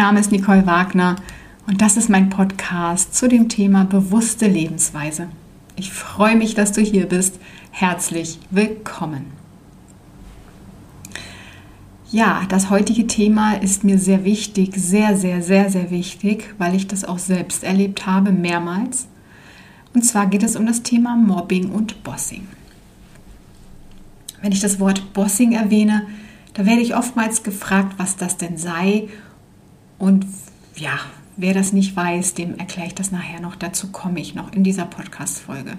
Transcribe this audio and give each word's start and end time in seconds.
Name 0.00 0.18
ist 0.18 0.32
Nicole 0.32 0.66
Wagner 0.66 1.16
und 1.66 1.82
das 1.82 1.98
ist 1.98 2.08
mein 2.08 2.30
Podcast 2.30 3.14
zu 3.14 3.28
dem 3.28 3.50
Thema 3.50 3.84
bewusste 3.84 4.46
Lebensweise. 4.46 5.28
Ich 5.76 5.92
freue 5.92 6.36
mich, 6.36 6.54
dass 6.54 6.72
du 6.72 6.80
hier 6.80 7.06
bist. 7.06 7.38
Herzlich 7.70 8.38
willkommen. 8.50 9.26
Ja, 12.10 12.44
das 12.48 12.70
heutige 12.70 13.08
Thema 13.08 13.52
ist 13.60 13.84
mir 13.84 13.98
sehr 13.98 14.24
wichtig, 14.24 14.72
sehr, 14.74 15.18
sehr, 15.18 15.42
sehr, 15.42 15.68
sehr 15.68 15.90
wichtig, 15.90 16.54
weil 16.56 16.74
ich 16.74 16.86
das 16.86 17.04
auch 17.04 17.18
selbst 17.18 17.62
erlebt 17.62 18.06
habe, 18.06 18.32
mehrmals. 18.32 19.06
Und 19.92 20.06
zwar 20.06 20.28
geht 20.28 20.42
es 20.42 20.56
um 20.56 20.64
das 20.64 20.82
Thema 20.82 21.14
Mobbing 21.14 21.68
und 21.68 22.02
Bossing. 22.04 22.48
Wenn 24.40 24.52
ich 24.52 24.60
das 24.60 24.80
Wort 24.80 25.12
Bossing 25.12 25.52
erwähne, 25.52 26.06
da 26.54 26.64
werde 26.64 26.80
ich 26.80 26.96
oftmals 26.96 27.42
gefragt, 27.42 27.96
was 27.98 28.16
das 28.16 28.38
denn 28.38 28.56
sei. 28.56 29.10
Und 30.00 30.26
ja, 30.76 30.98
wer 31.36 31.52
das 31.54 31.72
nicht 31.72 31.94
weiß, 31.94 32.34
dem 32.34 32.58
erkläre 32.58 32.88
ich 32.88 32.94
das 32.94 33.12
nachher 33.12 33.40
noch. 33.40 33.54
Dazu 33.54 33.92
komme 33.92 34.18
ich 34.18 34.34
noch 34.34 34.52
in 34.52 34.64
dieser 34.64 34.86
Podcast-Folge. 34.86 35.76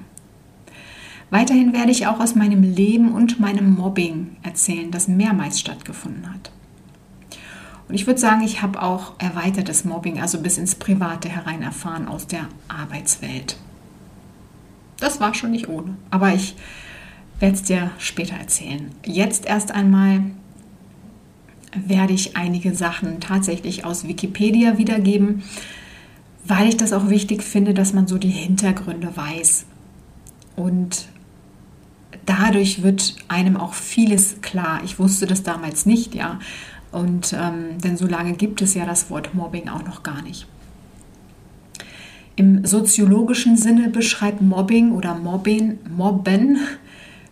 Weiterhin 1.32 1.74
werde 1.74 1.92
ich 1.92 2.06
auch 2.06 2.20
aus 2.20 2.36
meinem 2.36 2.62
Leben 2.62 3.14
und 3.14 3.40
meinem 3.40 3.74
Mobbing 3.74 4.38
erzählen, 4.44 4.92
das 4.92 5.08
mehrmals 5.08 5.60
stattgefunden 5.60 6.32
hat. 6.32 6.52
Und 7.90 7.96
ich 7.96 8.06
würde 8.06 8.20
sagen, 8.20 8.42
ich 8.44 8.62
habe 8.62 8.82
auch 8.82 9.14
erweitertes 9.18 9.86
Mobbing, 9.86 10.22
also 10.22 10.40
bis 10.40 10.60
ins 10.60 10.76
Private 10.76 11.28
herein 11.28 11.64
erfahren 11.64 12.08
aus 12.08 12.28
der 12.28 12.48
Arbeitswelt. 12.68 13.58
Das 15.00 15.20
war 15.20 15.34
schon 15.34 15.52
nicht 15.52 15.68
ohne, 15.68 15.96
aber 16.12 16.34
ich 16.34 16.56
werde 17.40 17.56
es 17.56 17.64
dir 17.64 17.90
später 17.98 18.36
erzählen. 18.36 18.92
Jetzt 19.04 19.48
erst 19.48 19.72
einmal 19.72 20.22
werde 21.76 22.14
ich 22.14 22.36
einige 22.36 22.76
Sachen 22.76 23.20
tatsächlich 23.20 23.86
aus 23.86 24.08
Wikipedia 24.08 24.78
wiedergeben, 24.78 25.44
weil 26.46 26.70
ich 26.70 26.78
das 26.78 26.94
auch 26.94 27.10
wichtig 27.10 27.44
finde, 27.44 27.74
dass 27.74 27.94
man 27.94 28.08
so 28.08 28.18
die 28.18 28.30
Hintergründe 28.30 29.16
weiß. 29.16 29.66
Und 30.56 31.08
dadurch 32.26 32.84
wird 32.84 33.16
einem 33.28 33.58
auch 33.58 33.74
vieles 33.74 34.42
klar. 34.42 34.82
Ich 34.84 35.00
wusste 35.00 35.28
das 35.28 35.44
damals 35.44 35.86
nicht, 35.86 36.16
ja. 36.16 36.40
Und 36.92 37.34
ähm, 37.34 37.78
denn 37.82 37.96
so 37.96 38.06
lange 38.06 38.34
gibt 38.34 38.62
es 38.62 38.74
ja 38.74 38.86
das 38.86 39.10
Wort 39.10 39.34
Mobbing 39.34 39.70
auch 39.70 39.86
noch 39.86 40.04
gar 40.04 40.22
nicht. 40.24 40.46
Im 42.36 42.66
soziologischen 42.66 43.56
Sinne 43.56 43.90
beschreibt 43.90 44.42
Mobbing 44.42 44.92
oder 44.92 45.16
Mobbing, 45.16 45.80
Mobben 45.90 46.58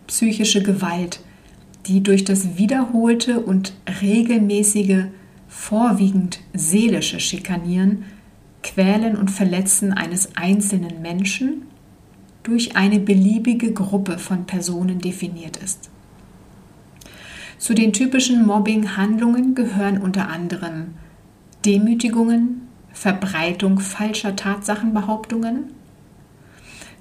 psychische 0.06 0.62
Gewalt 0.62 1.20
die 1.90 2.04
durch 2.04 2.24
das 2.24 2.56
wiederholte 2.56 3.40
und 3.40 3.72
regelmäßige, 4.00 5.06
vorwiegend 5.48 6.38
seelische 6.54 7.18
Schikanieren, 7.18 8.04
Quälen 8.62 9.16
und 9.16 9.28
Verletzen 9.28 9.92
eines 9.92 10.36
einzelnen 10.36 11.02
Menschen 11.02 11.62
durch 12.44 12.76
eine 12.76 13.00
beliebige 13.00 13.72
Gruppe 13.72 14.18
von 14.18 14.44
Personen 14.44 15.00
definiert 15.00 15.56
ist. 15.56 15.90
Zu 17.58 17.74
den 17.74 17.92
typischen 17.92 18.46
Mobbing-Handlungen 18.46 19.56
gehören 19.56 19.98
unter 19.98 20.28
anderem 20.28 20.94
Demütigungen, 21.66 22.68
Verbreitung 22.92 23.80
falscher 23.80 24.36
Tatsachenbehauptungen, 24.36 25.72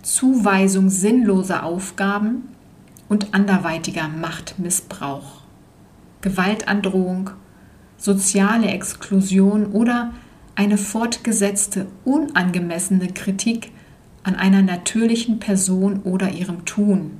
Zuweisung 0.01 0.89
sinnloser 0.89 1.63
Aufgaben, 1.63 2.49
und 3.09 3.33
anderweitiger 3.33 4.07
Machtmissbrauch, 4.07 5.41
Gewaltandrohung, 6.21 7.31
soziale 7.97 8.67
Exklusion 8.67 9.67
oder 9.67 10.13
eine 10.55 10.77
fortgesetzte 10.77 11.87
unangemessene 12.05 13.07
Kritik 13.07 13.71
an 14.23 14.35
einer 14.35 14.61
natürlichen 14.61 15.39
Person 15.39 16.01
oder 16.03 16.31
ihrem 16.31 16.65
Tun, 16.65 17.19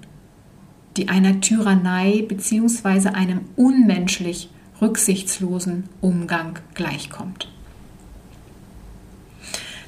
die 0.95 1.09
einer 1.09 1.41
Tyrannei 1.41 2.23
bzw. 2.27 3.09
einem 3.09 3.41
unmenschlich 3.55 4.49
rücksichtslosen 4.81 5.85
Umgang 6.01 6.59
gleichkommt. 6.73 7.49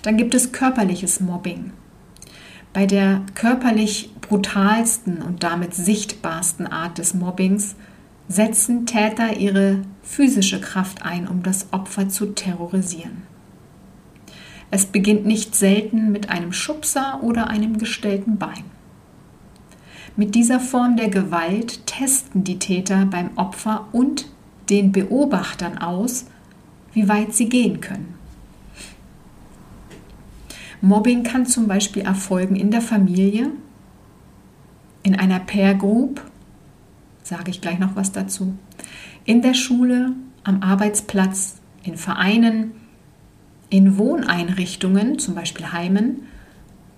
Dann 0.01 0.17
gibt 0.17 0.33
es 0.33 0.51
körperliches 0.51 1.19
Mobbing. 1.19 1.71
Bei 2.73 2.85
der 2.85 3.21
körperlich 3.35 4.09
brutalsten 4.31 5.21
und 5.21 5.43
damit 5.43 5.73
sichtbarsten 5.73 6.65
Art 6.65 6.99
des 6.99 7.13
Mobbings 7.13 7.75
setzen 8.29 8.85
Täter 8.85 9.35
ihre 9.35 9.81
physische 10.03 10.61
Kraft 10.61 11.03
ein, 11.03 11.27
um 11.27 11.43
das 11.43 11.73
Opfer 11.73 12.07
zu 12.07 12.27
terrorisieren. 12.27 13.23
Es 14.69 14.85
beginnt 14.85 15.25
nicht 15.25 15.53
selten 15.53 16.13
mit 16.13 16.29
einem 16.29 16.53
Schubser 16.53 17.19
oder 17.21 17.49
einem 17.49 17.77
gestellten 17.77 18.37
Bein. 18.37 18.63
Mit 20.15 20.33
dieser 20.33 20.61
Form 20.61 20.95
der 20.95 21.09
Gewalt 21.09 21.85
testen 21.85 22.45
die 22.45 22.57
Täter 22.57 23.07
beim 23.07 23.31
Opfer 23.35 23.89
und 23.91 24.29
den 24.69 24.93
Beobachtern 24.93 25.77
aus, 25.77 26.27
wie 26.93 27.09
weit 27.09 27.33
sie 27.33 27.49
gehen 27.49 27.81
können. 27.81 28.13
Mobbing 30.79 31.23
kann 31.23 31.45
zum 31.45 31.67
Beispiel 31.67 32.03
erfolgen 32.03 32.55
in 32.55 32.71
der 32.71 32.81
Familie, 32.81 33.51
in 35.03 35.15
einer 35.15 35.39
Peer 35.39 35.73
Group, 35.73 36.21
sage 37.23 37.51
ich 37.51 37.61
gleich 37.61 37.79
noch 37.79 37.95
was 37.95 38.11
dazu, 38.11 38.53
in 39.25 39.41
der 39.41 39.53
Schule, 39.53 40.13
am 40.43 40.63
Arbeitsplatz, 40.63 41.61
in 41.83 41.97
Vereinen, 41.97 42.71
in 43.69 43.97
Wohneinrichtungen, 43.97 45.19
zum 45.19 45.35
Beispiel 45.35 45.71
Heimen 45.71 46.23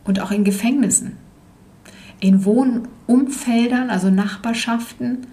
und 0.04 0.20
auch 0.20 0.32
in 0.32 0.44
Gefängnissen, 0.44 1.18
in 2.20 2.46
Wohnumfeldern, 2.46 3.90
also 3.90 4.10
Nachbarschaften 4.10 5.28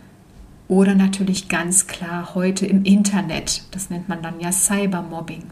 oder 0.68 0.94
natürlich 0.94 1.48
ganz 1.48 1.86
klar 1.86 2.34
heute 2.34 2.66
im 2.66 2.84
Internet. 2.84 3.64
Das 3.72 3.90
nennt 3.90 4.08
man 4.08 4.22
dann 4.22 4.38
ja 4.40 4.52
Cybermobbing. 4.52 5.44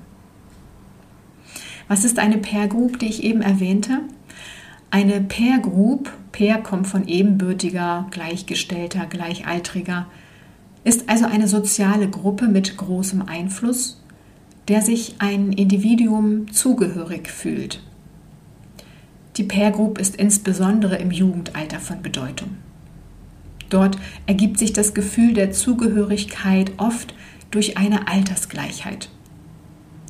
Was 1.88 2.04
ist 2.04 2.18
eine 2.18 2.38
Pair 2.38 2.68
Group, 2.68 2.98
die 2.98 3.06
ich 3.06 3.24
eben 3.24 3.40
erwähnte? 3.40 4.00
Eine 4.90 5.20
Pair 5.20 5.58
Group, 5.58 6.10
Pair 6.32 6.58
kommt 6.58 6.86
von 6.86 7.06
ebenbürtiger, 7.06 8.06
gleichgestellter, 8.10 9.04
gleichaltriger, 9.06 10.06
ist 10.82 11.10
also 11.10 11.26
eine 11.26 11.46
soziale 11.46 12.08
Gruppe 12.08 12.48
mit 12.48 12.76
großem 12.76 13.22
Einfluss, 13.22 14.02
der 14.68 14.80
sich 14.80 15.16
ein 15.18 15.52
Individuum 15.52 16.50
zugehörig 16.52 17.28
fühlt. 17.28 17.82
Die 19.36 19.44
Pair 19.44 19.72
Group 19.72 19.98
ist 19.98 20.16
insbesondere 20.16 20.96
im 20.96 21.10
Jugendalter 21.10 21.80
von 21.80 22.00
Bedeutung. 22.00 22.56
Dort 23.68 23.98
ergibt 24.26 24.58
sich 24.58 24.72
das 24.72 24.94
Gefühl 24.94 25.34
der 25.34 25.52
Zugehörigkeit 25.52 26.72
oft 26.78 27.14
durch 27.50 27.76
eine 27.76 28.08
Altersgleichheit. 28.08 29.10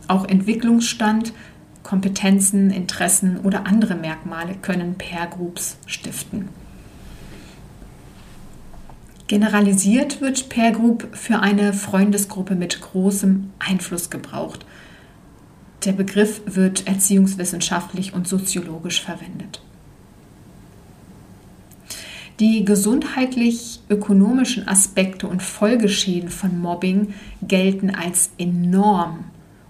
Auch 0.06 0.24
Entwicklungsstand 0.24 1.32
Kompetenzen, 1.88 2.70
Interessen 2.70 3.38
oder 3.38 3.66
andere 3.66 3.94
Merkmale 3.94 4.56
können 4.60 4.98
Pair 4.98 5.26
Groups 5.26 5.78
stiften. 5.86 6.50
Generalisiert 9.26 10.20
wird 10.20 10.50
Pair 10.50 10.72
Group 10.72 11.08
für 11.16 11.40
eine 11.40 11.72
Freundesgruppe 11.72 12.56
mit 12.56 12.82
großem 12.82 13.48
Einfluss 13.58 14.10
gebraucht. 14.10 14.66
Der 15.86 15.92
Begriff 15.92 16.42
wird 16.44 16.86
erziehungswissenschaftlich 16.86 18.12
und 18.12 18.28
soziologisch 18.28 19.00
verwendet. 19.00 19.62
Die 22.38 22.66
gesundheitlich-ökonomischen 22.66 24.68
Aspekte 24.68 25.26
und 25.26 25.42
Folgeschäden 25.42 26.28
von 26.28 26.60
Mobbing 26.60 27.14
gelten 27.40 27.88
als 27.88 28.32
enorm 28.36 29.24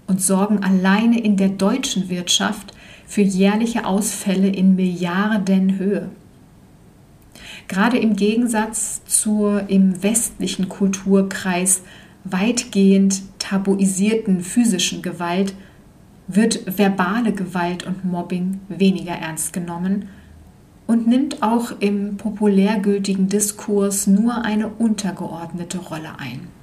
und 0.09 0.21
sorgen 0.21 0.63
alleine 0.63 1.21
in 1.21 1.37
der 1.37 1.49
deutschen 1.49 2.09
Wirtschaft 2.09 2.73
für 3.05 3.21
jährliche 3.21 3.85
Ausfälle 3.85 4.49
in 4.49 4.75
Milliardenhöhe. 4.75 6.09
Gerade 7.67 7.99
im 7.99 8.15
Gegensatz 8.15 9.01
zur 9.05 9.69
im 9.69 10.01
westlichen 10.01 10.67
Kulturkreis 10.67 11.83
weitgehend 12.23 13.21
tabuisierten 13.37 14.41
physischen 14.41 15.01
Gewalt 15.01 15.53
wird 16.27 16.77
verbale 16.77 17.31
Gewalt 17.31 17.85
und 17.85 18.05
Mobbing 18.05 18.59
weniger 18.67 19.13
ernst 19.13 19.53
genommen 19.53 20.09
und 20.87 21.07
nimmt 21.07 21.43
auch 21.43 21.71
im 21.79 22.17
populärgültigen 22.17 23.27
Diskurs 23.27 24.07
nur 24.07 24.43
eine 24.43 24.69
untergeordnete 24.69 25.77
Rolle 25.77 26.17
ein. 26.17 26.58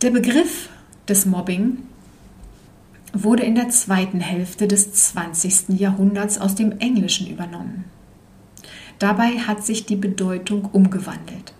Der 0.00 0.10
Begriff 0.10 0.68
des 1.08 1.26
Mobbing 1.26 1.78
wurde 3.12 3.42
in 3.42 3.56
der 3.56 3.68
zweiten 3.70 4.20
Hälfte 4.20 4.68
des 4.68 4.92
20. 4.92 5.70
Jahrhunderts 5.70 6.38
aus 6.38 6.54
dem 6.54 6.78
Englischen 6.78 7.26
übernommen. 7.26 7.84
Dabei 9.00 9.38
hat 9.40 9.66
sich 9.66 9.86
die 9.86 9.96
Bedeutung 9.96 10.66
umgewandelt. 10.66 11.52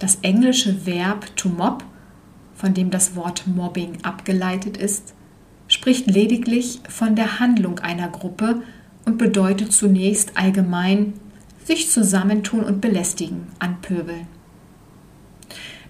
Das 0.00 0.18
englische 0.22 0.86
Verb 0.86 1.36
to 1.36 1.48
mob 1.48 1.84
von 2.56 2.74
dem 2.74 2.90
das 2.90 3.14
Wort 3.14 3.46
Mobbing 3.46 3.98
abgeleitet 4.02 4.76
ist, 4.76 5.14
spricht 5.68 6.08
lediglich 6.08 6.80
von 6.88 7.14
der 7.14 7.38
Handlung 7.38 7.78
einer 7.78 8.08
Gruppe 8.08 8.62
und 9.04 9.18
bedeutet 9.18 9.72
zunächst 9.72 10.36
allgemein 10.36 11.14
sich 11.64 11.90
zusammentun 11.90 12.64
und 12.64 12.80
belästigen, 12.80 13.46
anpöbeln. 13.60 14.26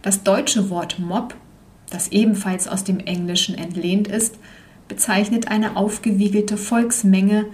Das 0.03 0.23
deutsche 0.23 0.69
Wort 0.69 0.99
Mob, 0.99 1.35
das 1.93 2.09
ebenfalls 2.09 2.69
aus 2.69 2.85
dem 2.85 2.99
Englischen 3.00 3.55
entlehnt 3.55 4.09
ist, 4.09 4.39
bezeichnet 4.89 5.49
eine 5.49 5.77
aufgewiegelte 5.77 6.56
Volksmenge 6.56 7.47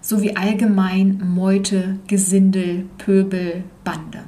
sowie 0.00 0.36
allgemein 0.36 1.22
Meute, 1.34 1.98
Gesindel, 2.06 2.86
Pöbel, 2.98 3.64
Bande. 3.84 4.24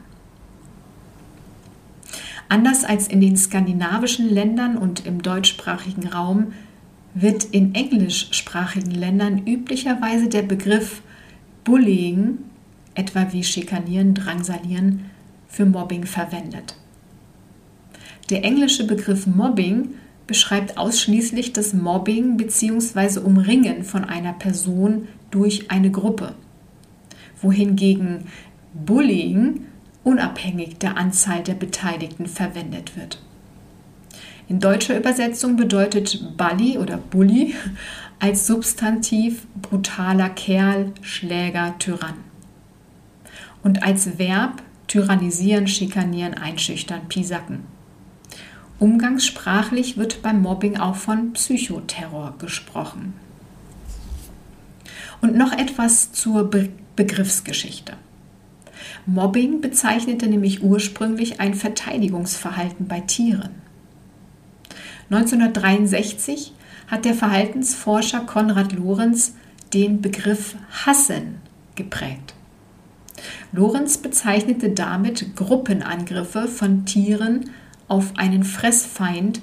Anders 2.49 2.85
als 2.85 3.09
in 3.09 3.21
den 3.21 3.37
skandinavischen 3.37 4.29
Ländern 4.29 4.79
und 4.79 5.05
im 5.05 5.21
deutschsprachigen 5.21 6.07
Raum 6.07 6.53
wird 7.13 7.45
in 7.45 7.75
englischsprachigen 7.75 8.93
Ländern 8.93 9.47
üblicherweise 9.47 10.29
der 10.29 10.43
Begriff 10.43 11.03
Bullying, 11.65 12.39
etwa 12.95 13.33
wie 13.33 13.43
Schikanieren, 13.43 14.15
Drangsalieren, 14.15 15.07
für 15.49 15.67
Mobbing 15.67 16.05
verwendet. 16.07 16.77
Der 18.31 18.45
englische 18.45 18.85
Begriff 18.85 19.27
Mobbing 19.27 19.95
beschreibt 20.27 20.79
ausschließlich 20.79 21.53
das 21.53 21.73
Mobbing 21.73 22.37
bzw. 22.37 23.21
Umringen 23.21 23.85
von 23.85 24.05
einer 24.05 24.33
Person 24.33 25.07
durch 25.31 25.71
eine 25.71 25.91
Gruppe, 25.93 26.35
wohingegen 27.41 28.25
Bullying 28.75 29.67
unabhängig 30.03 30.79
der 30.79 30.97
Anzahl 30.97 31.43
der 31.43 31.55
Beteiligten 31.55 32.27
verwendet 32.27 32.97
wird. 32.97 33.21
In 34.49 34.61
deutscher 34.61 34.97
Übersetzung 34.97 35.57
bedeutet 35.57 36.37
Bully 36.37 36.79
oder 36.79 36.97
Bully 36.97 37.55
als 38.19 38.47
Substantiv 38.47 39.47
brutaler 39.61 40.31
Kerl, 40.31 40.93
Schläger, 41.01 41.75
Tyrann. 41.79 42.15
Und 43.63 43.83
als 43.83 44.19
Verb 44.19 44.63
tyrannisieren, 44.87 45.67
schikanieren, 45.67 46.35
einschüchtern, 46.35 47.09
piesacken. 47.09 47.76
Umgangssprachlich 48.79 49.97
wird 49.97 50.21
beim 50.23 50.43
Mobbing 50.43 50.77
auch 50.77 50.97
von 50.97 51.33
Psychoterror 51.33 52.35
gesprochen. 52.39 53.15
Und 55.23 55.35
noch 55.35 55.53
etwas 55.53 56.13
zur 56.13 56.51
Be 56.51 56.69
Begriffsgeschichte. 56.95 57.93
Mobbing 59.05 59.61
bezeichnete 59.61 60.29
nämlich 60.29 60.63
ursprünglich 60.63 61.41
ein 61.41 61.53
Verteidigungsverhalten 61.53 62.89
bei 62.89 63.01
Tieren. 63.01 63.51
1963 65.11 66.55
hat 66.89 67.05
der 67.05 67.13
Verhaltensforscher 67.13 68.21
Konrad 68.21 68.73
Lorenz 68.73 69.35
den 69.75 70.01
Begriff 70.01 70.57
Hassen 70.71 71.37
geprägt. 71.75 72.35
Lorenz 73.53 73.99
bezeichnete 73.99 74.71
damit 74.71 75.37
Gruppenangriffe 75.37 76.49
von 76.49 76.87
Tieren 76.87 77.51
auf 77.89 78.17
einen 78.17 78.45
Fressfeind 78.45 79.41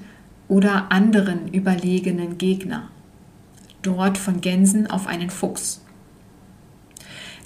oder 0.47 0.91
anderen 0.91 1.47
überlegenen 1.53 2.37
Gegner, 2.37 2.89
dort 3.81 4.17
von 4.17 4.41
Gänsen 4.41 4.89
auf 4.89 5.07
einen 5.07 5.29
Fuchs. 5.29 5.81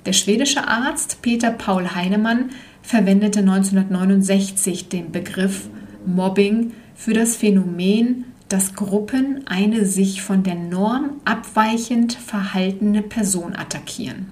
Der 0.05 0.13
schwedische 0.13 0.67
Arzt 0.67 1.21
Peter 1.21 1.51
Paul 1.51 1.93
Heinemann 1.93 2.51
verwendete 2.81 3.39
1969 3.39 4.87
den 4.89 5.11
Begriff 5.11 5.69
Mobbing 6.05 6.71
für 6.95 7.13
das 7.13 7.35
Phänomen, 7.35 8.25
dass 8.47 8.73
Gruppen 8.73 9.45
eine 9.47 9.85
sich 9.85 10.21
von 10.21 10.43
der 10.43 10.55
Norm 10.55 11.19
abweichend 11.25 12.13
verhaltene 12.13 13.01
Person 13.01 13.55
attackieren. 13.55 14.31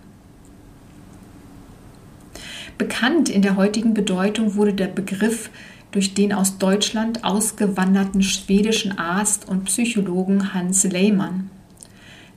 Bekannt 2.77 3.29
in 3.29 3.41
der 3.41 3.55
heutigen 3.55 3.93
Bedeutung 3.93 4.55
wurde 4.55 4.73
der 4.73 4.87
Begriff 4.87 5.49
durch 5.95 6.13
den 6.13 6.33
aus 6.33 6.57
Deutschland 6.57 7.23
ausgewanderten 7.23 8.21
schwedischen 8.21 8.97
Arzt 8.97 9.47
und 9.47 9.63
Psychologen 9.63 10.53
Hans 10.53 10.83
Lehmann, 10.83 11.49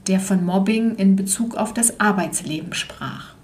der 0.06 0.20
von 0.20 0.44
Mobbing 0.44 0.94
in 0.94 1.16
Bezug 1.16 1.56
auf 1.56 1.74
das 1.74 1.98
Arbeitsleben 1.98 2.72
sprach. 2.72 3.34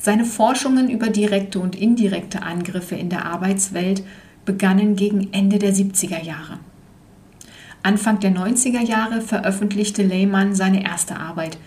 Seine 0.00 0.24
Forschungen 0.24 0.90
über 0.90 1.08
direkte 1.08 1.60
und 1.60 1.76
indirekte 1.76 2.42
Angriffe 2.42 2.96
in 2.96 3.10
der 3.10 3.26
Arbeitswelt 3.26 4.02
begannen 4.44 4.96
gegen 4.96 5.32
Ende 5.32 5.60
der 5.60 5.72
70er 5.72 6.24
Jahre. 6.24 6.58
Anfang 7.84 8.18
der 8.18 8.32
90er 8.32 8.84
Jahre 8.84 9.20
veröffentlichte 9.20 10.02
Lehmann 10.02 10.56
seine 10.56 10.82
erste 10.82 11.16
Arbeit, 11.16 11.58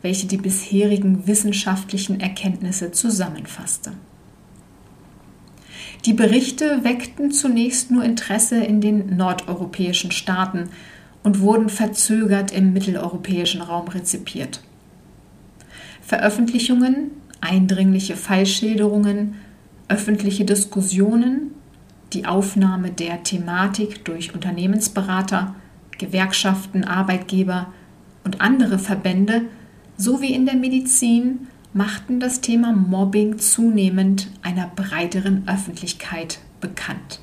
welche 0.00 0.26
die 0.26 0.36
bisherigen 0.36 1.28
wissenschaftlichen 1.28 2.18
Erkenntnisse 2.18 2.90
zusammenfasste. 2.90 3.92
Die 6.04 6.14
Berichte 6.14 6.82
weckten 6.82 7.30
zunächst 7.30 7.92
nur 7.92 8.02
Interesse 8.02 8.56
in 8.56 8.80
den 8.80 9.16
nordeuropäischen 9.16 10.10
Staaten 10.10 10.70
und 11.22 11.40
wurden 11.40 11.68
verzögert 11.68 12.50
im 12.50 12.72
mitteleuropäischen 12.72 13.60
Raum 13.60 13.86
rezipiert. 13.86 14.60
Veröffentlichungen, 16.00 17.12
eindringliche 17.40 18.16
Fallschilderungen, 18.16 19.36
öffentliche 19.88 20.44
Diskussionen, 20.44 21.52
die 22.12 22.26
Aufnahme 22.26 22.90
der 22.90 23.22
Thematik 23.22 24.04
durch 24.04 24.34
Unternehmensberater, 24.34 25.54
Gewerkschaften, 25.98 26.82
Arbeitgeber 26.82 27.72
und 28.24 28.40
andere 28.40 28.80
Verbände 28.80 29.42
sowie 29.96 30.34
in 30.34 30.46
der 30.46 30.56
Medizin 30.56 31.46
machten 31.72 32.20
das 32.20 32.40
Thema 32.40 32.72
Mobbing 32.72 33.38
zunehmend 33.38 34.28
einer 34.42 34.66
breiteren 34.66 35.48
Öffentlichkeit 35.48 36.38
bekannt. 36.60 37.20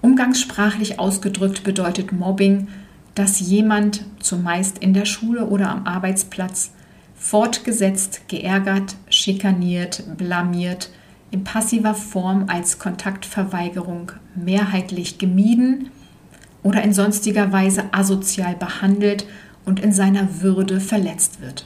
Umgangssprachlich 0.00 0.98
ausgedrückt 0.98 1.64
bedeutet 1.64 2.12
Mobbing, 2.12 2.68
dass 3.14 3.40
jemand, 3.40 4.04
zumeist 4.20 4.78
in 4.78 4.94
der 4.94 5.04
Schule 5.04 5.46
oder 5.46 5.70
am 5.70 5.86
Arbeitsplatz, 5.86 6.72
fortgesetzt 7.16 8.28
geärgert, 8.28 8.96
schikaniert, 9.08 10.04
blamiert, 10.16 10.90
in 11.30 11.44
passiver 11.44 11.94
Form 11.94 12.44
als 12.48 12.78
Kontaktverweigerung 12.78 14.12
mehrheitlich 14.34 15.18
gemieden 15.18 15.90
oder 16.62 16.82
in 16.82 16.92
sonstiger 16.92 17.52
Weise 17.52 17.84
asozial 17.92 18.54
behandelt 18.54 19.26
und 19.64 19.80
in 19.80 19.92
seiner 19.92 20.40
Würde 20.40 20.80
verletzt 20.80 21.40
wird. 21.40 21.64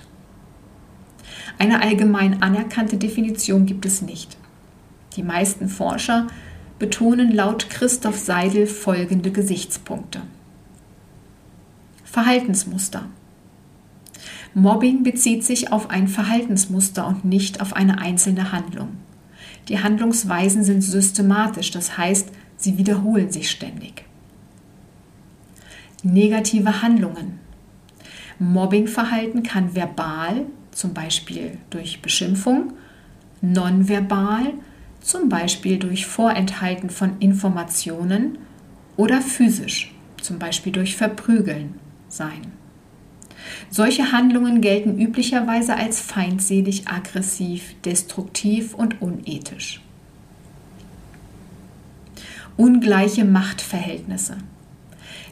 Eine 1.61 1.83
allgemein 1.83 2.43
anerkannte 2.43 2.97
Definition 2.97 3.67
gibt 3.67 3.85
es 3.85 4.01
nicht. 4.01 4.39
Die 5.17 5.23
meisten 5.23 5.69
Forscher 5.69 6.27
betonen 6.79 7.31
laut 7.33 7.69
Christoph 7.69 8.17
Seidel 8.17 8.67
folgende 8.67 9.31
Gesichtspunkte. 9.31 10.23
Verhaltensmuster. 12.03 13.05
Mobbing 14.55 15.03
bezieht 15.03 15.45
sich 15.45 15.71
auf 15.71 15.91
ein 15.91 16.09
Verhaltensmuster 16.09 17.07
und 17.07 17.27
nicht 17.27 17.61
auf 17.61 17.75
eine 17.77 17.99
einzelne 17.99 18.53
Handlung. 18.53 18.97
Die 19.69 19.83
Handlungsweisen 19.83 20.65
sind 20.65 20.81
systematisch, 20.81 21.71
das 21.73 21.99
heißt, 21.99 22.31
sie 22.57 22.79
wiederholen 22.79 23.31
sich 23.31 23.51
ständig. 23.51 24.07
Negative 26.03 26.81
Handlungen. 26.81 27.39
Mobbingverhalten 28.39 29.43
kann 29.43 29.75
verbal, 29.75 30.47
zum 30.81 30.95
Beispiel 30.95 31.59
durch 31.69 32.01
Beschimpfung, 32.01 32.73
nonverbal, 33.43 34.55
zum 35.03 35.29
Beispiel 35.29 35.79
durch 35.79 36.07
Vorenthalten 36.07 36.89
von 36.89 37.19
Informationen 37.21 38.39
oder 38.97 39.21
physisch, 39.21 39.95
zum 40.23 40.39
Beispiel 40.39 40.73
durch 40.73 40.97
Verprügeln 40.97 41.75
sein. 42.09 42.53
Solche 43.69 44.11
Handlungen 44.11 44.63
gelten 44.63 44.99
üblicherweise 44.99 45.77
als 45.77 46.01
feindselig, 46.01 46.89
aggressiv, 46.89 47.75
destruktiv 47.85 48.75
und 48.75 49.03
unethisch. 49.03 49.83
Ungleiche 52.57 53.27
Machtverhältnisse. 53.27 54.39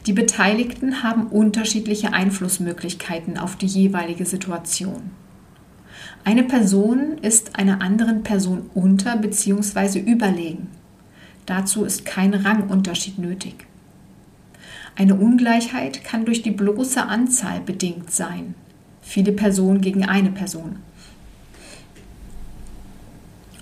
Die 0.06 0.12
Beteiligten 0.12 1.02
haben 1.02 1.26
unterschiedliche 1.26 2.12
Einflussmöglichkeiten 2.12 3.38
auf 3.38 3.56
die 3.56 3.66
jeweilige 3.66 4.26
Situation. 4.26 5.10
Eine 6.24 6.44
Person 6.44 7.18
ist 7.22 7.58
einer 7.58 7.80
anderen 7.80 8.22
Person 8.22 8.70
unter 8.74 9.16
bzw. 9.16 9.98
überlegen. 10.00 10.68
Dazu 11.46 11.84
ist 11.84 12.04
kein 12.04 12.34
Rangunterschied 12.34 13.18
nötig. 13.18 13.66
Eine 14.96 15.14
Ungleichheit 15.14 16.04
kann 16.04 16.24
durch 16.24 16.42
die 16.42 16.50
bloße 16.50 17.02
Anzahl 17.02 17.60
bedingt 17.60 18.10
sein. 18.10 18.54
Viele 19.00 19.32
Personen 19.32 19.80
gegen 19.80 20.04
eine 20.04 20.30
Person. 20.30 20.80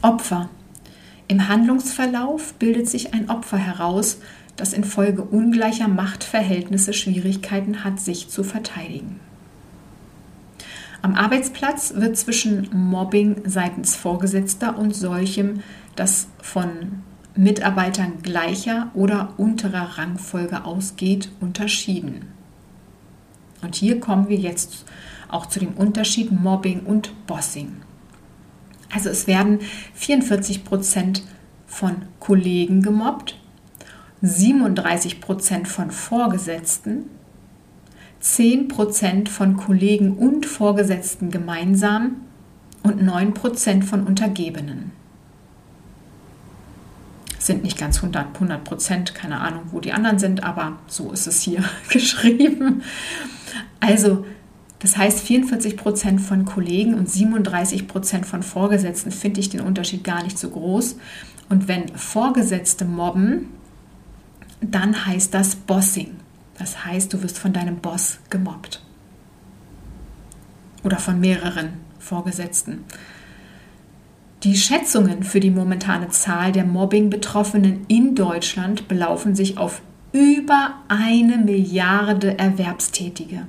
Opfer. 0.02 0.48
Im 1.28 1.48
Handlungsverlauf 1.48 2.54
bildet 2.54 2.88
sich 2.88 3.12
ein 3.12 3.28
Opfer 3.28 3.58
heraus, 3.58 4.18
das 4.56 4.72
infolge 4.72 5.22
ungleicher 5.22 5.88
Machtverhältnisse 5.88 6.92
Schwierigkeiten 6.92 7.84
hat, 7.84 8.00
sich 8.00 8.28
zu 8.28 8.42
verteidigen. 8.42 9.20
Am 11.06 11.14
Arbeitsplatz 11.14 11.94
wird 11.94 12.16
zwischen 12.16 12.68
Mobbing 12.72 13.42
seitens 13.44 13.94
Vorgesetzter 13.94 14.76
und 14.76 14.92
solchem, 14.92 15.62
das 15.94 16.26
von 16.42 17.04
Mitarbeitern 17.36 18.22
gleicher 18.24 18.90
oder 18.92 19.32
unterer 19.36 19.98
Rangfolge 19.98 20.64
ausgeht, 20.64 21.30
unterschieden. 21.40 22.32
Und 23.62 23.76
hier 23.76 24.00
kommen 24.00 24.28
wir 24.28 24.36
jetzt 24.36 24.84
auch 25.28 25.46
zu 25.46 25.60
dem 25.60 25.74
Unterschied 25.74 26.32
Mobbing 26.32 26.80
und 26.80 27.12
Bossing. 27.28 27.76
Also 28.92 29.08
es 29.08 29.28
werden 29.28 29.60
44 29.94 30.64
Prozent 30.64 31.22
von 31.68 32.02
Kollegen 32.18 32.82
gemobbt, 32.82 33.38
37 34.22 35.20
Prozent 35.20 35.68
von 35.68 35.92
Vorgesetzten, 35.92 37.04
10 38.34 38.66
Prozent 38.66 39.28
von 39.28 39.56
Kollegen 39.56 40.14
und 40.14 40.46
Vorgesetzten 40.46 41.30
gemeinsam 41.30 42.16
und 42.82 43.00
9 43.00 43.34
Prozent 43.34 43.84
von 43.84 44.04
Untergebenen. 44.04 44.90
Sind 47.38 47.62
nicht 47.62 47.78
ganz 47.78 48.02
100 48.02 48.64
Prozent, 48.64 49.14
keine 49.14 49.40
Ahnung, 49.40 49.62
wo 49.70 49.78
die 49.78 49.92
anderen 49.92 50.18
sind, 50.18 50.42
aber 50.42 50.80
so 50.88 51.12
ist 51.12 51.28
es 51.28 51.40
hier 51.42 51.62
geschrieben. 51.88 52.82
Also 53.78 54.26
das 54.80 54.96
heißt, 54.96 55.20
44 55.20 55.76
Prozent 55.76 56.20
von 56.20 56.44
Kollegen 56.44 56.94
und 56.94 57.08
37 57.08 57.86
Prozent 57.86 58.26
von 58.26 58.42
Vorgesetzten 58.42 59.12
finde 59.12 59.38
ich 59.38 59.50
den 59.50 59.60
Unterschied 59.60 60.02
gar 60.02 60.24
nicht 60.24 60.36
so 60.36 60.50
groß. 60.50 60.96
Und 61.48 61.68
wenn 61.68 61.88
Vorgesetzte 61.96 62.84
mobben, 62.84 63.50
dann 64.60 65.06
heißt 65.06 65.32
das 65.32 65.54
Bossing. 65.54 66.16
Das 66.58 66.84
heißt, 66.84 67.12
du 67.12 67.22
wirst 67.22 67.38
von 67.38 67.52
deinem 67.52 67.76
Boss 67.76 68.18
gemobbt. 68.30 68.82
Oder 70.82 70.98
von 70.98 71.20
mehreren 71.20 71.74
Vorgesetzten. 71.98 72.84
Die 74.42 74.56
Schätzungen 74.56 75.22
für 75.22 75.40
die 75.40 75.50
momentane 75.50 76.08
Zahl 76.10 76.52
der 76.52 76.64
Mobbing-Betroffenen 76.64 77.84
in 77.88 78.14
Deutschland 78.14 78.86
belaufen 78.86 79.34
sich 79.34 79.58
auf 79.58 79.82
über 80.12 80.74
eine 80.88 81.38
Milliarde 81.38 82.38
Erwerbstätige. 82.38 83.46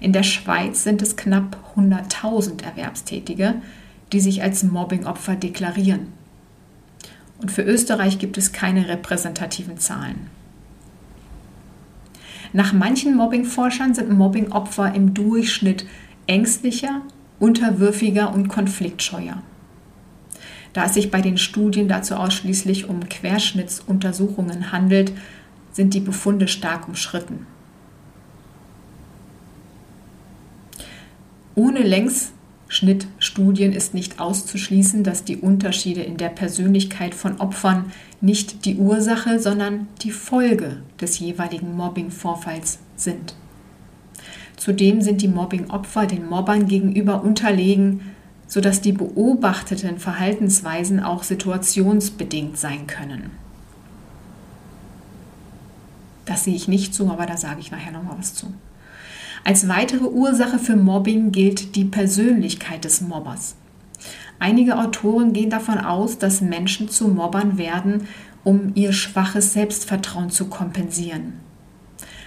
In 0.00 0.12
der 0.12 0.22
Schweiz 0.22 0.84
sind 0.84 1.00
es 1.02 1.16
knapp 1.16 1.56
100.000 1.76 2.62
Erwerbstätige, 2.62 3.54
die 4.12 4.20
sich 4.20 4.42
als 4.42 4.62
Mobbingopfer 4.62 5.34
deklarieren. 5.34 6.08
Und 7.40 7.50
für 7.50 7.62
Österreich 7.62 8.18
gibt 8.18 8.36
es 8.36 8.52
keine 8.52 8.88
repräsentativen 8.88 9.78
Zahlen. 9.78 10.28
Nach 12.54 12.72
manchen 12.72 13.16
Mobbingforschern 13.16 13.94
sind 13.94 14.10
Mobbingopfer 14.10 14.94
im 14.94 15.12
Durchschnitt 15.12 15.86
ängstlicher, 16.28 17.02
unterwürfiger 17.40 18.32
und 18.32 18.46
konfliktscheuer. 18.46 19.42
Da 20.72 20.84
es 20.84 20.94
sich 20.94 21.10
bei 21.10 21.20
den 21.20 21.36
Studien 21.36 21.88
dazu 21.88 22.14
ausschließlich 22.14 22.88
um 22.88 23.08
Querschnittsuntersuchungen 23.08 24.70
handelt, 24.70 25.12
sind 25.72 25.94
die 25.94 26.00
Befunde 26.00 26.46
stark 26.46 26.86
umschritten. 26.86 27.44
Ohne 31.56 31.80
Längsschnittstudien 31.80 33.72
ist 33.72 33.94
nicht 33.94 34.20
auszuschließen, 34.20 35.02
dass 35.02 35.24
die 35.24 35.38
Unterschiede 35.38 36.02
in 36.02 36.18
der 36.18 36.28
Persönlichkeit 36.28 37.16
von 37.16 37.40
Opfern 37.40 37.90
nicht 38.24 38.64
die 38.64 38.76
Ursache, 38.76 39.38
sondern 39.38 39.86
die 40.02 40.10
Folge 40.10 40.78
des 41.00 41.18
jeweiligen 41.18 41.76
Mobbing-Vorfalls 41.76 42.78
sind. 42.96 43.34
Zudem 44.56 45.02
sind 45.02 45.20
die 45.20 45.28
Mobbing-Opfer 45.28 46.06
den 46.06 46.28
Mobbern 46.28 46.66
gegenüber 46.66 47.22
unterlegen, 47.22 48.00
sodass 48.46 48.80
die 48.80 48.92
beobachteten 48.92 49.98
Verhaltensweisen 49.98 51.00
auch 51.00 51.22
situationsbedingt 51.22 52.56
sein 52.56 52.86
können. 52.86 53.30
Das 56.24 56.44
sehe 56.44 56.54
ich 56.54 56.68
nicht 56.68 56.94
so, 56.94 57.10
aber 57.10 57.26
da 57.26 57.36
sage 57.36 57.60
ich 57.60 57.70
nachher 57.70 57.92
nochmal 57.92 58.16
was 58.18 58.34
zu. 58.34 58.52
Als 59.44 59.68
weitere 59.68 60.04
Ursache 60.06 60.58
für 60.58 60.76
Mobbing 60.76 61.30
gilt 61.30 61.76
die 61.76 61.84
Persönlichkeit 61.84 62.84
des 62.84 63.02
Mobbers. 63.02 63.56
Einige 64.38 64.78
Autoren 64.78 65.32
gehen 65.32 65.50
davon 65.50 65.78
aus, 65.78 66.18
dass 66.18 66.40
Menschen 66.40 66.88
zu 66.88 67.08
Mobbern 67.08 67.56
werden, 67.56 68.08
um 68.42 68.72
ihr 68.74 68.92
schwaches 68.92 69.52
Selbstvertrauen 69.52 70.30
zu 70.30 70.46
kompensieren. 70.46 71.34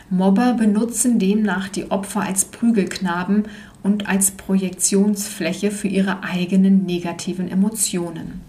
Mobber 0.09 0.53
benutzen 0.53 1.19
demnach 1.19 1.67
die 1.67 1.91
Opfer 1.91 2.21
als 2.21 2.45
Prügelknaben 2.45 3.43
und 3.83 4.07
als 4.07 4.31
Projektionsfläche 4.31 5.69
für 5.69 5.89
ihre 5.89 6.23
eigenen 6.23 6.85
negativen 6.85 7.49
Emotionen. 7.49 8.41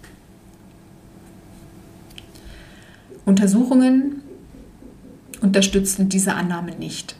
Untersuchungen 3.25 4.21
unterstützen 5.41 6.09
diese 6.09 6.33
Annahme 6.33 6.71
nicht. 6.71 7.15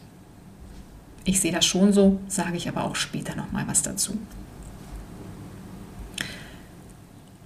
Ich 1.24 1.40
sehe 1.40 1.52
das 1.52 1.66
schon 1.66 1.92
so, 1.92 2.18
sage 2.26 2.56
ich 2.56 2.68
aber 2.68 2.84
auch 2.84 2.96
später 2.96 3.36
noch 3.36 3.52
mal 3.52 3.68
was 3.68 3.82
dazu. 3.82 4.18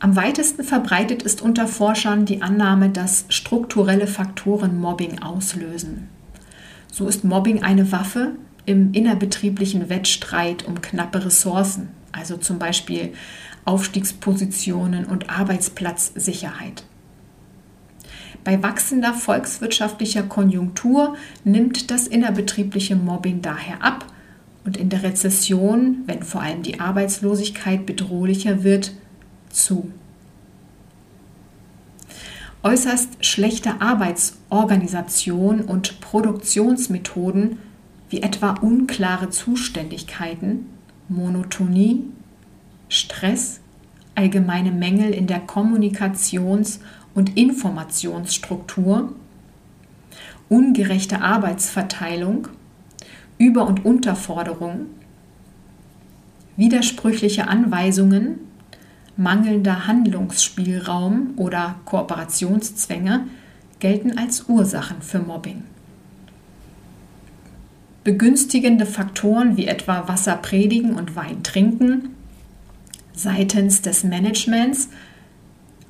Am 0.05 0.17
weitesten 0.17 0.65
verbreitet 0.65 1.23
ist 1.23 1.41
unter 1.41 1.67
Forschern 1.67 2.27
die 2.27 2.43
Annahme, 2.43 2.91
dass 2.91 3.25
strukturelle 3.31 4.07
Faktoren 4.07 4.79
Mobbing 4.79 5.23
auslösen. 5.23 6.11
So 6.93 7.09
ist 7.09 7.25
Mobbing 7.25 7.63
eine 7.63 7.91
Waffe 7.91 8.33
im 8.67 8.93
innerbetrieblichen 8.93 9.89
Wettstreit 9.89 10.69
um 10.69 10.83
knappe 10.83 11.25
Ressourcen, 11.25 11.89
also 12.13 12.37
zum 12.37 12.59
Beispiel 12.59 13.15
Aufstiegspositionen 13.65 15.07
und 15.07 15.31
Arbeitsplatzsicherheit. 15.31 16.85
Bei 18.45 18.63
wachsender 18.63 19.15
volkswirtschaftlicher 19.15 20.25
Konjunktur 20.25 21.17
nimmt 21.45 21.91
das 21.91 22.07
innerbetriebliche 22.09 22.95
Mobbing 22.95 23.41
daher 23.41 23.83
ab 23.83 24.05
und 24.67 24.77
in 24.77 24.91
der 24.91 25.03
Rezession, 25.03 26.03
wenn 26.05 26.23
vor 26.23 26.43
allem 26.43 26.63
die 26.63 26.79
Arbeitslosigkeit 26.79 27.87
bedrohlicher 27.87 28.65
wird, 28.65 28.93
zu. 29.55 29.91
Äußerst 32.63 33.25
schlechte 33.25 33.81
Arbeitsorganisation 33.81 35.61
und 35.61 36.01
Produktionsmethoden 36.01 37.59
wie 38.09 38.23
etwa 38.23 38.53
unklare 38.53 39.29
Zuständigkeiten, 39.31 40.67
Monotonie, 41.09 42.05
Stress, 42.89 43.61
allgemeine 44.15 44.73
Mängel 44.73 45.13
in 45.13 45.27
der 45.27 45.47
Kommunikations- 45.47 46.81
und 47.15 47.37
Informationsstruktur, 47.37 49.15
ungerechte 50.49 51.21
Arbeitsverteilung, 51.21 52.49
Über- 53.37 53.67
und 53.67 53.85
Unterforderung, 53.85 54.87
widersprüchliche 56.57 57.49
Anweisungen, 57.49 58.39
mangelnder 59.17 59.87
Handlungsspielraum 59.87 61.35
oder 61.37 61.77
Kooperationszwänge 61.85 63.27
gelten 63.79 64.19
als 64.19 64.49
Ursachen 64.49 65.03
für 65.03 65.19
Mobbing. 65.19 65.63
Begünstigende 68.03 68.87
Faktoren 68.87 69.57
wie 69.57 69.67
etwa 69.67 70.09
Wasser 70.09 70.37
predigen 70.37 70.95
und 70.95 71.17
Wein 71.17 71.43
trinken 71.43 72.11
seitens 73.15 73.81
des 73.83 74.05
Managements 74.05 74.89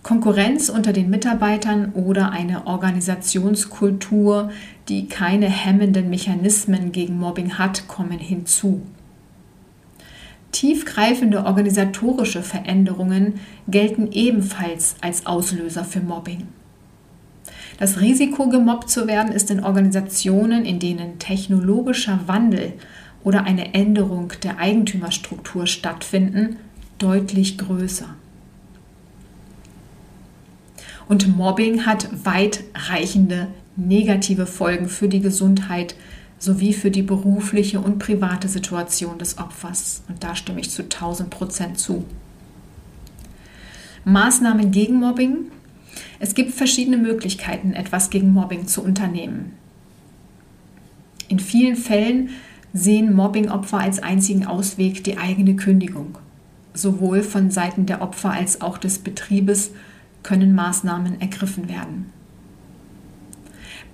Konkurrenz 0.05 0.69
unter 0.69 0.93
den 0.93 1.09
Mitarbeitern 1.09 1.93
oder 1.95 2.31
eine 2.31 2.67
Organisationskultur, 2.67 4.51
die 4.91 5.09
keine 5.09 5.49
hemmenden 5.49 6.11
Mechanismen 6.11 6.93
gegen 6.93 7.19
Mobbing 7.19 7.57
hat, 7.57 7.89
kommen 7.89 8.19
hinzu. 8.19 8.83
Tiefgreifende 10.55 11.47
organisatorische 11.47 12.41
Veränderungen 12.41 13.41
gelten 13.67 14.13
ebenfalls 14.13 14.95
als 15.01 15.27
Auslöser 15.27 15.85
für 15.85 15.99
Mobbing. 15.99 16.47
Das 17.79 18.01
Risiko, 18.01 18.49
gemobbt 18.49 18.89
zu 18.89 19.09
werden, 19.09 19.33
ist 19.33 19.51
in 19.51 19.65
Organisationen, 19.65 20.65
in 20.65 20.79
denen 20.79 21.19
technologischer 21.19 22.21
Wandel 22.27 22.75
oder 23.25 23.43
eine 23.43 23.75
Änderung 23.75 24.33
der 24.45 24.59
Eigentümerstruktur 24.59 25.67
stattfinden, 25.67 26.57
deutlich 26.99 27.59
größer. 27.59 28.15
Und 31.09 31.37
Mobbing 31.37 31.85
hat 31.85 32.09
weitreichende 32.25 33.49
negative 33.75 34.47
Folgen 34.47 34.89
für 34.89 35.09
die 35.09 35.21
Gesundheit 35.21 35.97
sowie 36.45 36.75
für 36.75 36.91
die 36.91 37.03
berufliche 37.03 37.81
und 37.81 37.99
private 37.99 38.49
Situation 38.49 39.19
des 39.19 39.39
Opfers. 39.39 40.03
Und 40.09 40.23
da 40.23 40.37
stimme 40.37 40.61
ich 40.61 40.71
zu 40.71 40.83
1000 40.83 41.31
Prozent 41.31 41.79
zu. 41.79 42.05
Maßnahmen 44.05 44.71
gegen 44.71 45.01
Mobbing. 45.01 45.51
Es 46.21 46.35
gibt 46.35 46.53
verschiedene 46.53 46.99
Möglichkeiten, 46.99 47.73
etwas 47.73 48.11
gegen 48.11 48.33
Mobbing 48.33 48.67
zu 48.67 48.83
unternehmen. 48.83 49.53
In 51.29 51.41
vielen 51.41 51.77
Fällen 51.77 52.31
sehen 52.75 53.15
Mobbingopfer 53.15 53.79
als 53.79 54.03
einzigen 54.03 54.47
Ausweg 54.47 55.03
die 55.05 55.17
eigene 55.17 55.57
Kündigung. 55.57 56.19
Sowohl 56.75 57.23
von 57.23 57.51
Seiten 57.51 57.87
der 57.87 58.03
Opfer 58.03 58.33
als 58.33 58.61
auch 58.61 58.77
des 58.77 58.99
Betriebes 58.99 59.71
können 60.23 60.55
Maßnahmen 60.55 61.21
ergriffen 61.21 61.69
werden. 61.69 62.11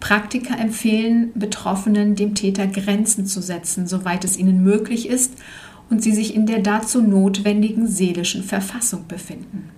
Praktiker 0.01 0.59
empfehlen 0.59 1.31
Betroffenen, 1.35 2.17
dem 2.17 2.35
Täter 2.35 2.67
Grenzen 2.67 3.27
zu 3.27 3.41
setzen, 3.41 3.87
soweit 3.87 4.25
es 4.25 4.37
ihnen 4.37 4.65
möglich 4.65 5.09
ist 5.09 5.35
und 5.91 6.03
sie 6.03 6.13
sich 6.13 6.35
in 6.35 6.47
der 6.47 6.61
dazu 6.61 7.03
notwendigen 7.03 7.87
seelischen 7.87 8.43
Verfassung 8.43 9.07
befinden. 9.07 9.71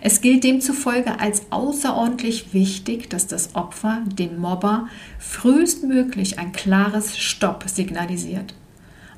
Es 0.00 0.20
gilt 0.20 0.44
demzufolge 0.44 1.18
als 1.18 1.42
außerordentlich 1.50 2.52
wichtig, 2.52 3.10
dass 3.10 3.26
das 3.26 3.56
Opfer 3.56 4.02
dem 4.06 4.38
Mobber 4.38 4.88
frühestmöglich 5.18 6.38
ein 6.38 6.52
klares 6.52 7.18
Stopp 7.18 7.64
signalisiert. 7.66 8.54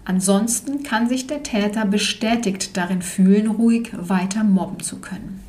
Ansonsten 0.05 0.83
kann 0.83 1.09
sich 1.09 1.27
der 1.27 1.43
Täter 1.43 1.85
bestätigt 1.85 2.77
darin 2.77 3.03
fühlen, 3.03 3.49
ruhig 3.49 3.91
weiter 3.93 4.43
mobben 4.43 4.81
zu 4.81 5.01
können. 5.01 5.40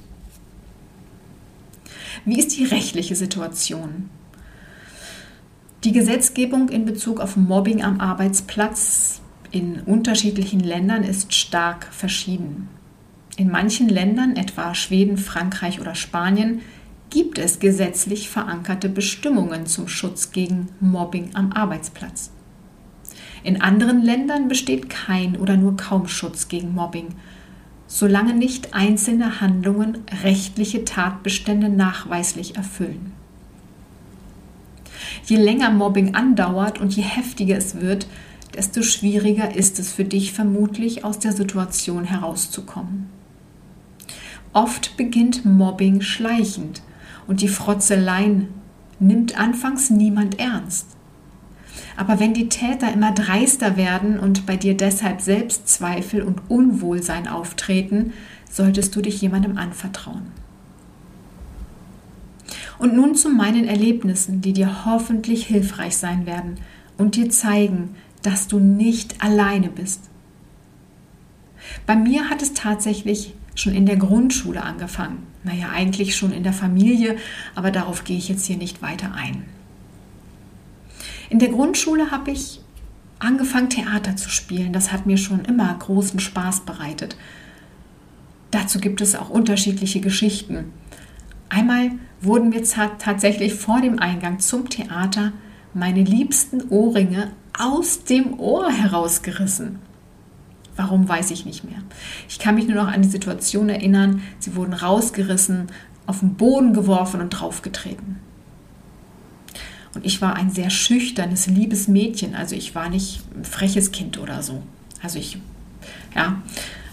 Wie 2.23 2.37
ist 2.37 2.55
die 2.55 2.65
rechtliche 2.65 3.15
Situation? 3.15 4.09
Die 5.83 5.91
Gesetzgebung 5.91 6.69
in 6.69 6.85
Bezug 6.85 7.19
auf 7.19 7.35
Mobbing 7.35 7.83
am 7.83 7.99
Arbeitsplatz 7.99 9.21
in 9.49 9.81
unterschiedlichen 9.81 10.59
Ländern 10.59 11.03
ist 11.03 11.33
stark 11.33 11.87
verschieden. 11.91 12.69
In 13.37 13.49
manchen 13.49 13.89
Ländern, 13.89 14.35
etwa 14.35 14.75
Schweden, 14.75 15.17
Frankreich 15.17 15.81
oder 15.81 15.95
Spanien, 15.95 16.61
gibt 17.09 17.39
es 17.39 17.59
gesetzlich 17.59 18.29
verankerte 18.29 18.87
Bestimmungen 18.87 19.65
zum 19.65 19.87
Schutz 19.87 20.31
gegen 20.31 20.69
Mobbing 20.79 21.31
am 21.33 21.51
Arbeitsplatz. 21.51 22.31
In 23.43 23.61
anderen 23.61 24.03
Ländern 24.03 24.47
besteht 24.47 24.89
kein 24.89 25.35
oder 25.37 25.57
nur 25.57 25.75
kaum 25.75 26.07
Schutz 26.07 26.47
gegen 26.47 26.75
Mobbing, 26.75 27.15
solange 27.93 28.33
nicht 28.33 28.73
einzelne 28.73 29.41
Handlungen 29.41 29.97
rechtliche 30.23 30.85
Tatbestände 30.85 31.67
nachweislich 31.67 32.55
erfüllen. 32.55 33.11
Je 35.25 35.35
länger 35.35 35.71
Mobbing 35.71 36.15
andauert 36.15 36.79
und 36.79 36.95
je 36.95 37.03
heftiger 37.03 37.57
es 37.57 37.81
wird, 37.81 38.07
desto 38.55 38.81
schwieriger 38.81 39.57
ist 39.57 39.77
es 39.77 39.91
für 39.91 40.05
dich 40.05 40.31
vermutlich 40.31 41.03
aus 41.03 41.19
der 41.19 41.33
Situation 41.33 42.05
herauszukommen. 42.05 43.09
Oft 44.53 44.95
beginnt 44.95 45.43
Mobbing 45.43 45.99
schleichend 45.99 46.81
und 47.27 47.41
die 47.41 47.49
Frotzeleien 47.49 48.47
nimmt 48.99 49.37
anfangs 49.37 49.89
niemand 49.89 50.39
ernst. 50.39 50.87
Aber 51.97 52.19
wenn 52.19 52.33
die 52.33 52.49
Täter 52.49 52.91
immer 52.91 53.11
dreister 53.11 53.77
werden 53.77 54.19
und 54.19 54.45
bei 54.45 54.55
dir 54.55 54.75
deshalb 54.75 55.21
Selbstzweifel 55.21 56.21
und 56.21 56.41
Unwohlsein 56.49 57.27
auftreten, 57.27 58.13
solltest 58.49 58.95
du 58.95 59.01
dich 59.01 59.21
jemandem 59.21 59.57
anvertrauen. 59.57 60.23
Und 62.79 62.95
nun 62.95 63.15
zu 63.15 63.29
meinen 63.29 63.67
Erlebnissen, 63.67 64.41
die 64.41 64.53
dir 64.53 64.85
hoffentlich 64.85 65.45
hilfreich 65.45 65.97
sein 65.97 66.25
werden 66.25 66.57
und 66.97 67.15
dir 67.15 67.29
zeigen, 67.29 67.95
dass 68.23 68.47
du 68.47 68.59
nicht 68.59 69.23
alleine 69.23 69.69
bist. 69.69 70.09
Bei 71.85 71.95
mir 71.95 72.29
hat 72.29 72.41
es 72.41 72.53
tatsächlich 72.53 73.33
schon 73.55 73.73
in 73.73 73.85
der 73.85 73.97
Grundschule 73.97 74.63
angefangen. 74.63 75.27
Naja, 75.43 75.69
eigentlich 75.73 76.15
schon 76.15 76.31
in 76.31 76.43
der 76.43 76.53
Familie, 76.53 77.17
aber 77.55 77.71
darauf 77.71 78.03
gehe 78.03 78.17
ich 78.17 78.29
jetzt 78.29 78.45
hier 78.45 78.57
nicht 78.57 78.81
weiter 78.81 79.13
ein. 79.13 79.45
In 81.31 81.39
der 81.39 81.47
Grundschule 81.47 82.11
habe 82.11 82.31
ich 82.31 82.59
angefangen, 83.19 83.69
Theater 83.69 84.17
zu 84.17 84.29
spielen. 84.29 84.73
Das 84.73 84.91
hat 84.91 85.05
mir 85.05 85.15
schon 85.15 85.45
immer 85.45 85.73
großen 85.73 86.19
Spaß 86.19 86.65
bereitet. 86.65 87.15
Dazu 88.51 88.79
gibt 88.79 88.99
es 88.99 89.15
auch 89.15 89.29
unterschiedliche 89.29 90.01
Geschichten. 90.01 90.73
Einmal 91.47 91.91
wurden 92.19 92.49
mir 92.49 92.63
tatsächlich 92.65 93.53
vor 93.53 93.79
dem 93.79 93.97
Eingang 93.97 94.39
zum 94.39 94.67
Theater 94.67 95.31
meine 95.73 96.03
liebsten 96.03 96.67
Ohrringe 96.67 97.31
aus 97.57 98.03
dem 98.03 98.37
Ohr 98.37 98.69
herausgerissen. 98.69 99.79
Warum 100.75 101.07
weiß 101.07 101.31
ich 101.31 101.45
nicht 101.45 101.63
mehr. 101.63 101.79
Ich 102.27 102.39
kann 102.39 102.55
mich 102.55 102.67
nur 102.67 102.75
noch 102.75 102.91
an 102.91 103.03
die 103.03 103.09
Situation 103.09 103.69
erinnern, 103.69 104.21
sie 104.39 104.57
wurden 104.57 104.73
rausgerissen, 104.73 105.67
auf 106.07 106.19
den 106.19 106.33
Boden 106.33 106.73
geworfen 106.73 107.21
und 107.21 107.29
draufgetreten. 107.29 108.19
Und 109.93 110.05
ich 110.05 110.21
war 110.21 110.35
ein 110.35 110.49
sehr 110.49 110.69
schüchternes, 110.69 111.47
liebes 111.47 111.87
Mädchen. 111.87 112.35
Also 112.35 112.55
ich 112.55 112.75
war 112.75 112.89
nicht 112.89 113.21
ein 113.35 113.43
freches 113.43 113.91
Kind 113.91 114.17
oder 114.17 114.41
so. 114.41 114.63
Also 115.01 115.19
ich, 115.19 115.37
ja, 116.15 116.41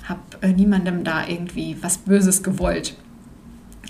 habe 0.05 0.21
äh, 0.41 0.49
niemandem 0.49 1.05
da 1.05 1.27
irgendwie 1.27 1.77
was 1.81 1.99
Böses 1.99 2.43
gewollt. 2.43 2.97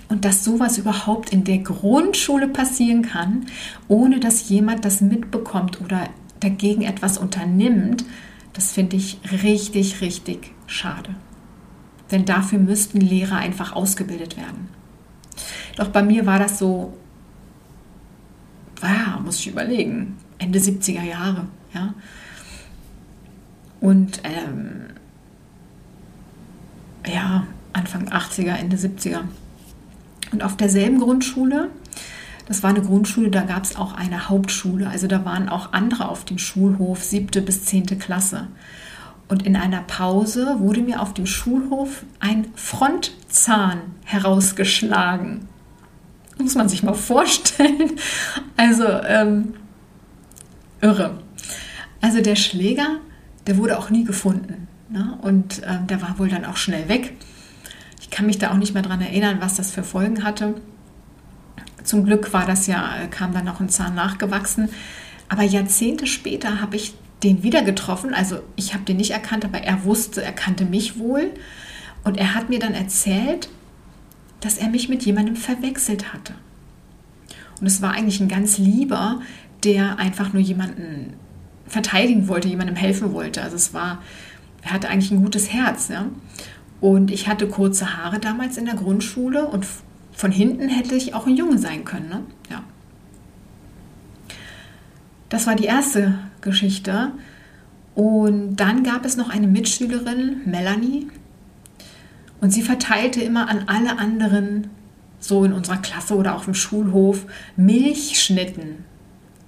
Und 0.09 0.25
dass 0.25 0.45
sowas 0.45 0.79
überhaupt 0.79 1.31
in 1.31 1.45
der 1.45 1.59
Grundschule 1.59 2.49
passieren 2.49 3.03
kann, 3.03 3.47
ohne 3.89 4.21
dass 4.21 4.49
jemand 4.49 4.85
das 4.85 5.01
mitbekommt 5.01 5.81
oder 5.81 6.09
dagegen 6.41 6.83
etwas 6.83 7.19
unternimmt, 7.19 8.05
das 8.55 8.73
finde 8.73 8.97
ich 8.97 9.19
richtig, 9.43 10.01
richtig 10.01 10.53
schade. 10.67 11.15
Denn 12.11 12.25
dafür 12.25 12.59
müssten 12.59 13.01
Lehrer 13.01 13.37
einfach 13.37 13.75
ausgebildet 13.75 14.37
werden. 14.37 14.69
Doch 15.77 15.89
bei 15.89 16.03
mir 16.03 16.27
war 16.27 16.39
das 16.39 16.59
so, 16.59 16.95
ja, 18.83 19.21
muss 19.25 19.41
ich 19.41 19.49
überlegen, 19.49 20.17
Ende 20.39 20.59
70er 20.59 21.03
Jahre. 21.03 21.47
Ja? 21.75 21.95
Und 23.81 24.21
ähm, 24.25 24.87
ja, 27.07 27.47
Anfang 27.73 28.09
80er, 28.09 28.55
Ende 28.55 28.77
70er. 28.77 29.21
Und 30.33 30.43
auf 30.43 30.57
derselben 30.57 30.99
Grundschule 31.01 31.71
das 32.49 32.63
war 32.63 32.71
eine 32.71 32.81
Grundschule, 32.81 33.29
da 33.29 33.43
gab 33.43 33.65
es 33.65 33.77
auch 33.77 33.93
eine 33.93 34.31
Hauptschule. 34.31 34.89
Also 34.89 35.07
da 35.07 35.27
waren 35.27 35.51
auch 35.51 35.75
andere 35.75 36.09
auf 36.09 36.25
dem 36.25 36.39
Schulhof, 36.39 37.05
siebte 37.05 37.43
bis 37.43 37.67
zehnte 37.67 37.97
Klasse. 37.97 38.49
Und 39.29 39.45
in 39.45 39.55
einer 39.55 39.83
Pause 39.83 40.57
wurde 40.59 40.81
mir 40.81 41.03
auf 41.03 41.13
dem 41.13 41.27
Schulhof 41.27 42.05
ein 42.21 42.47
Frontzahn 42.55 43.81
herausgeschlagen. 44.05 45.47
Muss 46.39 46.55
man 46.55 46.69
sich 46.69 46.83
mal 46.83 46.95
vorstellen. 46.95 47.93
Also 48.57 48.85
ähm, 48.87 49.55
irre. 50.81 51.19
Also 52.01 52.21
der 52.21 52.37
Schläger, 52.37 52.99
der 53.47 53.57
wurde 53.57 53.79
auch 53.79 53.91
nie 53.91 54.05
gefunden. 54.05 54.69
Ne? 54.89 55.19
Und 55.23 55.63
ähm, 55.67 55.87
der 55.87 56.01
war 56.01 56.19
wohl 56.19 56.29
dann 56.29 56.45
auch 56.45 56.57
schnell 56.57 56.89
weg. 56.89 57.15
Ich 58.01 58.11
kann 58.11 58.27
mich 58.27 58.39
da 58.39 58.53
auch 58.53 58.57
nicht 58.57 58.75
mehr 58.75 58.83
daran 58.83 59.01
erinnern, 59.01 59.39
was 59.41 59.57
das 59.57 59.71
für 59.71 59.83
Folgen 59.83 60.25
hatte. 60.25 60.55
Zum 61.83 62.05
Glück 62.05 62.33
war 62.33 62.47
das 62.47 62.67
ja, 62.67 63.07
kam 63.11 63.33
dann 63.33 63.45
noch 63.45 63.61
ein 63.61 63.69
Zahn 63.69 63.95
nachgewachsen. 63.95 64.69
Aber 65.29 65.43
Jahrzehnte 65.43 66.07
später 66.07 66.61
habe 66.61 66.77
ich 66.77 66.95
den 67.23 67.43
wieder 67.43 67.63
getroffen. 67.63 68.15
Also 68.15 68.41
ich 68.57 68.75
habe 68.75 68.85
den 68.85 68.97
nicht 68.97 69.11
erkannt, 69.11 69.45
aber 69.45 69.59
er 69.59 69.85
wusste, 69.85 70.23
er 70.23 70.33
kannte 70.33 70.65
mich 70.65 70.99
wohl. 70.99 71.31
Und 72.05 72.17
er 72.17 72.35
hat 72.35 72.49
mir 72.49 72.59
dann 72.59 72.75
erzählt, 72.75 73.49
dass 74.41 74.59
er 74.59 74.69
mich 74.69 74.89
mit 74.89 75.05
jemandem 75.05 75.37
verwechselt 75.37 76.13
hatte. 76.13 76.35
Und 77.61 77.67
es 77.67 77.83
war 77.83 77.93
eigentlich 77.93 78.21
ein 78.21 78.29
ganz 78.29 78.59
lieber, 78.59 79.21
der 79.65 79.99
einfach 79.99 80.33
nur 80.33 80.43
jemanden 80.43 81.15
verteidigen 81.67 82.29
wollte, 82.29 82.49
jemandem 82.49 82.77
helfen 82.77 83.13
wollte. 83.13 83.43
Also 83.43 83.57
es 83.57 83.75
war, 83.75 84.03
er 84.63 84.73
hatte 84.73 84.89
eigentlich 84.89 85.11
ein 85.11 85.23
gutes 85.23 85.53
Herz. 85.53 85.89
Ja? 85.89 86.07
Und 86.81 87.11
ich 87.11 87.29
hatte 87.29 87.49
kurze 87.49 87.97
Haare 87.97 88.19
damals 88.19 88.57
in 88.57 88.65
der 88.65 88.75
Grundschule 88.75 89.47
und 89.47 89.67
von 90.13 90.33
hinten 90.33 90.69
hätte 90.69 90.95
ich 90.95 91.15
auch 91.15 91.27
ein 91.27 91.37
Junge 91.37 91.59
sein 91.59 91.85
können. 91.85 92.09
Ne? 92.09 92.23
Ja. 92.51 92.63
Das 95.29 95.47
war 95.47 95.55
die 95.55 95.65
erste 95.65 96.19
Geschichte. 96.41 97.13
Und 97.95 98.57
dann 98.57 98.85
gab 98.85 99.05
es 99.05 99.17
noch 99.17 99.29
eine 99.29 99.49
Mitschülerin, 99.49 100.43
Melanie. 100.45 101.09
Und 102.41 102.51
sie 102.51 102.63
verteilte 102.63 103.21
immer 103.21 103.49
an 103.49 103.65
alle 103.67 103.99
anderen, 103.99 104.69
so 105.21 105.45
in 105.45 105.53
unserer 105.53 105.79
Klasse 105.79 106.15
oder 106.15 106.37
auch 106.37 106.47
im 106.47 106.55
Schulhof, 106.55 107.27
Milchschnitten. 107.57 108.85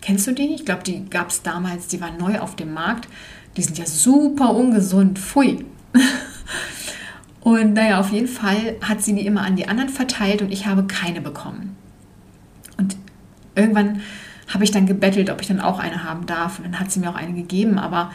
Kennst 0.01 0.27
du 0.27 0.33
die? 0.33 0.55
Ich 0.55 0.65
glaube, 0.65 0.83
die 0.83 1.09
gab 1.09 1.31
es 1.31 1.43
damals, 1.43 1.87
die 1.87 2.01
waren 2.01 2.17
neu 2.17 2.39
auf 2.41 2.57
dem 2.57 2.73
Markt. 2.73 3.09
Die 3.57 3.63
sind 3.63 3.79
ja 3.79 3.87
super 3.87 4.55
ungesund. 4.55 5.19
Pfui. 5.19 5.65
Und 7.41 7.75
naja, 7.75 8.01
auf 8.01 8.11
jeden 8.11 8.29
Fall 8.29 8.77
hat 8.83 9.03
sie 9.03 9.15
die 9.15 9.27
immer 9.27 9.43
an 9.43 9.57
die 9.57 9.67
anderen 9.67 9.89
verteilt 9.89 10.43
und 10.43 10.53
ich 10.53 10.67
habe 10.67 10.85
keine 10.85 11.23
bekommen. 11.23 11.75
Und 12.77 12.97
irgendwann 13.55 14.03
habe 14.53 14.65
ich 14.65 14.71
dann 14.73 14.87
gebettelt, 14.87 15.31
ob 15.31 15.41
ich 15.41 15.49
dann 15.49 15.61
auch 15.61 15.79
eine 15.79 16.05
haben 16.05 16.27
darf. 16.27 16.59
Und 16.59 16.67
dann 16.67 16.79
hat 16.79 16.91
sie 16.91 17.01
mir 17.01 17.09
auch 17.09 17.15
eine 17.15 17.33
gegeben, 17.33 17.79
aber 17.79 18.13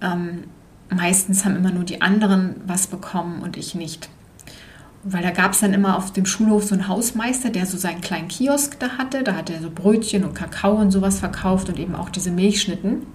ähm, 0.00 0.44
meistens 0.90 1.44
haben 1.44 1.56
immer 1.56 1.70
nur 1.70 1.84
die 1.84 2.02
anderen 2.02 2.56
was 2.66 2.86
bekommen 2.86 3.42
und 3.42 3.56
ich 3.56 3.74
nicht. 3.74 4.08
weil 5.04 5.22
da 5.22 5.30
gab 5.30 5.52
es 5.52 5.60
dann 5.60 5.74
immer 5.74 5.98
auf 5.98 6.12
dem 6.12 6.24
Schulhof 6.24 6.64
so 6.64 6.74
einen 6.74 6.88
Hausmeister, 6.88 7.50
der 7.50 7.66
so 7.66 7.76
seinen 7.76 8.00
kleinen 8.00 8.28
Kiosk 8.28 8.78
da 8.80 8.96
hatte. 8.96 9.22
Da 9.22 9.34
hat 9.36 9.50
er 9.50 9.60
so 9.60 9.70
Brötchen 9.70 10.24
und 10.24 10.34
Kakao 10.34 10.76
und 10.76 10.90
sowas 10.90 11.18
verkauft 11.18 11.68
und 11.68 11.78
eben 11.78 11.94
auch 11.94 12.08
diese 12.08 12.30
Milchschnitten. 12.30 13.06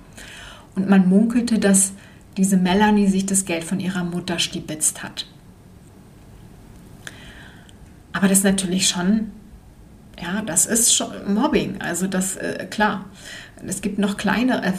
Und 0.75 0.87
man 0.87 1.09
munkelte, 1.09 1.57
dass 1.57 1.93
diese 2.37 2.57
Melanie 2.57 3.07
sich 3.07 3.25
das 3.25 3.45
Geld 3.45 3.63
von 3.63 3.79
ihrer 3.79 4.03
Mutter 4.03 4.37
stibitzt 4.37 5.01
hat. 5.01 5.25
Aber 8.13 8.27
das 8.27 8.39
ist 8.39 8.43
natürlich 8.43 8.87
schon, 8.87 9.31
ja, 10.21 10.43
das 10.43 10.67
ist 10.67 10.93
schon 10.93 11.33
Mobbing. 11.33 11.81
Also 11.81 12.05
das, 12.05 12.35
äh, 12.35 12.67
klar. 12.69 13.05
Es 13.65 13.81
gibt 13.81 13.97
noch 13.97 14.15
kleine, 14.15 14.63
äh, 14.63 14.73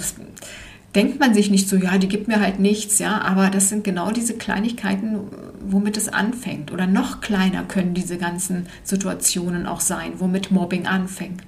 denkt 0.95 1.21
man 1.21 1.35
sich 1.35 1.51
nicht 1.51 1.69
so, 1.69 1.77
ja, 1.77 1.99
die 1.99 2.09
gibt 2.09 2.29
mir 2.29 2.41
halt 2.41 2.59
nichts, 2.59 2.99
ja, 2.99 3.21
aber 3.21 3.51
das 3.51 3.69
sind 3.69 3.85
genau 3.85 4.11
diese 4.11 4.35
Kleinigkeiten, 4.35 5.19
womit 5.65 5.97
es 5.97 6.09
anfängt. 6.09 6.73
Oder 6.73 6.87
noch 6.87 7.21
kleiner 7.21 7.65
können 7.65 7.95
diese 7.95 8.19
ganzen 8.19 8.67
Situationen 8.83 9.67
auch 9.67 9.81
sein, 9.81 10.15
womit 10.19 10.51
Mobbing 10.51 10.87
anfängt. 10.87 11.43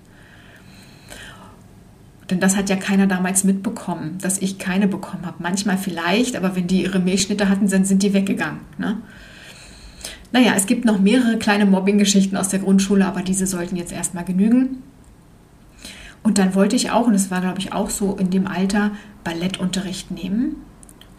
Denn 2.31 2.41
das 2.41 2.57
hat 2.57 2.71
ja 2.71 2.77
keiner 2.77 3.07
damals 3.07 3.45
mitbekommen, 3.45 4.19
dass 4.23 4.39
ich 4.39 4.59
keine 4.59 4.87
bekommen 4.87 5.27
habe. 5.27 5.43
Manchmal 5.43 5.77
vielleicht, 5.77 6.37
aber 6.37 6.55
wenn 6.57 6.67
die 6.67 6.83
ihre 6.83 7.01
Milchschnitte 7.01 7.49
hatten, 7.49 7.69
dann 7.69 7.85
sind 7.85 8.03
die 8.03 8.15
weggegangen. 8.15 8.61
Ne? 8.79 8.99
Naja, 10.31 10.55
es 10.57 10.67
gibt 10.67 10.85
noch 10.85 10.99
mehrere 10.99 11.37
kleine 11.37 11.67
Mobbing-Geschichten 11.67 12.37
aus 12.37 12.49
der 12.49 12.61
Grundschule, 12.61 13.05
aber 13.05 13.23
diese 13.23 13.47
sollten 13.47 13.77
jetzt 13.77 13.93
erstmal 13.93 14.25
genügen. 14.25 14.83
Und 16.23 16.39
dann 16.39 16.55
wollte 16.55 16.77
ich 16.77 16.91
auch, 16.91 17.07
und 17.07 17.15
es 17.15 17.31
war 17.31 17.41
glaube 17.41 17.59
ich 17.59 17.73
auch 17.73 17.91
so 17.91 18.15
in 18.17 18.31
dem 18.31 18.47
Alter, 18.47 18.93
Ballettunterricht 19.25 20.11
nehmen 20.11 20.57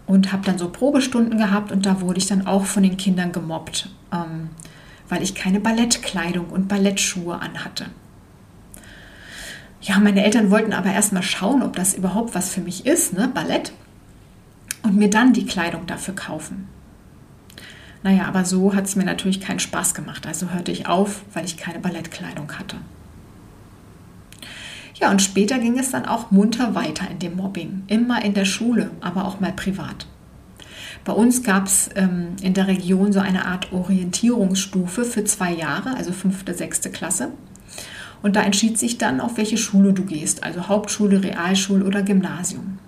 und 0.06 0.32
habe 0.32 0.44
dann 0.46 0.58
so 0.58 0.70
Probestunden 0.70 1.38
gehabt 1.38 1.72
und 1.72 1.86
da 1.86 2.02
wurde 2.02 2.20
ich 2.20 2.28
dann 2.28 2.48
auch 2.48 2.66
von 2.66 2.84
den 2.84 2.98
Kindern 2.98 3.32
gemobbt, 3.32 3.90
ähm, 4.12 4.50
weil 5.10 5.22
ich 5.22 5.36
keine 5.36 5.60
Ballettkleidung 5.60 6.48
und 6.48 6.68
Ballettschuhe 6.68 7.40
anhatte. 7.40 7.86
Ja, 9.82 10.00
meine 10.00 10.24
Eltern 10.24 10.50
wollten 10.50 10.72
aber 10.74 10.94
erstmal 10.94 11.24
schauen, 11.24 11.62
ob 11.62 11.76
das 11.76 11.94
überhaupt 11.94 12.36
was 12.36 12.50
für 12.50 12.62
mich 12.62 12.86
ist, 12.86 13.14
ne, 13.14 13.30
Ballett, 13.34 13.74
und 14.82 14.96
mir 14.96 15.10
dann 15.10 15.34
die 15.34 15.46
Kleidung 15.46 15.88
dafür 15.88 16.16
kaufen. 16.16 16.68
Naja, 18.02 18.26
aber 18.26 18.44
so 18.44 18.76
hat 18.76 18.86
es 18.86 18.96
mir 18.96 19.06
natürlich 19.06 19.40
keinen 19.40 19.60
Spaß 19.60 19.94
gemacht. 19.94 20.28
Also 20.28 20.50
hörte 20.50 20.72
ich 20.72 20.88
auf, 20.88 21.22
weil 21.34 21.46
ich 21.46 21.56
keine 21.56 21.80
Ballettkleidung 21.80 22.52
hatte. 22.60 22.78
Ja, 24.96 25.10
und 25.10 25.22
später 25.22 25.58
ging 25.60 25.78
es 25.80 25.92
dann 25.92 26.06
auch 26.06 26.32
munter 26.32 26.76
weiter 26.76 27.10
in 27.10 27.20
dem 27.20 27.36
Mobbing. 27.36 27.84
Immer 27.88 28.24
in 28.24 28.34
der 28.34 28.46
Schule, 28.46 28.92
aber 29.02 29.26
auch 29.26 29.40
mal 29.40 29.52
privat. 29.52 30.06
Bei 31.04 31.14
uns 31.14 31.44
gab 31.44 31.66
es 31.66 31.90
ähm, 31.96 32.36
in 32.42 32.54
der 32.54 32.68
Region 32.68 33.12
so 33.12 33.20
eine 33.20 33.46
Art 33.46 33.74
Orientierungsstufe 33.74 35.04
für 35.04 35.26
zwei 35.26 35.52
Jahre, 35.52 35.96
also 35.96 36.14
fünfte, 36.14 36.54
sechste 36.54 36.92
Klasse. 36.92 37.30
Und 38.22 38.38
da 38.38 38.42
entschied 38.42 38.80
sich 38.80 38.98
dann, 38.98 39.20
auf 39.20 39.36
welche 39.36 39.58
Schule 39.58 39.92
du 39.92 40.06
gehst, 40.06 40.44
also 40.44 40.70
Hauptschule, 40.70 41.24
Realschule 41.24 41.84
oder 41.84 42.04
Gymnasium. 42.04 42.80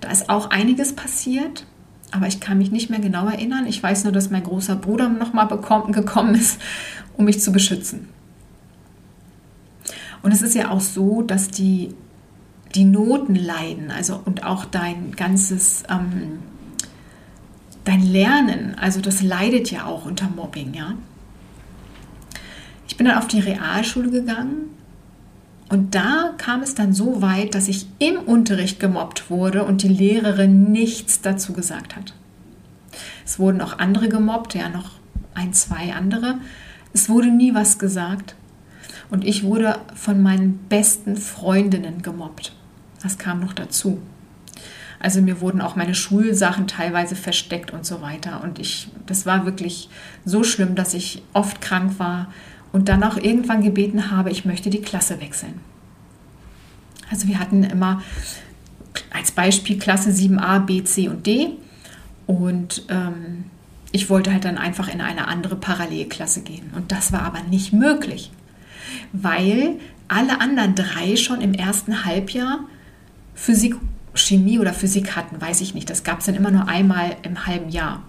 Da 0.00 0.10
ist 0.10 0.28
auch 0.28 0.50
einiges 0.50 0.94
passiert, 0.94 1.64
aber 2.10 2.26
ich 2.26 2.40
kann 2.40 2.58
mich 2.58 2.72
nicht 2.72 2.90
mehr 2.90 2.98
genau 2.98 3.28
erinnern. 3.28 3.66
Ich 3.66 3.80
weiß 3.80 4.02
nur, 4.02 4.12
dass 4.12 4.30
mein 4.30 4.42
großer 4.42 4.74
Bruder 4.74 5.08
nochmal 5.08 5.46
gekommen 5.46 6.34
ist, 6.34 6.60
um 7.16 7.26
mich 7.26 7.40
zu 7.40 7.52
beschützen. 7.52 8.08
Und 10.26 10.32
es 10.32 10.42
ist 10.42 10.56
ja 10.56 10.72
auch 10.72 10.80
so, 10.80 11.22
dass 11.22 11.52
die, 11.52 11.94
die 12.74 12.82
Noten 12.82 13.36
leiden, 13.36 13.92
also 13.92 14.20
und 14.24 14.42
auch 14.42 14.64
dein 14.64 15.12
ganzes, 15.12 15.84
ähm, 15.88 16.40
dein 17.84 18.02
Lernen, 18.02 18.74
also 18.76 19.00
das 19.00 19.22
leidet 19.22 19.70
ja 19.70 19.84
auch 19.84 20.04
unter 20.04 20.28
Mobbing, 20.28 20.74
ja. 20.74 20.94
Ich 22.88 22.96
bin 22.96 23.06
dann 23.06 23.18
auf 23.18 23.28
die 23.28 23.38
Realschule 23.38 24.10
gegangen 24.10 24.70
und 25.68 25.94
da 25.94 26.34
kam 26.38 26.60
es 26.62 26.74
dann 26.74 26.92
so 26.92 27.22
weit, 27.22 27.54
dass 27.54 27.68
ich 27.68 27.86
im 28.00 28.16
Unterricht 28.16 28.80
gemobbt 28.80 29.30
wurde 29.30 29.62
und 29.62 29.84
die 29.84 29.86
Lehrerin 29.86 30.72
nichts 30.72 31.20
dazu 31.20 31.52
gesagt 31.52 31.94
hat. 31.94 32.14
Es 33.24 33.38
wurden 33.38 33.60
auch 33.60 33.78
andere 33.78 34.08
gemobbt, 34.08 34.56
ja 34.56 34.70
noch 34.70 34.90
ein, 35.34 35.52
zwei 35.52 35.94
andere. 35.94 36.38
Es 36.92 37.08
wurde 37.08 37.28
nie 37.28 37.54
was 37.54 37.78
gesagt. 37.78 38.34
Und 39.10 39.24
ich 39.24 39.44
wurde 39.44 39.78
von 39.94 40.22
meinen 40.22 40.58
besten 40.68 41.16
Freundinnen 41.16 42.02
gemobbt. 42.02 42.52
Das 43.02 43.18
kam 43.18 43.40
noch 43.40 43.52
dazu. 43.52 44.00
Also 44.98 45.20
mir 45.20 45.40
wurden 45.40 45.60
auch 45.60 45.76
meine 45.76 45.94
Schulsachen 45.94 46.66
teilweise 46.66 47.14
versteckt 47.14 47.70
und 47.70 47.84
so 47.84 48.00
weiter. 48.00 48.42
Und 48.42 48.58
ich, 48.58 48.88
das 49.06 49.26
war 49.26 49.44
wirklich 49.44 49.88
so 50.24 50.42
schlimm, 50.42 50.74
dass 50.74 50.94
ich 50.94 51.22
oft 51.32 51.60
krank 51.60 51.98
war 51.98 52.32
und 52.72 52.88
dann 52.88 53.04
auch 53.04 53.16
irgendwann 53.16 53.62
gebeten 53.62 54.10
habe, 54.10 54.30
ich 54.30 54.44
möchte 54.44 54.70
die 54.70 54.80
Klasse 54.80 55.20
wechseln. 55.20 55.60
Also 57.10 57.28
wir 57.28 57.38
hatten 57.38 57.62
immer 57.62 58.02
als 59.12 59.30
Beispiel 59.30 59.78
Klasse 59.78 60.10
7a, 60.10 60.60
B, 60.60 60.82
C 60.82 61.08
und 61.08 61.26
D. 61.26 61.50
Und 62.26 62.84
ähm, 62.88 63.44
ich 63.92 64.10
wollte 64.10 64.32
halt 64.32 64.44
dann 64.44 64.58
einfach 64.58 64.88
in 64.88 65.00
eine 65.00 65.28
andere 65.28 65.56
Parallelklasse 65.56 66.42
gehen. 66.42 66.72
Und 66.74 66.90
das 66.90 67.12
war 67.12 67.22
aber 67.22 67.42
nicht 67.42 67.72
möglich 67.72 68.32
weil 69.12 69.76
alle 70.08 70.40
anderen 70.40 70.74
drei 70.74 71.16
schon 71.16 71.40
im 71.40 71.54
ersten 71.54 72.04
Halbjahr 72.04 72.60
Physik, 73.34 73.76
Chemie 74.14 74.58
oder 74.58 74.72
Physik 74.72 75.14
hatten, 75.16 75.40
weiß 75.40 75.60
ich 75.60 75.74
nicht. 75.74 75.90
Das 75.90 76.04
gab 76.04 76.20
es 76.20 76.26
dann 76.26 76.34
immer 76.34 76.50
nur 76.50 76.68
einmal 76.68 77.16
im 77.22 77.46
halben 77.46 77.70
Jahr. 77.70 78.02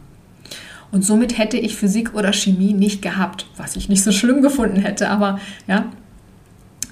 Und 0.91 1.03
somit 1.03 1.37
hätte 1.37 1.57
ich 1.57 1.75
Physik 1.75 2.13
oder 2.13 2.31
Chemie 2.31 2.73
nicht 2.73 3.01
gehabt, 3.01 3.47
was 3.57 3.75
ich 3.75 3.89
nicht 3.89 4.03
so 4.03 4.11
schlimm 4.11 4.41
gefunden 4.41 4.79
hätte, 4.79 5.09
aber 5.09 5.39
ja. 5.67 5.91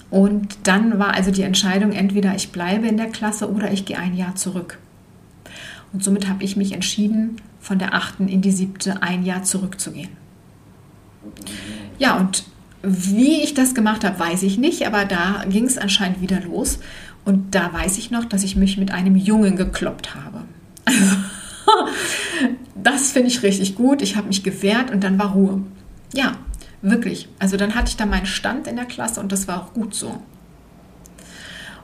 Und 0.10 0.58
dann 0.64 1.00
war 1.00 1.14
also 1.14 1.32
die 1.32 1.44
Entscheidung, 1.44 1.92
entweder 1.92 2.36
ich 2.36 2.52
bleibe 2.52 2.88
in 2.88 2.98
der 2.98 3.10
Klasse 3.10 3.50
oder 3.50 3.72
ich 3.72 3.86
gehe 3.86 3.98
ein 3.98 4.16
Jahr 4.16 4.36
zurück. 4.36 4.80
Und 5.94 6.04
somit 6.04 6.28
habe 6.28 6.44
ich 6.44 6.58
mich 6.58 6.74
entschieden, 6.74 7.38
von 7.62 7.80
der 7.80 7.94
achten 7.94 8.28
in 8.28 8.42
die 8.42 8.52
siebte 8.52 9.02
ein 9.02 9.24
Jahr 9.24 9.44
zurückzugehen. 9.44 10.10
Ja, 11.98 12.18
und 12.18 12.44
wie 12.86 13.42
ich 13.42 13.54
das 13.54 13.74
gemacht 13.74 14.04
habe, 14.04 14.20
weiß 14.20 14.44
ich 14.44 14.58
nicht, 14.58 14.86
aber 14.86 15.06
da 15.06 15.44
ging 15.50 15.66
es 15.66 15.78
anscheinend 15.78 16.22
wieder 16.22 16.40
los. 16.42 16.80
Und 17.26 17.56
da 17.56 17.74
weiß 17.74 17.98
ich 17.98 18.12
noch, 18.12 18.26
dass 18.26 18.44
ich 18.44 18.56
mich 18.56 18.78
mit 18.78 18.92
einem 18.92 19.16
Jungen 19.16 19.56
gekloppt 19.56 20.14
habe. 20.14 20.44
das 22.76 23.12
finde 23.12 23.30
ich 23.30 23.42
richtig 23.42 23.76
gut. 23.76 24.02
Ich 24.04 24.16
habe 24.16 24.28
mich 24.28 24.44
gewehrt 24.44 24.92
und 24.92 25.04
dann 25.04 25.18
war 25.18 25.34
Ruhe. 25.34 25.64
Ja, 26.14 26.34
wirklich. 26.84 27.28
Also 27.40 27.58
dann 27.58 27.74
hatte 27.74 27.90
ich 27.90 27.98
da 27.98 28.06
meinen 28.06 28.28
Stand 28.28 28.68
in 28.68 28.76
der 28.76 28.86
Klasse 28.86 29.20
und 29.20 29.32
das 29.32 29.48
war 29.48 29.64
auch 29.64 29.74
gut 29.74 29.96
so. 29.96 30.22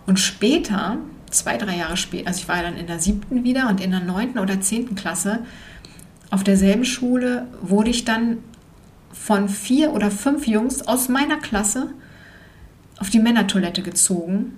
Und 0.05 0.19
später, 0.19 0.97
zwei, 1.31 1.57
drei 1.57 1.77
Jahre 1.77 1.97
später, 1.97 2.27
also 2.27 2.41
ich 2.41 2.47
war 2.47 2.61
dann 2.61 2.77
in 2.77 2.85
der 2.85 2.99
siebten 2.99 3.43
wieder 3.43 3.69
und 3.69 3.81
in 3.81 3.91
der 3.91 3.99
neunten 3.99 4.37
oder 4.37 4.61
zehnten 4.61 4.95
Klasse, 4.95 5.39
auf 6.29 6.43
derselben 6.43 6.85
Schule 6.85 7.47
wurde 7.61 7.89
ich 7.89 8.05
dann 8.05 8.37
von 9.13 9.49
vier 9.49 9.93
oder 9.93 10.11
fünf 10.11 10.47
Jungs 10.47 10.87
aus 10.87 11.09
meiner 11.09 11.37
Klasse 11.37 11.93
auf 12.99 13.09
die 13.09 13.19
Männertoilette 13.19 13.81
gezogen. 13.81 14.57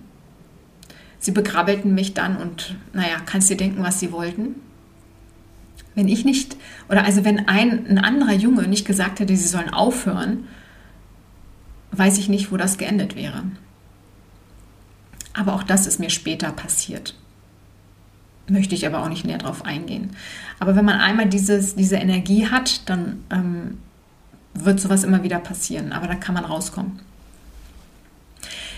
Sie 1.19 1.31
begrabbelten 1.31 1.95
mich 1.95 2.13
dann 2.13 2.35
und, 2.37 2.75
naja, 2.91 3.15
kannst 3.25 3.49
dir 3.49 3.57
denken, 3.57 3.81
was 3.81 3.99
sie 3.99 4.11
wollten. 4.11 4.55
Wenn 5.95 6.07
ich 6.07 6.25
nicht, 6.25 6.57
oder 6.89 7.05
also 7.05 7.23
wenn 7.23 7.47
ein, 7.47 7.87
ein 7.87 7.97
anderer 7.97 8.33
Junge 8.33 8.67
nicht 8.67 8.85
gesagt 8.85 9.19
hätte, 9.19 9.35
sie 9.35 9.47
sollen 9.47 9.69
aufhören, 9.69 10.47
weiß 11.91 12.17
ich 12.17 12.27
nicht, 12.27 12.51
wo 12.51 12.57
das 12.57 12.77
geendet 12.77 13.15
wäre. 13.15 13.43
Aber 15.33 15.53
auch 15.53 15.63
das 15.63 15.87
ist 15.87 15.99
mir 15.99 16.09
später 16.09 16.51
passiert. 16.51 17.15
Möchte 18.47 18.75
ich 18.75 18.85
aber 18.85 19.01
auch 19.01 19.09
nicht 19.09 19.25
näher 19.25 19.37
drauf 19.37 19.63
eingehen. 19.63 20.11
Aber 20.59 20.75
wenn 20.75 20.85
man 20.85 20.99
einmal 20.99 21.29
dieses, 21.29 21.75
diese 21.75 21.95
Energie 21.95 22.47
hat, 22.47 22.89
dann 22.89 23.23
ähm, 23.31 23.77
wird 24.53 24.79
sowas 24.79 25.03
immer 25.03 25.23
wieder 25.23 25.39
passieren, 25.39 25.93
aber 25.93 26.07
da 26.07 26.15
kann 26.15 26.35
man 26.35 26.45
rauskommen. 26.45 26.99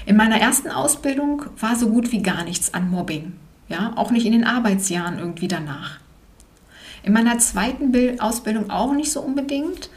In 0.05 0.17
meiner 0.17 0.39
ersten 0.39 0.69
Ausbildung 0.69 1.43
war 1.59 1.75
so 1.75 1.89
gut 1.89 2.11
wie 2.11 2.21
gar 2.21 2.43
nichts 2.43 2.73
an 2.73 2.89
Mobbing, 2.89 3.33
ja, 3.67 3.93
auch 3.95 4.11
nicht 4.11 4.25
in 4.25 4.33
den 4.33 4.43
Arbeitsjahren 4.43 5.17
irgendwie 5.17 5.47
danach. 5.47 5.99
In 7.03 7.13
meiner 7.13 7.37
zweiten 7.39 8.19
Ausbildung 8.19 8.69
auch 8.69 8.93
nicht 8.93 9.11
so 9.11 9.21
unbedingt. 9.21 9.89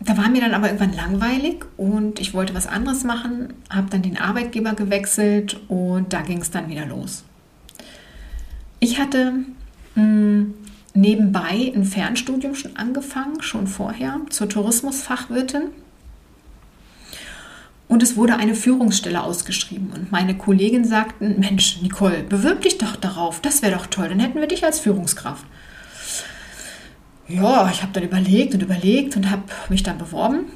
Da 0.00 0.16
war 0.16 0.30
mir 0.30 0.40
dann 0.40 0.54
aber 0.54 0.66
irgendwann 0.66 0.94
langweilig 0.94 1.64
und 1.76 2.20
ich 2.20 2.32
wollte 2.32 2.54
was 2.54 2.66
anderes 2.66 3.04
machen, 3.04 3.52
habe 3.68 3.88
dann 3.90 4.00
den 4.00 4.18
Arbeitgeber 4.18 4.72
gewechselt 4.72 5.60
und 5.68 6.12
da 6.14 6.22
ging 6.22 6.40
es 6.40 6.50
dann 6.50 6.70
wieder 6.70 6.86
los. 6.86 7.24
Ich 8.78 8.98
hatte 8.98 9.32
mh, 9.94 10.02
hm, 10.02 10.54
nebenbei 10.94 11.72
ein 11.74 11.84
Fernstudium 11.84 12.54
schon 12.54 12.76
angefangen, 12.76 13.42
schon 13.42 13.66
vorher, 13.66 14.20
zur 14.30 14.48
Tourismusfachwirtin. 14.48 15.68
Und 17.88 18.04
es 18.04 18.16
wurde 18.16 18.36
eine 18.36 18.54
Führungsstelle 18.54 19.22
ausgeschrieben. 19.22 19.90
Und 19.92 20.12
meine 20.12 20.36
Kollegin 20.36 20.84
sagten, 20.84 21.40
Mensch, 21.40 21.82
Nicole, 21.82 22.22
bewirb 22.22 22.62
dich 22.62 22.78
doch 22.78 22.94
darauf, 22.94 23.40
das 23.40 23.62
wäre 23.62 23.76
doch 23.76 23.86
toll, 23.86 24.08
dann 24.08 24.20
hätten 24.20 24.40
wir 24.40 24.46
dich 24.46 24.64
als 24.64 24.78
Führungskraft. 24.78 25.44
ja, 27.26 27.68
ich 27.70 27.82
habe 27.82 27.92
dann 27.92 28.04
überlegt 28.04 28.54
und 28.54 28.62
überlegt 28.62 29.16
und 29.16 29.30
habe 29.30 29.42
mich 29.68 29.82
dann 29.82 29.98
beworben. 29.98 30.46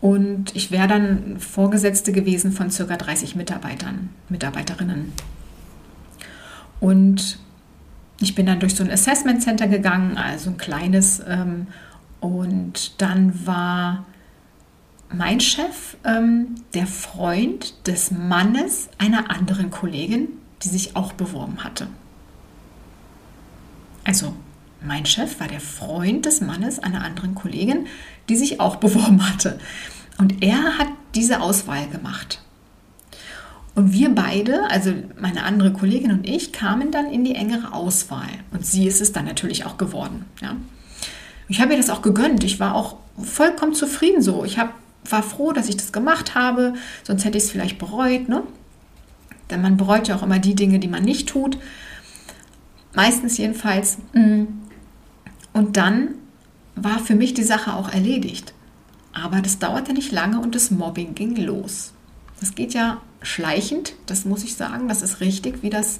Und 0.00 0.54
ich 0.54 0.70
wäre 0.70 0.88
dann 0.88 1.38
Vorgesetzte 1.40 2.12
gewesen 2.12 2.52
von 2.52 2.70
circa 2.70 2.96
30 2.96 3.36
Mitarbeitern, 3.36 4.10
Mitarbeiterinnen. 4.28 5.12
Und 6.80 7.38
ich 8.20 8.34
bin 8.34 8.46
dann 8.46 8.60
durch 8.60 8.74
so 8.74 8.84
ein 8.84 8.90
Assessment 8.90 9.42
Center 9.42 9.66
gegangen, 9.66 10.16
also 10.16 10.50
ein 10.50 10.56
kleines. 10.56 11.20
Ähm, 11.26 11.66
und 12.20 13.00
dann 13.02 13.46
war 13.46 14.06
mein 15.12 15.40
Chef 15.40 15.96
ähm, 16.04 16.54
der 16.74 16.86
Freund 16.86 17.86
des 17.86 18.10
Mannes 18.10 18.88
einer 18.98 19.30
anderen 19.30 19.70
Kollegin, 19.70 20.28
die 20.62 20.68
sich 20.68 20.96
auch 20.96 21.12
beworben 21.12 21.64
hatte. 21.64 21.88
Also 24.04 24.34
mein 24.80 25.06
Chef 25.06 25.40
war 25.40 25.48
der 25.48 25.60
Freund 25.60 26.26
des 26.26 26.40
Mannes 26.40 26.78
einer 26.78 27.04
anderen 27.04 27.34
Kollegin, 27.34 27.86
die 28.28 28.36
sich 28.36 28.60
auch 28.60 28.76
beworben 28.84 29.28
hatte. 29.28 29.58
Und 30.18 30.42
er 30.42 30.78
hat 30.78 30.88
diese 31.14 31.40
Auswahl 31.40 31.88
gemacht. 31.88 32.43
Und 33.74 33.92
wir 33.92 34.14
beide, 34.14 34.70
also 34.70 34.92
meine 35.20 35.42
andere 35.42 35.72
Kollegin 35.72 36.12
und 36.12 36.28
ich, 36.28 36.52
kamen 36.52 36.92
dann 36.92 37.06
in 37.06 37.24
die 37.24 37.34
engere 37.34 37.72
Auswahl. 37.72 38.28
Und 38.52 38.64
sie 38.64 38.86
ist 38.86 39.00
es 39.00 39.12
dann 39.12 39.24
natürlich 39.24 39.66
auch 39.66 39.78
geworden. 39.78 40.26
Ja. 40.40 40.56
Ich 41.48 41.60
habe 41.60 41.72
ihr 41.72 41.78
das 41.78 41.90
auch 41.90 42.02
gegönnt. 42.02 42.44
Ich 42.44 42.60
war 42.60 42.74
auch 42.74 42.96
vollkommen 43.20 43.74
zufrieden 43.74 44.22
so. 44.22 44.44
Ich 44.44 44.58
hab, 44.58 44.74
war 45.08 45.22
froh, 45.22 45.52
dass 45.52 45.68
ich 45.68 45.76
das 45.76 45.92
gemacht 45.92 46.34
habe. 46.34 46.74
Sonst 47.02 47.24
hätte 47.24 47.36
ich 47.36 47.44
es 47.44 47.50
vielleicht 47.50 47.78
bereut. 47.78 48.28
Ne? 48.28 48.44
Denn 49.50 49.60
man 49.60 49.76
bereut 49.76 50.06
ja 50.08 50.16
auch 50.16 50.22
immer 50.22 50.38
die 50.38 50.54
Dinge, 50.54 50.78
die 50.78 50.88
man 50.88 51.02
nicht 51.02 51.28
tut. 51.28 51.58
Meistens 52.94 53.36
jedenfalls. 53.38 53.98
Und 55.52 55.76
dann 55.76 56.10
war 56.76 57.00
für 57.00 57.16
mich 57.16 57.34
die 57.34 57.42
Sache 57.42 57.74
auch 57.74 57.92
erledigt. 57.92 58.54
Aber 59.12 59.40
das 59.40 59.58
dauerte 59.58 59.92
nicht 59.92 60.12
lange 60.12 60.40
und 60.40 60.54
das 60.54 60.70
Mobbing 60.70 61.14
ging 61.14 61.36
los. 61.36 61.93
Das 62.44 62.54
geht 62.54 62.74
ja 62.74 63.00
schleichend, 63.22 63.94
das 64.04 64.26
muss 64.26 64.44
ich 64.44 64.54
sagen, 64.54 64.86
das 64.86 65.00
ist 65.00 65.20
richtig, 65.20 65.62
wie 65.62 65.70
das 65.70 65.98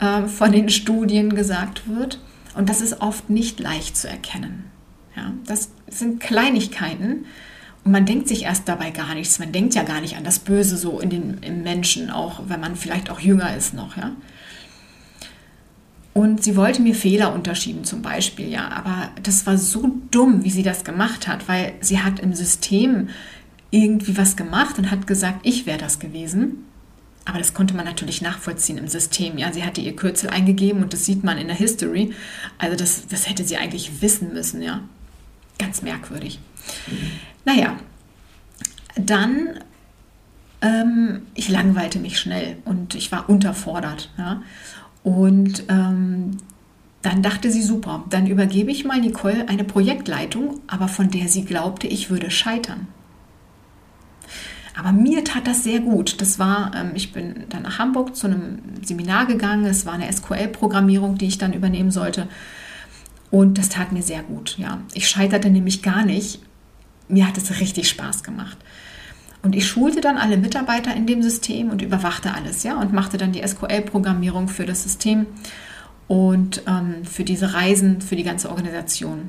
äh, 0.00 0.26
von 0.26 0.52
den 0.52 0.68
Studien 0.68 1.34
gesagt 1.34 1.88
wird. 1.88 2.20
Und 2.54 2.68
das 2.68 2.82
ist 2.82 3.00
oft 3.00 3.30
nicht 3.30 3.58
leicht 3.58 3.96
zu 3.96 4.06
erkennen. 4.06 4.66
Ja, 5.16 5.32
das 5.46 5.70
sind 5.88 6.20
Kleinigkeiten 6.20 7.24
und 7.84 7.92
man 7.92 8.04
denkt 8.04 8.28
sich 8.28 8.42
erst 8.42 8.68
dabei 8.68 8.90
gar 8.90 9.14
nichts. 9.14 9.38
Man 9.38 9.50
denkt 9.50 9.74
ja 9.74 9.82
gar 9.82 10.02
nicht 10.02 10.18
an 10.18 10.24
das 10.24 10.40
Böse 10.40 10.76
so 10.76 11.00
in 11.00 11.08
den, 11.08 11.38
im 11.38 11.62
Menschen, 11.62 12.10
auch 12.10 12.42
wenn 12.48 12.60
man 12.60 12.76
vielleicht 12.76 13.08
auch 13.08 13.20
jünger 13.20 13.56
ist 13.56 13.72
noch. 13.72 13.96
Ja. 13.96 14.12
Und 16.12 16.44
sie 16.44 16.54
wollte 16.54 16.82
mir 16.82 16.94
Fehler 16.94 17.32
unterschieben 17.32 17.84
zum 17.84 18.02
Beispiel, 18.02 18.50
ja. 18.50 18.68
Aber 18.68 19.08
das 19.22 19.46
war 19.46 19.56
so 19.56 19.90
dumm, 20.10 20.44
wie 20.44 20.50
sie 20.50 20.62
das 20.62 20.84
gemacht 20.84 21.26
hat, 21.26 21.48
weil 21.48 21.72
sie 21.80 22.02
hat 22.02 22.20
im 22.20 22.34
System 22.34 23.08
irgendwie 23.70 24.16
was 24.16 24.36
gemacht 24.36 24.78
und 24.78 24.90
hat 24.90 25.06
gesagt, 25.06 25.40
ich 25.42 25.66
wäre 25.66 25.78
das 25.78 25.98
gewesen. 25.98 26.64
Aber 27.24 27.38
das 27.38 27.54
konnte 27.54 27.74
man 27.74 27.84
natürlich 27.84 28.22
nachvollziehen 28.22 28.78
im 28.78 28.86
System. 28.86 29.36
Ja, 29.36 29.52
sie 29.52 29.64
hatte 29.64 29.80
ihr 29.80 29.96
Kürzel 29.96 30.30
eingegeben 30.30 30.82
und 30.82 30.92
das 30.92 31.04
sieht 31.04 31.24
man 31.24 31.38
in 31.38 31.48
der 31.48 31.56
History. 31.56 32.12
Also 32.58 32.76
das, 32.76 33.08
das 33.08 33.28
hätte 33.28 33.44
sie 33.44 33.56
eigentlich 33.56 34.00
wissen 34.00 34.32
müssen, 34.32 34.62
ja. 34.62 34.80
Ganz 35.58 35.82
merkwürdig. 35.82 36.38
Mhm. 36.86 37.10
Naja, 37.44 37.76
dann, 38.94 39.58
ähm, 40.62 41.22
ich 41.34 41.48
langweilte 41.48 41.98
mich 41.98 42.18
schnell 42.18 42.58
und 42.64 42.94
ich 42.94 43.10
war 43.10 43.28
unterfordert. 43.28 44.10
Ja. 44.16 44.42
Und 45.02 45.64
ähm, 45.68 46.38
dann 47.02 47.22
dachte 47.22 47.50
sie, 47.50 47.62
super, 47.62 48.04
dann 48.10 48.26
übergebe 48.26 48.70
ich 48.70 48.84
mal 48.84 49.00
Nicole 49.00 49.48
eine 49.48 49.64
Projektleitung, 49.64 50.60
aber 50.66 50.88
von 50.88 51.10
der 51.10 51.28
sie 51.28 51.44
glaubte, 51.44 51.86
ich 51.86 52.10
würde 52.10 52.30
scheitern. 52.30 52.86
Aber 54.78 54.92
mir 54.92 55.24
tat 55.24 55.46
das 55.46 55.64
sehr 55.64 55.80
gut. 55.80 56.20
Das 56.20 56.38
war, 56.38 56.72
ähm, 56.74 56.90
ich 56.94 57.12
bin 57.12 57.44
dann 57.48 57.62
nach 57.62 57.78
Hamburg 57.78 58.14
zu 58.14 58.26
einem 58.26 58.58
Seminar 58.82 59.26
gegangen. 59.26 59.64
Es 59.64 59.86
war 59.86 59.94
eine 59.94 60.12
SQL-Programmierung, 60.12 61.16
die 61.18 61.26
ich 61.26 61.38
dann 61.38 61.54
übernehmen 61.54 61.90
sollte. 61.90 62.28
Und 63.30 63.58
das 63.58 63.70
tat 63.70 63.92
mir 63.92 64.02
sehr 64.02 64.22
gut. 64.22 64.56
Ja, 64.58 64.80
ich 64.94 65.08
scheiterte 65.08 65.50
nämlich 65.50 65.82
gar 65.82 66.04
nicht. 66.04 66.40
Mir 67.08 67.26
hat 67.26 67.38
es 67.38 67.60
richtig 67.60 67.88
Spaß 67.88 68.22
gemacht. 68.22 68.58
Und 69.42 69.54
ich 69.54 69.66
schulte 69.66 70.00
dann 70.00 70.18
alle 70.18 70.36
Mitarbeiter 70.36 70.94
in 70.94 71.06
dem 71.06 71.22
System 71.22 71.70
und 71.70 71.80
überwachte 71.80 72.34
alles, 72.34 72.64
ja, 72.64 72.80
und 72.80 72.92
machte 72.92 73.16
dann 73.16 73.32
die 73.32 73.46
SQL-Programmierung 73.46 74.48
für 74.48 74.66
das 74.66 74.82
System 74.82 75.26
und 76.08 76.62
ähm, 76.66 77.04
für 77.04 77.22
diese 77.22 77.54
Reisen, 77.54 78.00
für 78.00 78.16
die 78.16 78.24
ganze 78.24 78.50
Organisation. 78.50 79.28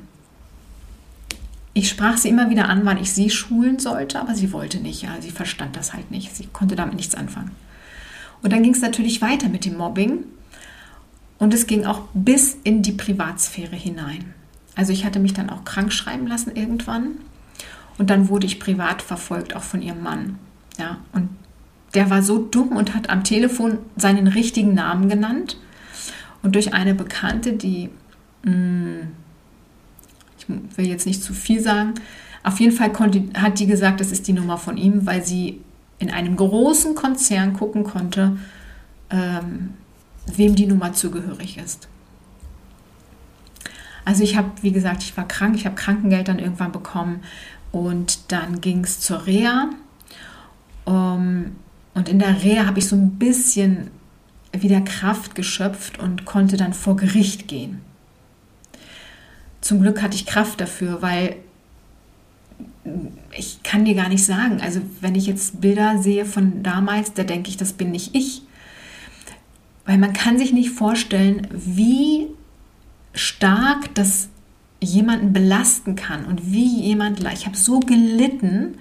Ich 1.78 1.90
sprach 1.90 2.16
sie 2.16 2.28
immer 2.28 2.50
wieder 2.50 2.68
an, 2.68 2.84
wann 2.84 2.98
ich 2.98 3.12
sie 3.12 3.30
schulen 3.30 3.78
sollte, 3.78 4.20
aber 4.20 4.34
sie 4.34 4.52
wollte 4.52 4.80
nicht, 4.80 5.02
ja, 5.02 5.10
sie 5.20 5.30
verstand 5.30 5.76
das 5.76 5.92
halt 5.92 6.10
nicht, 6.10 6.34
sie 6.34 6.46
konnte 6.46 6.74
damit 6.74 6.96
nichts 6.96 7.14
anfangen. 7.14 7.52
Und 8.42 8.52
dann 8.52 8.64
ging 8.64 8.74
es 8.74 8.80
natürlich 8.80 9.22
weiter 9.22 9.48
mit 9.48 9.64
dem 9.64 9.76
Mobbing 9.76 10.24
und 11.38 11.54
es 11.54 11.68
ging 11.68 11.84
auch 11.86 12.02
bis 12.14 12.58
in 12.64 12.82
die 12.82 12.90
Privatsphäre 12.90 13.76
hinein. 13.76 14.34
Also 14.74 14.92
ich 14.92 15.04
hatte 15.04 15.20
mich 15.20 15.34
dann 15.34 15.50
auch 15.50 15.62
krank 15.62 15.92
schreiben 15.92 16.26
lassen 16.26 16.56
irgendwann 16.56 17.12
und 17.96 18.10
dann 18.10 18.28
wurde 18.28 18.46
ich 18.46 18.58
privat 18.58 19.00
verfolgt, 19.00 19.54
auch 19.54 19.62
von 19.62 19.80
ihrem 19.80 20.02
Mann. 20.02 20.40
Ja, 20.80 20.98
und 21.12 21.28
der 21.94 22.10
war 22.10 22.24
so 22.24 22.38
dumm 22.38 22.70
und 22.76 22.96
hat 22.96 23.08
am 23.08 23.22
Telefon 23.22 23.78
seinen 23.94 24.26
richtigen 24.26 24.74
Namen 24.74 25.08
genannt. 25.08 25.58
Und 26.42 26.56
durch 26.56 26.74
eine 26.74 26.96
Bekannte, 26.96 27.52
die, 27.52 27.90
mh, 28.42 28.52
ich 28.52 29.06
will 30.48 30.86
jetzt 30.86 31.06
nicht 31.06 31.22
zu 31.22 31.32
viel 31.32 31.60
sagen, 31.60 31.94
auf 32.42 32.60
jeden 32.60 32.72
Fall 32.72 32.92
konnte, 32.92 33.24
hat 33.34 33.58
die 33.58 33.66
gesagt, 33.66 34.00
das 34.00 34.10
ist 34.10 34.26
die 34.26 34.32
Nummer 34.32 34.58
von 34.58 34.76
ihm, 34.76 35.06
weil 35.06 35.24
sie 35.24 35.60
in 35.98 36.10
einem 36.10 36.36
großen 36.36 36.94
Konzern 36.94 37.52
gucken 37.52 37.84
konnte, 37.84 38.38
ähm, 39.10 39.74
wem 40.26 40.54
die 40.54 40.66
Nummer 40.66 40.92
zugehörig 40.92 41.58
ist. 41.58 41.88
Also 44.04 44.22
ich 44.22 44.36
habe, 44.36 44.50
wie 44.62 44.72
gesagt, 44.72 45.02
ich 45.02 45.16
war 45.16 45.28
krank, 45.28 45.56
ich 45.56 45.66
habe 45.66 45.74
Krankengeld 45.74 46.28
dann 46.28 46.38
irgendwann 46.38 46.72
bekommen 46.72 47.20
und 47.72 48.32
dann 48.32 48.60
ging 48.60 48.84
es 48.84 49.00
zur 49.00 49.26
Reha. 49.26 49.70
Um, 50.84 50.94
ähm, 50.94 51.56
und 51.94 52.08
in 52.08 52.18
der 52.18 52.42
Reha 52.42 52.64
habe 52.64 52.78
ich 52.78 52.86
so 52.86 52.96
ein 52.96 53.18
bisschen 53.18 53.90
wieder 54.52 54.80
Kraft 54.80 55.34
geschöpft 55.34 55.98
und 55.98 56.24
konnte 56.24 56.56
dann 56.56 56.72
vor 56.72 56.96
Gericht 56.96 57.48
gehen. 57.48 57.80
Zum 59.60 59.82
Glück 59.82 60.02
hatte 60.02 60.16
ich 60.16 60.26
Kraft 60.26 60.60
dafür, 60.60 61.02
weil 61.02 61.36
ich 63.36 63.62
kann 63.62 63.84
dir 63.84 63.94
gar 63.94 64.08
nicht 64.08 64.24
sagen. 64.24 64.60
Also 64.60 64.80
wenn 65.00 65.14
ich 65.14 65.26
jetzt 65.26 65.60
Bilder 65.60 65.98
sehe 65.98 66.24
von 66.24 66.62
damals, 66.62 67.12
da 67.12 67.24
denke 67.24 67.50
ich, 67.50 67.56
das 67.56 67.72
bin 67.72 67.90
nicht 67.90 68.14
ich. 68.14 68.42
Weil 69.84 69.98
man 69.98 70.12
kann 70.12 70.38
sich 70.38 70.52
nicht 70.52 70.70
vorstellen, 70.70 71.46
wie 71.52 72.26
stark 73.14 73.94
das 73.94 74.28
jemanden 74.80 75.32
belasten 75.32 75.96
kann 75.96 76.24
und 76.24 76.52
wie 76.52 76.82
jemand, 76.82 77.20
ich 77.32 77.46
habe 77.46 77.56
so 77.56 77.80
gelitten, 77.80 78.76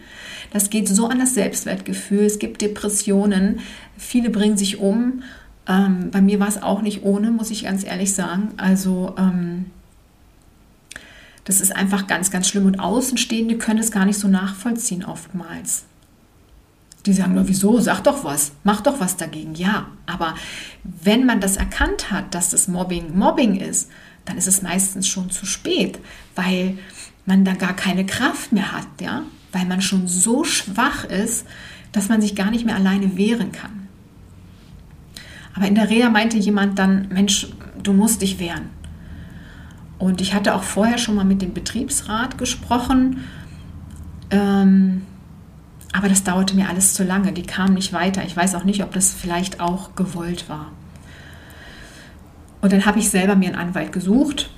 das 0.52 0.70
geht 0.70 0.88
so 0.88 1.08
an 1.08 1.20
das 1.20 1.34
Selbstwertgefühl, 1.34 2.26
es 2.26 2.40
gibt 2.40 2.62
Depressionen, 2.62 3.60
viele 3.98 4.30
bringen 4.30 4.58
sich 4.58 4.78
um. 4.80 5.24
Ähm, 5.68 6.12
bei 6.12 6.22
mir 6.22 6.40
war 6.40 6.48
es 6.48 6.62
auch 6.62 6.82
nicht 6.82 7.04
ohne, 7.04 7.32
muss 7.32 7.52
ich 7.52 7.64
ganz 7.64 7.84
ehrlich 7.84 8.14
sagen. 8.14 8.50
Also 8.58 9.16
ähm, 9.18 9.66
das 11.48 11.62
ist 11.62 11.74
einfach 11.74 12.08
ganz, 12.08 12.30
ganz 12.30 12.50
schlimm 12.50 12.66
und 12.66 12.82
Außenstehende 12.82 13.58
können 13.58 13.80
es 13.80 13.92
gar 13.92 14.04
nicht 14.04 14.20
so 14.20 14.28
nachvollziehen 14.28 15.06
oftmals. 15.06 15.86
Die 17.06 17.14
sagen 17.14 17.36
nur, 17.36 17.48
wieso? 17.48 17.80
Sag 17.80 18.04
doch 18.04 18.26
was, 18.26 18.52
mach 18.66 18.82
doch 18.82 19.00
was 19.00 19.16
dagegen. 19.16 19.56
Ja, 19.56 19.88
aber 20.06 20.36
wenn 20.84 21.26
man 21.26 21.40
das 21.40 21.56
erkannt 21.56 22.12
hat, 22.12 22.36
dass 22.36 22.50
das 22.50 22.68
Mobbing 22.68 23.18
Mobbing 23.18 23.56
ist, 23.62 23.90
dann 24.26 24.38
ist 24.38 24.48
es 24.48 24.62
meistens 24.62 25.08
schon 25.08 25.30
zu 25.30 25.46
spät, 25.46 26.00
weil 26.36 26.78
man 27.26 27.46
da 27.46 27.54
gar 27.54 27.74
keine 27.74 28.06
Kraft 28.06 28.52
mehr 28.52 28.74
hat, 28.74 28.88
ja, 29.00 29.24
weil 29.54 29.66
man 29.66 29.82
schon 29.82 30.10
so 30.10 30.44
schwach 30.44 31.06
ist, 31.06 31.46
dass 31.94 32.10
man 32.10 32.22
sich 32.22 32.36
gar 32.36 32.52
nicht 32.52 32.66
mehr 32.66 32.76
alleine 32.76 33.16
wehren 33.16 33.54
kann. 33.54 33.88
Aber 35.54 35.66
in 35.66 35.76
der 35.76 35.90
Reha 35.90 36.10
meinte 36.10 36.38
jemand 36.38 36.78
dann, 36.78 37.08
Mensch, 37.08 37.48
du 37.82 37.94
musst 37.94 38.22
dich 38.22 38.38
wehren. 38.38 38.70
Und 40.00 40.22
ich 40.22 40.34
hatte 40.34 40.56
auch 40.56 40.64
vorher 40.64 40.98
schon 40.98 41.16
mal 41.16 41.26
mit 41.26 41.42
dem 41.42 41.54
Betriebsrat 41.54 42.38
gesprochen, 42.38 43.24
ähm, 44.30 45.02
aber 45.94 46.10
das 46.10 46.24
dauerte 46.24 46.56
mir 46.56 46.70
alles 46.70 46.94
zu 46.94 47.04
lange. 47.04 47.32
Die 47.32 47.44
kamen 47.44 47.74
nicht 47.74 47.94
weiter. 47.94 48.24
Ich 48.24 48.36
weiß 48.36 48.56
auch 48.56 48.64
nicht, 48.64 48.84
ob 48.84 48.92
das 48.92 49.14
vielleicht 49.14 49.60
auch 49.60 49.96
gewollt 49.96 50.50
war. 50.50 50.72
Und 52.62 52.74
dann 52.74 52.86
habe 52.86 53.00
ich 53.00 53.10
selber 53.10 53.36
mir 53.36 53.48
einen 53.48 53.58
Anwalt 53.70 53.92
gesucht. 53.92 54.50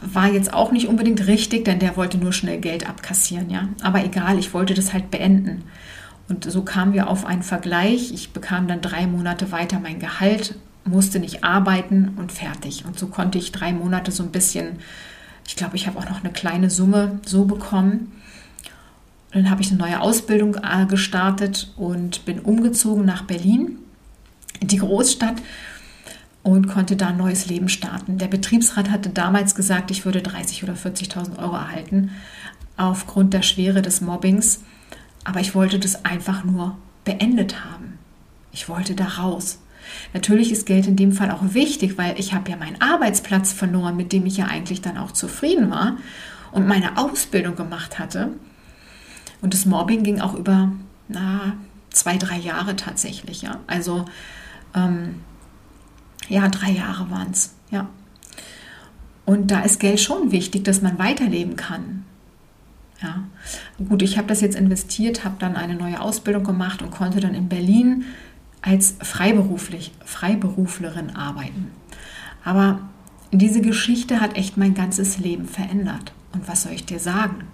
War 0.00 0.28
jetzt 0.28 0.54
auch 0.54 0.70
nicht 0.70 0.86
unbedingt 0.86 1.26
richtig, 1.26 1.64
denn 1.64 1.80
der 1.80 1.96
wollte 1.96 2.18
nur 2.18 2.32
schnell 2.32 2.58
Geld 2.58 2.88
abkassieren, 2.88 3.50
ja. 3.50 3.68
Aber 3.82 4.04
egal, 4.04 4.38
ich 4.38 4.54
wollte 4.54 4.74
das 4.74 4.92
halt 4.92 5.10
beenden. 5.10 5.64
Und 6.28 6.50
so 6.50 6.62
kamen 6.62 6.92
wir 6.92 7.08
auf 7.08 7.24
einen 7.24 7.42
Vergleich. 7.42 8.12
Ich 8.12 8.32
bekam 8.32 8.68
dann 8.68 8.80
drei 8.80 9.06
Monate 9.06 9.50
weiter 9.50 9.80
mein 9.80 9.98
Gehalt 9.98 10.54
musste 10.88 11.20
nicht 11.20 11.44
arbeiten 11.44 12.14
und 12.16 12.32
fertig. 12.32 12.84
Und 12.84 12.98
so 12.98 13.06
konnte 13.06 13.38
ich 13.38 13.52
drei 13.52 13.72
Monate 13.72 14.12
so 14.12 14.22
ein 14.22 14.30
bisschen, 14.30 14.78
ich 15.46 15.56
glaube, 15.56 15.76
ich 15.76 15.86
habe 15.86 15.98
auch 15.98 16.08
noch 16.08 16.22
eine 16.22 16.32
kleine 16.32 16.70
Summe 16.70 17.20
so 17.24 17.44
bekommen. 17.44 18.12
Und 19.34 19.42
dann 19.42 19.50
habe 19.50 19.62
ich 19.62 19.70
eine 19.70 19.78
neue 19.78 20.00
Ausbildung 20.00 20.56
äh, 20.56 20.86
gestartet 20.86 21.72
und 21.76 22.24
bin 22.24 22.40
umgezogen 22.40 23.04
nach 23.04 23.22
Berlin, 23.22 23.78
in 24.60 24.68
die 24.68 24.78
Großstadt 24.78 25.36
und 26.42 26.66
konnte 26.66 26.96
da 26.96 27.08
ein 27.08 27.18
neues 27.18 27.46
Leben 27.46 27.68
starten. 27.68 28.18
Der 28.18 28.28
Betriebsrat 28.28 28.90
hatte 28.90 29.10
damals 29.10 29.54
gesagt, 29.54 29.90
ich 29.90 30.04
würde 30.04 30.20
30.000 30.20 30.62
oder 30.64 30.74
40.000 30.74 31.38
Euro 31.38 31.56
erhalten 31.56 32.10
aufgrund 32.78 33.34
der 33.34 33.42
Schwere 33.42 33.82
des 33.82 34.00
Mobbings. 34.00 34.60
Aber 35.24 35.40
ich 35.40 35.54
wollte 35.54 35.78
das 35.78 36.04
einfach 36.04 36.44
nur 36.44 36.78
beendet 37.04 37.64
haben. 37.64 37.98
Ich 38.52 38.68
wollte 38.68 38.94
da 38.94 39.04
raus. 39.04 39.58
Natürlich 40.12 40.52
ist 40.52 40.66
Geld 40.66 40.86
in 40.86 40.96
dem 40.96 41.12
Fall 41.12 41.30
auch 41.30 41.54
wichtig, 41.54 41.98
weil 41.98 42.18
ich 42.18 42.34
habe 42.34 42.50
ja 42.50 42.56
meinen 42.56 42.80
Arbeitsplatz 42.80 43.52
verloren, 43.52 43.96
mit 43.96 44.12
dem 44.12 44.26
ich 44.26 44.36
ja 44.36 44.46
eigentlich 44.46 44.80
dann 44.80 44.98
auch 44.98 45.12
zufrieden 45.12 45.70
war 45.70 45.96
und 46.52 46.66
meine 46.66 46.96
Ausbildung 46.96 47.56
gemacht 47.56 47.98
hatte. 47.98 48.30
Und 49.40 49.54
das 49.54 49.66
Mobbing 49.66 50.02
ging 50.02 50.20
auch 50.20 50.34
über 50.34 50.72
na, 51.08 51.54
zwei, 51.90 52.16
drei 52.16 52.38
Jahre 52.38 52.76
tatsächlich. 52.76 53.42
Ja. 53.42 53.60
Also 53.66 54.04
ähm, 54.74 55.16
ja, 56.28 56.48
drei 56.48 56.70
Jahre 56.70 57.10
waren 57.10 57.30
es. 57.30 57.54
Ja. 57.70 57.88
Und 59.24 59.50
da 59.50 59.60
ist 59.60 59.80
Geld 59.80 60.00
schon 60.00 60.32
wichtig, 60.32 60.64
dass 60.64 60.82
man 60.82 60.98
weiterleben 60.98 61.56
kann. 61.56 62.04
Ja, 63.02 63.22
gut, 63.88 64.02
ich 64.02 64.18
habe 64.18 64.26
das 64.26 64.40
jetzt 64.40 64.56
investiert, 64.56 65.24
habe 65.24 65.36
dann 65.38 65.54
eine 65.54 65.74
neue 65.74 66.00
Ausbildung 66.00 66.42
gemacht 66.42 66.82
und 66.82 66.90
konnte 66.90 67.20
dann 67.20 67.34
in 67.34 67.48
Berlin 67.48 68.06
als 68.62 68.96
freiberuflich, 69.00 69.92
Freiberuflerin 70.04 71.16
arbeiten. 71.16 71.70
Aber 72.44 72.80
diese 73.32 73.60
Geschichte 73.60 74.20
hat 74.20 74.36
echt 74.36 74.56
mein 74.56 74.74
ganzes 74.74 75.18
Leben 75.18 75.46
verändert. 75.46 76.12
Und 76.32 76.48
was 76.48 76.62
soll 76.62 76.72
ich 76.72 76.84
dir 76.84 76.98
sagen? 76.98 77.44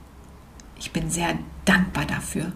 Ich 0.78 0.92
bin 0.92 1.10
sehr 1.10 1.38
dankbar 1.64 2.04
dafür. 2.04 2.52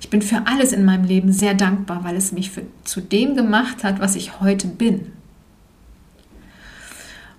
Ich 0.00 0.10
bin 0.10 0.22
für 0.22 0.46
alles 0.46 0.72
in 0.72 0.84
meinem 0.84 1.04
Leben 1.04 1.32
sehr 1.32 1.54
dankbar, 1.54 2.04
weil 2.04 2.16
es 2.16 2.32
mich 2.32 2.50
für, 2.50 2.62
zu 2.84 3.00
dem 3.00 3.34
gemacht 3.34 3.84
hat, 3.84 4.00
was 4.00 4.16
ich 4.16 4.40
heute 4.40 4.66
bin. 4.66 5.12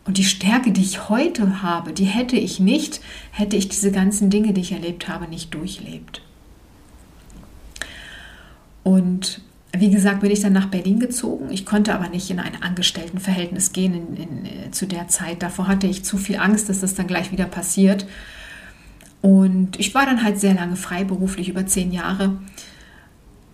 Und 0.05 0.17
die 0.17 0.23
Stärke, 0.23 0.71
die 0.71 0.81
ich 0.81 1.09
heute 1.09 1.61
habe, 1.61 1.93
die 1.93 2.05
hätte 2.05 2.35
ich 2.35 2.59
nicht, 2.59 3.01
hätte 3.31 3.55
ich 3.55 3.69
diese 3.69 3.91
ganzen 3.91 4.29
Dinge, 4.29 4.53
die 4.53 4.61
ich 4.61 4.71
erlebt 4.71 5.07
habe, 5.07 5.27
nicht 5.27 5.53
durchlebt. 5.53 6.21
Und 8.83 9.41
wie 9.77 9.89
gesagt, 9.89 10.19
bin 10.19 10.31
ich 10.31 10.41
dann 10.41 10.53
nach 10.53 10.67
Berlin 10.67 10.99
gezogen. 10.99 11.49
Ich 11.49 11.65
konnte 11.65 11.93
aber 11.93 12.09
nicht 12.09 12.29
in 12.29 12.39
ein 12.39 12.61
Angestelltenverhältnis 12.61 13.71
gehen 13.71 13.93
in, 13.93 14.17
in, 14.17 14.45
äh, 14.45 14.71
zu 14.71 14.85
der 14.85 15.07
Zeit. 15.07 15.41
Davor 15.41 15.67
hatte 15.67 15.87
ich 15.87 16.03
zu 16.03 16.17
viel 16.17 16.37
Angst, 16.37 16.67
dass 16.67 16.81
das 16.81 16.93
dann 16.93 17.07
gleich 17.07 17.31
wieder 17.31 17.45
passiert. 17.45 18.05
Und 19.21 19.79
ich 19.79 19.93
war 19.95 20.05
dann 20.05 20.23
halt 20.23 20.39
sehr 20.39 20.53
lange 20.53 20.75
freiberuflich, 20.75 21.47
über 21.47 21.65
zehn 21.65 21.91
Jahre. 21.91 22.37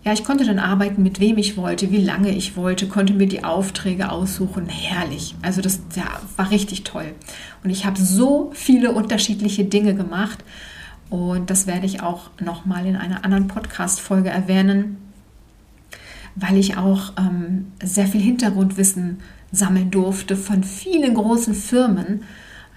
Ja, 0.03 0.13
ich 0.13 0.23
konnte 0.23 0.45
dann 0.45 0.59
arbeiten, 0.59 1.03
mit 1.03 1.19
wem 1.19 1.37
ich 1.37 1.57
wollte, 1.57 1.91
wie 1.91 2.01
lange 2.01 2.29
ich 2.29 2.55
wollte, 2.55 2.87
konnte 2.87 3.13
mir 3.13 3.27
die 3.27 3.43
Aufträge 3.43 4.09
aussuchen. 4.09 4.69
Herrlich. 4.69 5.35
Also 5.41 5.61
das 5.61 5.81
ja, 5.95 6.05
war 6.35 6.49
richtig 6.49 6.83
toll. 6.83 7.13
Und 7.63 7.69
ich 7.69 7.85
habe 7.85 7.99
so 7.99 8.49
viele 8.53 8.91
unterschiedliche 8.91 9.65
Dinge 9.65 9.93
gemacht. 9.93 10.43
Und 11.09 11.49
das 11.51 11.67
werde 11.67 11.85
ich 11.85 12.01
auch 12.01 12.31
nochmal 12.39 12.85
in 12.87 12.95
einer 12.95 13.23
anderen 13.23 13.47
Podcast-Folge 13.47 14.29
erwähnen 14.29 14.97
weil 16.39 16.57
ich 16.57 16.77
auch 16.77 17.13
ähm, 17.17 17.71
sehr 17.83 18.07
viel 18.07 18.21
Hintergrundwissen 18.21 19.19
sammeln 19.51 19.91
durfte 19.91 20.35
von 20.35 20.63
vielen 20.63 21.15
großen 21.15 21.53
Firmen. 21.53 22.23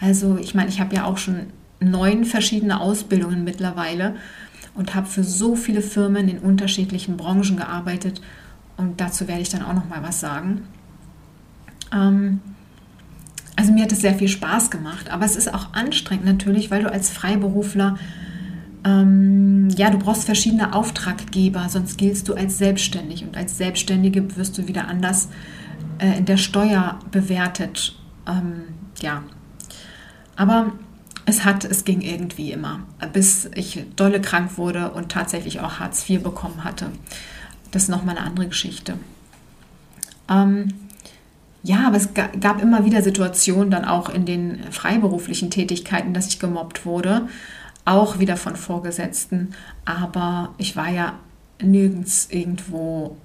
Also 0.01 0.39
ich 0.39 0.55
meine, 0.55 0.69
ich 0.69 0.81
habe 0.81 0.95
ja 0.95 1.05
auch 1.05 1.19
schon 1.19 1.47
neun 1.81 2.25
verschiedene 2.25 2.81
Ausbildungen 2.81 3.45
mittlerweile 3.45 4.17
und 4.75 4.95
habe 4.95 5.07
für 5.07 5.25
so 5.25 5.57
viele 5.57 5.83
Firmen 5.83 6.29
in 6.29 6.39
unterschiedlichen 6.39 7.17
Branchen 7.17 7.57
gearbeitet 7.57 8.21
und 8.77 9.01
dazu 9.01 9.29
werde 9.29 9.43
ich 9.43 9.51
dann 9.51 9.63
auch 9.63 9.75
noch 9.75 9.89
mal 9.89 10.03
was 10.03 10.21
sagen. 10.21 10.63
Ähm, 11.93 12.41
also 13.57 13.73
mir 13.73 13.83
hat 13.83 13.93
es 13.93 14.01
sehr 14.01 14.15
viel 14.15 14.29
Spaß 14.29 14.71
gemacht, 14.71 15.11
aber 15.11 15.27
es 15.27 15.37
ist 15.37 15.53
auch 15.53 15.75
anstrengend 15.75 16.25
natürlich, 16.25 16.71
weil 16.71 16.83
du 16.83 16.91
als 16.91 17.11
Freiberufler 17.11 17.99
ähm, 18.85 19.69
ja, 19.77 19.91
du 19.91 19.99
brauchst 19.99 20.25
verschiedene 20.25 20.75
Auftraggeber, 20.75 21.69
sonst 21.69 21.99
giltst 21.99 22.29
du 22.29 22.35
als 22.35 22.59
selbstständig 22.59 23.25
und 23.25 23.37
als 23.37 23.59
Selbstständige 23.59 24.37
wirst 24.37 24.57
du 24.57 24.69
wieder 24.69 24.89
anders 24.89 25.29
äh, 25.99 26.19
in 26.19 26.25
der 26.25 26.39
Steuer 26.39 26.99
bewertet. 27.11 27.97
Ähm, 28.27 28.65
ja, 29.03 29.23
aber 30.37 30.73
es 31.27 31.45
hat, 31.45 31.65
es 31.65 31.85
ging 31.85 32.01
irgendwie 32.01 32.53
immer, 32.53 32.81
bis 33.13 33.51
ich 33.55 33.85
dolle 33.97 34.21
krank 34.21 34.57
wurde 34.57 34.91
und 34.91 35.13
tatsächlich 35.13 35.61
auch 35.61 35.79
Hartz 35.79 36.09
IV 36.09 36.23
bekommen 36.23 36.65
hatte. 36.65 36.91
Das 37.71 37.85
ist 37.85 37.89
nochmal 37.89 38.17
eine 38.17 38.27
andere 38.27 38.49
Geschichte. 38.49 38.95
Ähm, 40.29 40.75
ja, 41.63 41.87
aber 41.87 41.99
es 41.99 42.15
gab 42.15 42.63
immer 42.63 42.87
wieder 42.87 43.03
Situationen 43.03 43.71
dann 43.71 43.85
auch 43.85 44.09
in 44.09 44.25
den 44.25 44.61
freiberuflichen 44.71 45.51
Tätigkeiten, 45.51 46.15
dass 46.15 46.29
ich 46.29 46.39
gemobbt 46.39 46.87
wurde 46.87 47.29
auch 47.85 48.19
wieder 48.19 48.37
von 48.37 48.57
Vorgesetzten, 48.57 49.55
aber 49.85 50.55
ich 50.59 50.77
war 50.77 50.91
ja 50.91 51.15
nirgends 51.63 52.29
irgendwo 52.31 53.17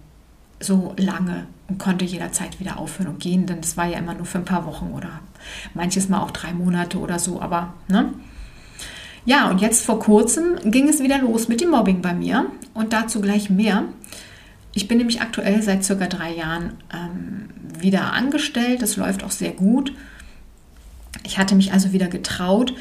so 0.60 0.94
lange 0.98 1.48
und 1.68 1.78
konnte 1.78 2.06
jederzeit 2.06 2.60
wieder 2.60 2.78
aufhören 2.78 3.10
und 3.10 3.20
gehen, 3.20 3.46
denn 3.46 3.60
es 3.60 3.78
war 3.78 3.86
ja 3.86 3.98
immer 3.98 4.14
nur 4.14 4.26
für 4.26 4.38
ein 4.38 4.46
paar 4.46 4.66
Wochen 4.66 4.92
oder 4.94 5.20
manches 5.74 6.10
Mal 6.10 6.22
auch 6.22 6.32
drei 6.32 6.54
Monate 6.54 7.00
oder 7.00 7.20
so, 7.20 7.42
aber 7.42 7.74
ne? 7.88 8.14
Ja, 9.26 9.50
und 9.50 9.60
jetzt 9.60 9.84
vor 9.84 10.00
kurzem 10.00 10.58
ging 10.66 10.88
es 10.88 11.02
wieder 11.02 11.18
los 11.18 11.48
mit 11.48 11.60
dem 11.60 11.72
Mobbing 11.72 12.02
bei 12.02 12.14
mir 12.14 12.46
und 12.76 12.94
dazu 12.94 13.22
gleich 13.22 13.50
mehr. 13.50 13.86
Ich 14.74 14.88
bin 14.88 15.00
nämlich 15.00 15.22
aktuell 15.22 15.64
seit 15.64 15.84
circa 15.84 16.06
drei 16.06 16.32
Jahren 16.34 16.74
ähm, 16.94 17.50
wieder 17.80 18.14
angestellt. 18.14 18.84
Das 18.84 18.98
läuft 18.98 19.24
auch 19.24 19.32
sehr 19.32 19.52
gut. 19.52 19.94
Ich 21.24 21.40
hatte 21.40 21.56
mich 21.56 21.74
also 21.74 21.92
wieder 21.92 22.08
getraut, 22.08 22.74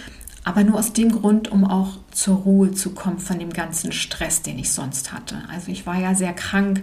aber 0.44 0.62
nur 0.62 0.78
aus 0.78 0.92
dem 0.92 1.10
Grund, 1.10 1.50
um 1.50 1.64
auch 1.64 1.98
zur 2.10 2.36
Ruhe 2.36 2.72
zu 2.72 2.90
kommen 2.90 3.18
von 3.18 3.38
dem 3.38 3.50
ganzen 3.50 3.92
Stress, 3.92 4.42
den 4.42 4.58
ich 4.58 4.70
sonst 4.70 5.12
hatte. 5.12 5.38
Also 5.50 5.72
ich 5.72 5.86
war 5.86 5.98
ja 5.98 6.14
sehr 6.14 6.34
krank, 6.34 6.82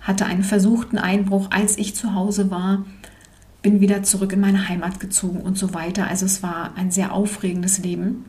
hatte 0.00 0.26
einen 0.26 0.44
versuchten 0.44 0.98
Einbruch, 0.98 1.48
als 1.50 1.76
ich 1.76 1.96
zu 1.96 2.14
Hause 2.14 2.50
war, 2.50 2.84
bin 3.62 3.80
wieder 3.80 4.02
zurück 4.02 4.32
in 4.32 4.40
meine 4.40 4.68
Heimat 4.68 5.00
gezogen 5.00 5.40
und 5.40 5.58
so 5.58 5.74
weiter. 5.74 6.06
Also 6.06 6.26
es 6.26 6.42
war 6.42 6.74
ein 6.76 6.90
sehr 6.90 7.12
aufregendes 7.12 7.78
Leben. 7.78 8.26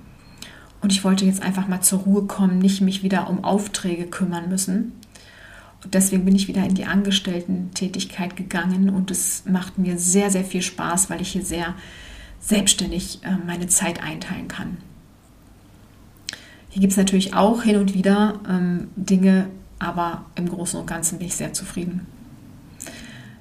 Und 0.81 0.91
ich 0.91 1.03
wollte 1.03 1.25
jetzt 1.25 1.43
einfach 1.43 1.67
mal 1.67 1.81
zur 1.81 1.99
Ruhe 1.99 2.23
kommen, 2.23 2.57
nicht 2.57 2.81
mich 2.81 3.03
wieder 3.03 3.29
um 3.29 3.43
Aufträge 3.43 4.05
kümmern 4.05 4.49
müssen. 4.49 4.93
Und 5.83 5.93
deswegen 5.93 6.25
bin 6.25 6.35
ich 6.35 6.47
wieder 6.47 6.63
in 6.63 6.73
die 6.73 6.85
Angestellten-Tätigkeit 6.85 8.35
gegangen 8.35 8.89
und 8.89 9.11
es 9.11 9.43
macht 9.45 9.77
mir 9.77 9.99
sehr, 9.99 10.31
sehr 10.31 10.43
viel 10.43 10.61
Spaß, 10.61 11.09
weil 11.09 11.21
ich 11.21 11.29
hier 11.29 11.45
sehr 11.45 11.75
selbstständig 12.39 13.19
äh, 13.23 13.35
meine 13.45 13.67
Zeit 13.67 14.03
einteilen 14.03 14.47
kann. 14.47 14.77
Hier 16.69 16.81
gibt 16.81 16.91
es 16.91 16.97
natürlich 16.97 17.33
auch 17.33 17.63
hin 17.63 17.77
und 17.77 17.93
wieder 17.93 18.39
ähm, 18.49 18.89
Dinge, 18.95 19.47
aber 19.79 20.25
im 20.35 20.49
Großen 20.49 20.79
und 20.79 20.85
Ganzen 20.85 21.19
bin 21.19 21.27
ich 21.27 21.35
sehr 21.35 21.53
zufrieden. 21.53 22.05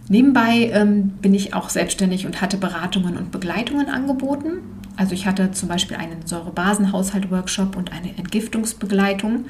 Nebenbei 0.08 0.70
ähm, 0.72 1.10
bin 1.20 1.34
ich 1.34 1.54
auch 1.54 1.70
selbstständig 1.70 2.26
und 2.26 2.40
hatte 2.40 2.58
Beratungen 2.58 3.16
und 3.16 3.30
Begleitungen 3.30 3.88
angeboten. 3.88 4.58
Also 4.96 5.14
ich 5.14 5.26
hatte 5.26 5.50
zum 5.52 5.68
Beispiel 5.68 5.96
einen 5.96 6.26
Säurebasenhaushalt-Workshop 6.26 7.76
und 7.76 7.92
eine 7.92 8.16
Entgiftungsbegleitung, 8.16 9.46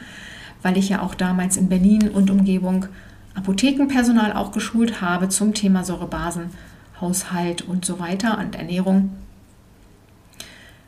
weil 0.63 0.79
ich 0.79 0.89
ja 0.89 1.03
auch 1.03 1.15
damals 1.15 1.57
in 1.57 1.69
Berlin 1.69 2.09
und 2.09 2.31
Umgebung 2.31 2.87
Apothekenpersonal 3.35 4.33
auch 4.33 4.53
geschult 4.53 5.01
habe 5.01 5.29
zum 5.29 5.55
Thema 5.55 5.85
Säurebasenhaushalt 5.85 7.63
und 7.63 7.85
so 7.85 7.99
weiter 7.99 8.39
und 8.39 8.55
Ernährung. 8.55 9.11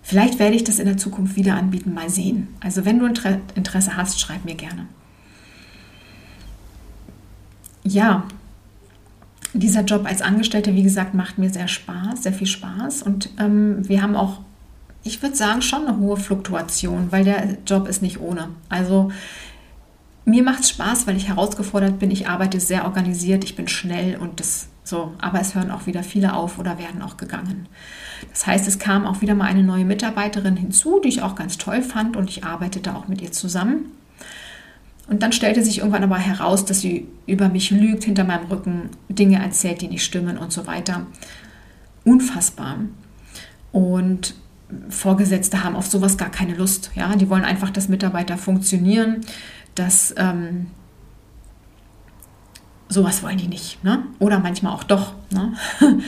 Vielleicht 0.06 0.38
werde 0.38 0.54
ich 0.54 0.62
das 0.62 0.78
in 0.78 0.86
der 0.86 0.96
Zukunft 0.96 1.34
wieder 1.34 1.56
anbieten, 1.56 1.92
mal 1.92 2.08
sehen. 2.08 2.46
Also 2.60 2.84
wenn 2.84 3.00
du 3.00 3.06
Interesse 3.06 3.96
hast, 3.96 4.20
schreib 4.20 4.44
mir 4.44 4.54
gerne. 4.54 4.86
Ja, 7.82 8.22
dieser 9.52 9.82
Job 9.82 10.06
als 10.06 10.22
Angestellte, 10.22 10.76
wie 10.76 10.84
gesagt, 10.84 11.14
macht 11.14 11.38
mir 11.38 11.50
sehr 11.50 11.66
Spaß, 11.66 12.22
sehr 12.22 12.32
viel 12.32 12.46
Spaß. 12.46 13.02
Und 13.02 13.30
ähm, 13.40 13.88
wir 13.88 14.00
haben 14.00 14.14
auch, 14.14 14.42
ich 15.02 15.20
würde 15.22 15.34
sagen, 15.34 15.60
schon 15.60 15.88
eine 15.88 15.98
hohe 15.98 16.16
Fluktuation, 16.16 17.08
weil 17.10 17.24
der 17.24 17.58
Job 17.66 17.88
ist 17.88 18.00
nicht 18.00 18.20
ohne. 18.20 18.50
Also 18.68 19.10
mir 20.24 20.44
macht 20.44 20.60
es 20.60 20.70
Spaß, 20.70 21.08
weil 21.08 21.16
ich 21.16 21.26
herausgefordert 21.26 21.98
bin. 21.98 22.12
Ich 22.12 22.28
arbeite 22.28 22.60
sehr 22.60 22.84
organisiert, 22.84 23.42
ich 23.42 23.56
bin 23.56 23.66
schnell 23.66 24.18
und 24.18 24.38
das 24.38 24.68
so. 24.86 25.14
Aber 25.20 25.40
es 25.40 25.54
hören 25.54 25.70
auch 25.70 25.86
wieder 25.86 26.02
viele 26.02 26.34
auf 26.34 26.58
oder 26.58 26.78
werden 26.78 27.02
auch 27.02 27.16
gegangen. 27.16 27.68
Das 28.30 28.46
heißt, 28.46 28.66
es 28.68 28.78
kam 28.78 29.06
auch 29.06 29.20
wieder 29.20 29.34
mal 29.34 29.46
eine 29.46 29.62
neue 29.62 29.84
Mitarbeiterin 29.84 30.56
hinzu, 30.56 31.00
die 31.02 31.08
ich 31.08 31.22
auch 31.22 31.34
ganz 31.34 31.58
toll 31.58 31.82
fand 31.82 32.16
und 32.16 32.30
ich 32.30 32.44
arbeitete 32.44 32.94
auch 32.94 33.08
mit 33.08 33.20
ihr 33.20 33.32
zusammen. 33.32 33.86
Und 35.08 35.22
dann 35.22 35.32
stellte 35.32 35.62
sich 35.62 35.78
irgendwann 35.78 36.02
aber 36.02 36.18
heraus, 36.18 36.64
dass 36.64 36.80
sie 36.80 37.06
über 37.26 37.48
mich 37.48 37.70
lügt, 37.70 38.04
hinter 38.04 38.24
meinem 38.24 38.46
Rücken 38.46 38.90
Dinge 39.08 39.40
erzählt, 39.40 39.80
die 39.80 39.88
nicht 39.88 40.04
stimmen 40.04 40.36
und 40.36 40.52
so 40.52 40.66
weiter. 40.66 41.06
Unfassbar. 42.04 42.78
Und 43.70 44.34
Vorgesetzte 44.88 45.62
haben 45.62 45.76
auf 45.76 45.86
sowas 45.86 46.16
gar 46.16 46.30
keine 46.30 46.54
Lust. 46.54 46.90
Ja, 46.96 47.14
die 47.14 47.30
wollen 47.30 47.44
einfach, 47.44 47.70
dass 47.70 47.88
Mitarbeiter 47.88 48.36
funktionieren, 48.36 49.20
dass 49.76 50.12
ähm, 50.16 50.66
sowas 52.88 53.22
wollen 53.22 53.38
die 53.38 53.48
nicht. 53.48 53.82
Ne? 53.84 54.04
Oder 54.18 54.38
manchmal 54.38 54.72
auch 54.72 54.84
doch. 54.84 55.14
Ne? 55.30 55.54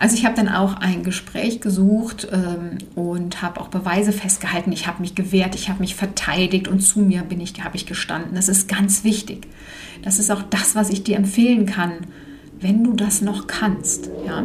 Also 0.00 0.14
ich 0.14 0.24
habe 0.24 0.36
dann 0.36 0.48
auch 0.48 0.74
ein 0.74 1.02
Gespräch 1.02 1.60
gesucht 1.60 2.28
ähm, 2.30 2.78
und 2.94 3.42
habe 3.42 3.60
auch 3.60 3.66
Beweise 3.66 4.12
festgehalten. 4.12 4.70
Ich 4.70 4.86
habe 4.86 5.00
mich 5.00 5.16
gewehrt, 5.16 5.56
ich 5.56 5.68
habe 5.68 5.80
mich 5.80 5.96
verteidigt 5.96 6.68
und 6.68 6.78
zu 6.80 7.00
mir 7.00 7.22
bin 7.22 7.40
ich, 7.40 7.64
habe 7.64 7.76
ich 7.76 7.84
gestanden. 7.84 8.36
Das 8.36 8.48
ist 8.48 8.68
ganz 8.68 9.02
wichtig. 9.02 9.48
Das 10.02 10.20
ist 10.20 10.30
auch 10.30 10.42
das, 10.44 10.76
was 10.76 10.90
ich 10.90 11.02
dir 11.02 11.16
empfehlen 11.16 11.66
kann, 11.66 11.94
wenn 12.60 12.84
du 12.84 12.92
das 12.92 13.22
noch 13.22 13.48
kannst. 13.48 14.08
Ja? 14.24 14.44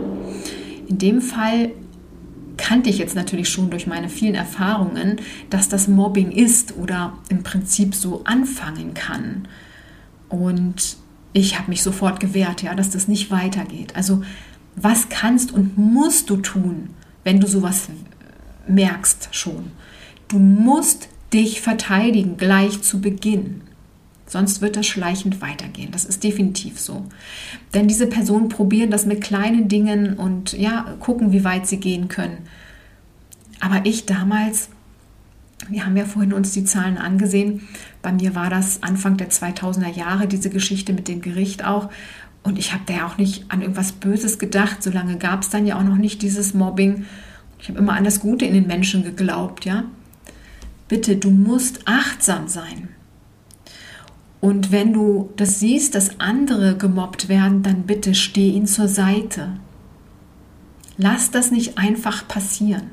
In 0.87 0.97
dem 0.97 1.21
Fall 1.21 1.69
kannte 2.57 2.89
ich 2.89 2.97
jetzt 2.97 3.15
natürlich 3.15 3.49
schon 3.49 3.69
durch 3.69 3.85
meine 3.85 4.09
vielen 4.09 4.35
Erfahrungen, 4.35 5.17
dass 5.51 5.69
das 5.69 5.87
Mobbing 5.87 6.31
ist 6.31 6.77
oder 6.77 7.13
im 7.29 7.43
Prinzip 7.43 7.93
so 7.93 8.23
anfangen 8.25 8.95
kann. 8.95 9.47
Und 10.29 10.97
ich 11.33 11.57
habe 11.57 11.69
mich 11.69 11.83
sofort 11.83 12.19
gewehrt, 12.19 12.61
ja, 12.61 12.75
dass 12.75 12.91
das 12.91 13.07
nicht 13.07 13.31
weitergeht. 13.31 13.95
Also 13.95 14.23
was 14.75 15.09
kannst 15.09 15.51
und 15.51 15.77
musst 15.77 16.29
du 16.29 16.37
tun, 16.37 16.89
wenn 17.23 17.39
du 17.39 17.47
sowas 17.47 17.89
merkst 18.67 19.29
schon? 19.31 19.71
Du 20.27 20.39
musst 20.39 21.09
dich 21.33 21.61
verteidigen 21.61 22.37
gleich 22.37 22.81
zu 22.81 23.01
Beginn. 23.01 23.61
Sonst 24.25 24.61
wird 24.61 24.77
das 24.77 24.87
schleichend 24.87 25.41
weitergehen. 25.41 25.91
Das 25.91 26.05
ist 26.05 26.23
definitiv 26.23 26.79
so. 26.79 27.05
Denn 27.73 27.87
diese 27.87 28.07
Personen 28.07 28.49
probieren 28.49 28.89
das 28.89 29.05
mit 29.05 29.21
kleinen 29.21 29.67
Dingen 29.67 30.15
und 30.15 30.53
ja, 30.53 30.95
gucken, 30.99 31.31
wie 31.31 31.43
weit 31.43 31.67
sie 31.67 31.77
gehen 31.77 32.07
können. 32.07 32.37
Aber 33.59 33.85
ich 33.85 34.05
damals, 34.05 34.69
wir 35.69 35.85
haben 35.85 35.97
ja 35.97 36.05
vorhin 36.05 36.33
uns 36.33 36.51
die 36.51 36.63
Zahlen 36.65 36.97
angesehen, 36.97 37.67
bei 38.01 38.11
mir 38.11 38.35
war 38.35 38.49
das 38.49 38.83
Anfang 38.83 39.17
der 39.17 39.29
2000er 39.29 39.91
Jahre, 39.91 40.27
diese 40.27 40.49
Geschichte 40.49 40.93
mit 40.93 41.07
dem 41.07 41.21
Gericht 41.21 41.65
auch. 41.65 41.89
Und 42.43 42.59
ich 42.59 42.73
habe 42.73 42.83
da 42.85 42.93
ja 42.93 43.07
auch 43.07 43.17
nicht 43.17 43.45
an 43.49 43.61
irgendwas 43.61 43.93
Böses 43.93 44.37
gedacht. 44.37 44.83
Solange 44.83 45.17
gab 45.17 45.43
es 45.43 45.49
dann 45.49 45.65
ja 45.65 45.77
auch 45.77 45.83
noch 45.83 45.95
nicht 45.95 46.21
dieses 46.21 46.53
Mobbing. 46.53 47.05
Ich 47.59 47.69
habe 47.69 47.79
immer 47.79 47.93
an 47.93 48.03
das 48.03 48.19
Gute 48.19 48.45
in 48.45 48.53
den 48.53 48.67
Menschen 48.67 49.03
geglaubt, 49.03 49.63
ja. 49.63 49.85
Bitte, 50.89 51.15
du 51.15 51.31
musst 51.31 51.87
achtsam 51.87 52.49
sein. 52.49 52.89
Und 54.41 54.73
wenn 54.73 54.91
du 54.91 55.31
das 55.37 55.61
siehst, 55.61 55.95
dass 55.95 56.19
andere 56.19 56.75
gemobbt 56.75 57.29
werden, 57.29 57.63
dann 57.63 57.83
bitte 57.83 58.13
steh 58.13 58.49
ihnen 58.49 58.67
zur 58.67 58.89
Seite. 58.89 59.53
Lass 60.97 61.31
das 61.31 61.49
nicht 61.49 61.77
einfach 61.77 62.27
passieren. 62.27 62.91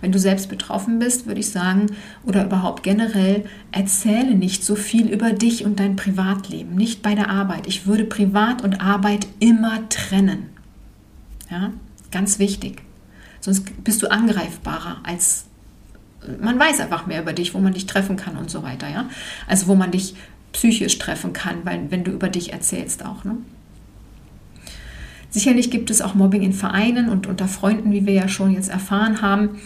Wenn 0.00 0.12
du 0.12 0.18
selbst 0.18 0.48
betroffen 0.48 0.98
bist, 0.98 1.26
würde 1.26 1.40
ich 1.40 1.50
sagen, 1.50 1.86
oder 2.24 2.44
überhaupt 2.44 2.82
generell, 2.82 3.44
erzähle 3.72 4.34
nicht 4.34 4.64
so 4.64 4.76
viel 4.76 5.08
über 5.08 5.32
dich 5.32 5.64
und 5.64 5.80
dein 5.80 5.96
Privatleben, 5.96 6.74
nicht 6.74 7.02
bei 7.02 7.14
der 7.14 7.30
Arbeit. 7.30 7.66
Ich 7.66 7.86
würde 7.86 8.04
Privat 8.04 8.62
und 8.62 8.80
Arbeit 8.80 9.26
immer 9.38 9.88
trennen. 9.88 10.50
Ja, 11.50 11.72
ganz 12.10 12.38
wichtig. 12.38 12.82
Sonst 13.40 13.84
bist 13.84 14.02
du 14.02 14.10
angreifbarer 14.10 14.98
als 15.04 15.46
man 16.40 16.58
weiß 16.58 16.80
einfach 16.80 17.06
mehr 17.06 17.22
über 17.22 17.32
dich, 17.32 17.54
wo 17.54 17.58
man 17.58 17.72
dich 17.72 17.86
treffen 17.86 18.16
kann 18.16 18.36
und 18.36 18.50
so 18.50 18.62
weiter, 18.62 18.88
ja. 18.88 19.08
Also 19.46 19.68
wo 19.68 19.74
man 19.74 19.90
dich 19.90 20.14
psychisch 20.52 20.98
treffen 20.98 21.32
kann, 21.32 21.64
weil 21.64 21.90
wenn 21.90 22.04
du 22.04 22.10
über 22.10 22.28
dich 22.28 22.52
erzählst 22.52 23.04
auch, 23.04 23.24
ne? 23.24 23.36
Sicherlich 25.36 25.70
gibt 25.70 25.90
es 25.90 26.00
auch 26.00 26.14
Mobbing 26.14 26.40
in 26.40 26.54
Vereinen 26.54 27.10
und 27.10 27.26
unter 27.26 27.46
Freunden, 27.46 27.92
wie 27.92 28.06
wir 28.06 28.14
ja 28.14 28.26
schon 28.26 28.54
jetzt 28.54 28.70
erfahren 28.70 29.20
haben. 29.20 29.60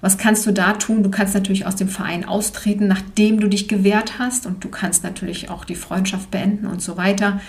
Was 0.00 0.18
kannst 0.18 0.44
du 0.44 0.50
da 0.50 0.72
tun? 0.72 1.04
Du 1.04 1.08
kannst 1.08 1.34
natürlich 1.34 1.66
aus 1.66 1.76
dem 1.76 1.88
Verein 1.88 2.24
austreten, 2.24 2.88
nachdem 2.88 3.38
du 3.38 3.46
dich 3.46 3.68
gewehrt 3.68 4.18
hast 4.18 4.44
und 4.44 4.64
du 4.64 4.68
kannst 4.68 5.04
natürlich 5.04 5.50
auch 5.50 5.64
die 5.64 5.76
Freundschaft 5.76 6.32
beenden 6.32 6.66
und 6.66 6.82
so 6.82 6.96
weiter. 6.96 7.40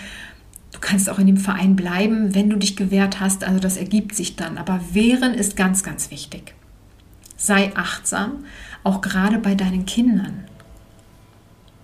Du 0.70 0.78
kannst 0.78 1.10
auch 1.10 1.18
in 1.18 1.26
dem 1.26 1.38
Verein 1.38 1.74
bleiben, 1.74 2.36
wenn 2.36 2.50
du 2.50 2.56
dich 2.56 2.76
gewehrt 2.76 3.18
hast. 3.18 3.42
Also 3.42 3.58
das 3.58 3.76
ergibt 3.76 4.14
sich 4.14 4.36
dann. 4.36 4.56
Aber 4.56 4.78
wehren 4.92 5.34
ist 5.34 5.56
ganz, 5.56 5.82
ganz 5.82 6.12
wichtig. 6.12 6.54
Sei 7.36 7.72
achtsam, 7.74 8.44
auch 8.84 9.00
gerade 9.00 9.38
bei 9.38 9.56
deinen 9.56 9.86
Kindern 9.86 10.44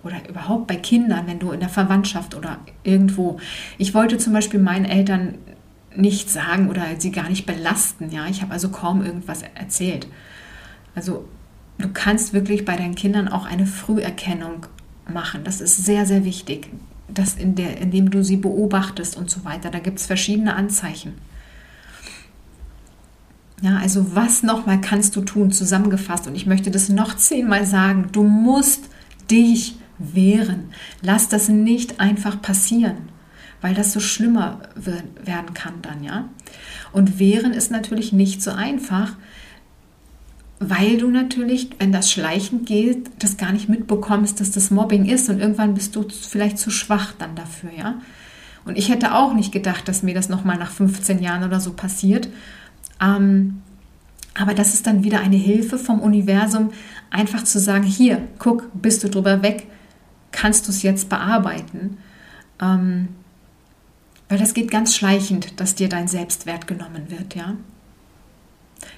oder 0.07 0.17
überhaupt 0.29 0.67
bei 0.67 0.77
Kindern, 0.77 1.27
wenn 1.27 1.39
du 1.39 1.51
in 1.51 1.59
der 1.59 1.67
Verwandtschaft 1.67 2.35
oder 2.35 2.59
irgendwo. 2.83 3.37
Ich 3.77 3.93
wollte 3.93 4.17
zum 4.17 4.31
Beispiel 4.31 4.61
meinen 4.61 4.85
Eltern 4.85 5.35
nicht 5.97 6.29
sagen 6.29 6.69
oder 6.69 6.83
sie 6.99 7.11
gar 7.11 7.29
nicht 7.29 7.45
belasten. 7.45 8.11
Ja, 8.11 8.27
ich 8.27 8.41
habe 8.41 8.53
also 8.53 8.69
kaum 8.69 9.03
irgendwas 9.03 9.41
erzählt. 9.55 10.07
Also 10.95 11.27
du 11.77 11.89
kannst 11.93 12.33
wirklich 12.33 12.65
bei 12.65 12.75
deinen 12.75 12.95
Kindern 12.95 13.27
auch 13.27 13.45
eine 13.45 13.65
Früherkennung 13.65 14.65
machen. 15.11 15.43
Das 15.43 15.61
ist 15.61 15.77
sehr, 15.77 16.05
sehr 16.05 16.23
wichtig. 16.25 16.69
Das 17.07 17.35
in 17.35 17.55
der, 17.55 17.77
indem 17.77 18.11
du 18.11 18.23
sie 18.23 18.37
beobachtest 18.37 19.17
und 19.17 19.29
so 19.29 19.45
weiter. 19.45 19.69
Da 19.69 19.79
gibt 19.79 19.99
es 19.99 20.05
verschiedene 20.05 20.55
Anzeichen. 20.55 21.15
Ja, 23.61 23.77
also 23.77 24.15
was 24.15 24.43
nochmal 24.43 24.79
kannst 24.81 25.15
du 25.15 25.21
tun, 25.21 25.51
zusammengefasst? 25.51 26.27
Und 26.27 26.35
ich 26.35 26.45
möchte 26.45 26.69
das 26.69 26.89
noch 26.89 27.15
zehnmal 27.15 27.65
sagen. 27.65 28.09
Du 28.11 28.23
musst 28.23 28.85
dich 29.31 29.77
wehren. 29.97 30.71
Lass 31.01 31.27
das 31.27 31.49
nicht 31.49 31.99
einfach 31.99 32.39
passieren 32.39 33.16
weil 33.61 33.73
das 33.73 33.93
so 33.93 33.99
schlimmer 33.99 34.59
werden 34.75 35.53
kann 35.53 35.81
dann, 35.81 36.03
ja. 36.03 36.29
Und 36.91 37.19
wehren 37.19 37.53
ist 37.53 37.71
natürlich 37.71 38.13
nicht 38.13 38.41
so 38.41 38.51
einfach, 38.51 39.13
weil 40.59 40.97
du 40.97 41.09
natürlich, 41.09 41.69
wenn 41.79 41.91
das 41.91 42.11
schleichend 42.11 42.65
geht, 42.65 43.09
das 43.19 43.37
gar 43.37 43.51
nicht 43.51 43.69
mitbekommst, 43.69 44.39
dass 44.39 44.51
das 44.51 44.71
Mobbing 44.71 45.05
ist 45.05 45.29
und 45.29 45.39
irgendwann 45.39 45.75
bist 45.75 45.95
du 45.95 46.05
vielleicht 46.09 46.57
zu 46.57 46.71
schwach 46.71 47.13
dann 47.17 47.35
dafür, 47.35 47.71
ja. 47.77 47.95
Und 48.65 48.77
ich 48.77 48.89
hätte 48.89 49.13
auch 49.13 49.33
nicht 49.33 49.53
gedacht, 49.53 49.87
dass 49.87 50.03
mir 50.03 50.13
das 50.13 50.27
nochmal 50.27 50.57
nach 50.57 50.71
15 50.71 51.21
Jahren 51.21 51.45
oder 51.45 51.61
so 51.61 51.71
passiert. 51.71 52.27
Ähm, 53.01 53.61
aber 54.37 54.53
das 54.53 54.73
ist 54.73 54.85
dann 54.85 55.03
wieder 55.05 55.19
eine 55.21 55.37
Hilfe 55.37 55.77
vom 55.77 56.01
Universum, 56.01 56.71
einfach 57.09 57.43
zu 57.43 57.59
sagen, 57.59 57.85
hier, 57.85 58.27
guck, 58.39 58.69
bist 58.73 59.03
du 59.03 59.09
drüber 59.09 59.41
weg, 59.41 59.67
kannst 60.31 60.67
du 60.67 60.71
es 60.71 60.83
jetzt 60.83 61.07
bearbeiten. 61.09 61.97
Ähm, 62.61 63.07
weil 64.29 64.37
das 64.37 64.53
geht 64.53 64.71
ganz 64.71 64.95
schleichend, 64.95 65.59
dass 65.59 65.75
dir 65.75 65.89
dein 65.89 66.07
Selbstwert 66.07 66.67
genommen 66.67 67.09
wird, 67.09 67.35
ja. 67.35 67.55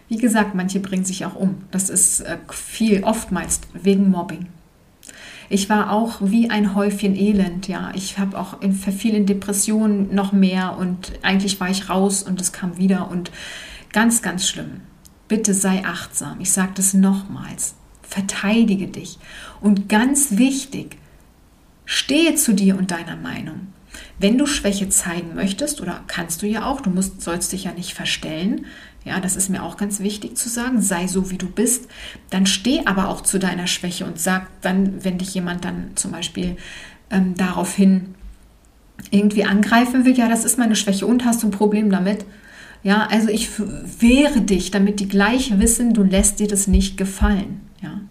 Wie 0.08 0.18
gesagt, 0.18 0.56
manche 0.56 0.80
bringen 0.80 1.06
sich 1.06 1.26
auch 1.26 1.36
um. 1.36 1.64
Das 1.72 1.90
ist 1.90 2.22
äh, 2.22 2.38
viel, 2.52 3.04
oftmals 3.04 3.62
wegen 3.74 4.10
Mobbing. 4.10 4.48
Ich 5.50 5.70
war 5.70 5.92
auch 5.92 6.18
wie 6.22 6.50
ein 6.50 6.76
Häufchen 6.76 7.16
Elend, 7.16 7.68
ja. 7.68 7.92
Ich 7.96 8.18
habe 8.18 8.38
auch 8.40 8.62
in 8.62 8.74
vielen 8.74 9.26
Depressionen 9.26 10.14
noch 10.14 10.32
mehr 10.32 10.78
und 10.78 11.14
eigentlich 11.24 11.60
war 11.60 11.70
ich 11.70 11.90
raus 11.90 12.24
und 12.24 12.42
es 12.42 12.52
kam 12.52 12.78
wieder 12.78 13.10
und 13.10 13.32
ganz, 13.92 14.22
ganz 14.22 14.48
schlimm. 14.48 14.82
Bitte 15.28 15.54
sei 15.54 15.84
achtsam. 15.86 16.40
Ich 16.40 16.52
sage 16.52 16.72
das 16.76 16.94
nochmals. 16.94 17.76
Verteidige 18.02 18.88
dich. 18.88 19.20
Und 19.62 19.90
ganz 19.90 20.38
wichtig, 20.38 20.98
stehe 21.86 22.36
zu 22.36 22.54
dir 22.54 22.78
und 22.78 22.92
deiner 22.92 23.16
Meinung. 23.16 23.69
Wenn 24.20 24.38
du 24.38 24.46
Schwäche 24.46 24.90
zeigen 24.90 25.36
möchtest, 25.36 25.82
oder 25.82 26.04
kannst 26.08 26.42
du 26.42 26.48
ja 26.48 26.66
auch, 26.66 26.82
du 26.82 26.90
musst, 26.90 27.22
sollst 27.22 27.52
dich 27.54 27.64
ja 27.64 27.72
nicht 27.72 27.94
verstellen, 27.94 28.66
ja, 29.06 29.20
das 29.20 29.38
ist 29.38 29.50
mir 29.50 29.64
auch 29.64 29.78
ganz 29.78 30.02
wichtig 30.02 30.36
zu 30.36 30.50
sagen, 30.50 30.82
sei 30.82 31.08
so 31.08 31.32
wie 31.32 31.38
du 31.38 31.50
bist, 31.50 31.88
dann 32.30 32.46
steh 32.46 32.82
aber 32.86 33.08
auch 33.08 33.22
zu 33.22 33.40
deiner 33.40 33.66
Schwäche 33.66 34.06
und 34.06 34.20
sag 34.20 34.48
dann, 34.62 35.04
wenn 35.04 35.18
dich 35.18 35.34
jemand 35.34 35.64
dann 35.64 35.92
zum 35.96 36.12
Beispiel 36.12 36.58
ähm, 37.10 37.36
daraufhin 37.36 38.16
irgendwie 39.10 39.46
angreifen 39.46 40.04
will, 40.04 40.18
ja, 40.18 40.28
das 40.28 40.44
ist 40.44 40.58
meine 40.58 40.76
Schwäche 40.76 41.08
und 41.08 41.24
hast 41.24 41.44
du 41.44 41.48
ein 41.48 41.52
Problem 41.52 41.90
damit? 41.90 42.26
Ja, 42.84 43.08
also 43.10 43.30
ich 43.30 43.50
wehre 43.58 44.42
dich, 44.42 44.72
damit 44.72 45.00
die 45.00 45.08
gleich 45.08 45.58
wissen, 45.60 45.94
du 45.94 46.04
lässt 46.04 46.40
dir 46.40 46.48
das 46.48 46.68
nicht 46.68 46.98
gefallen. 46.98 47.62
Ja. 47.82 48.02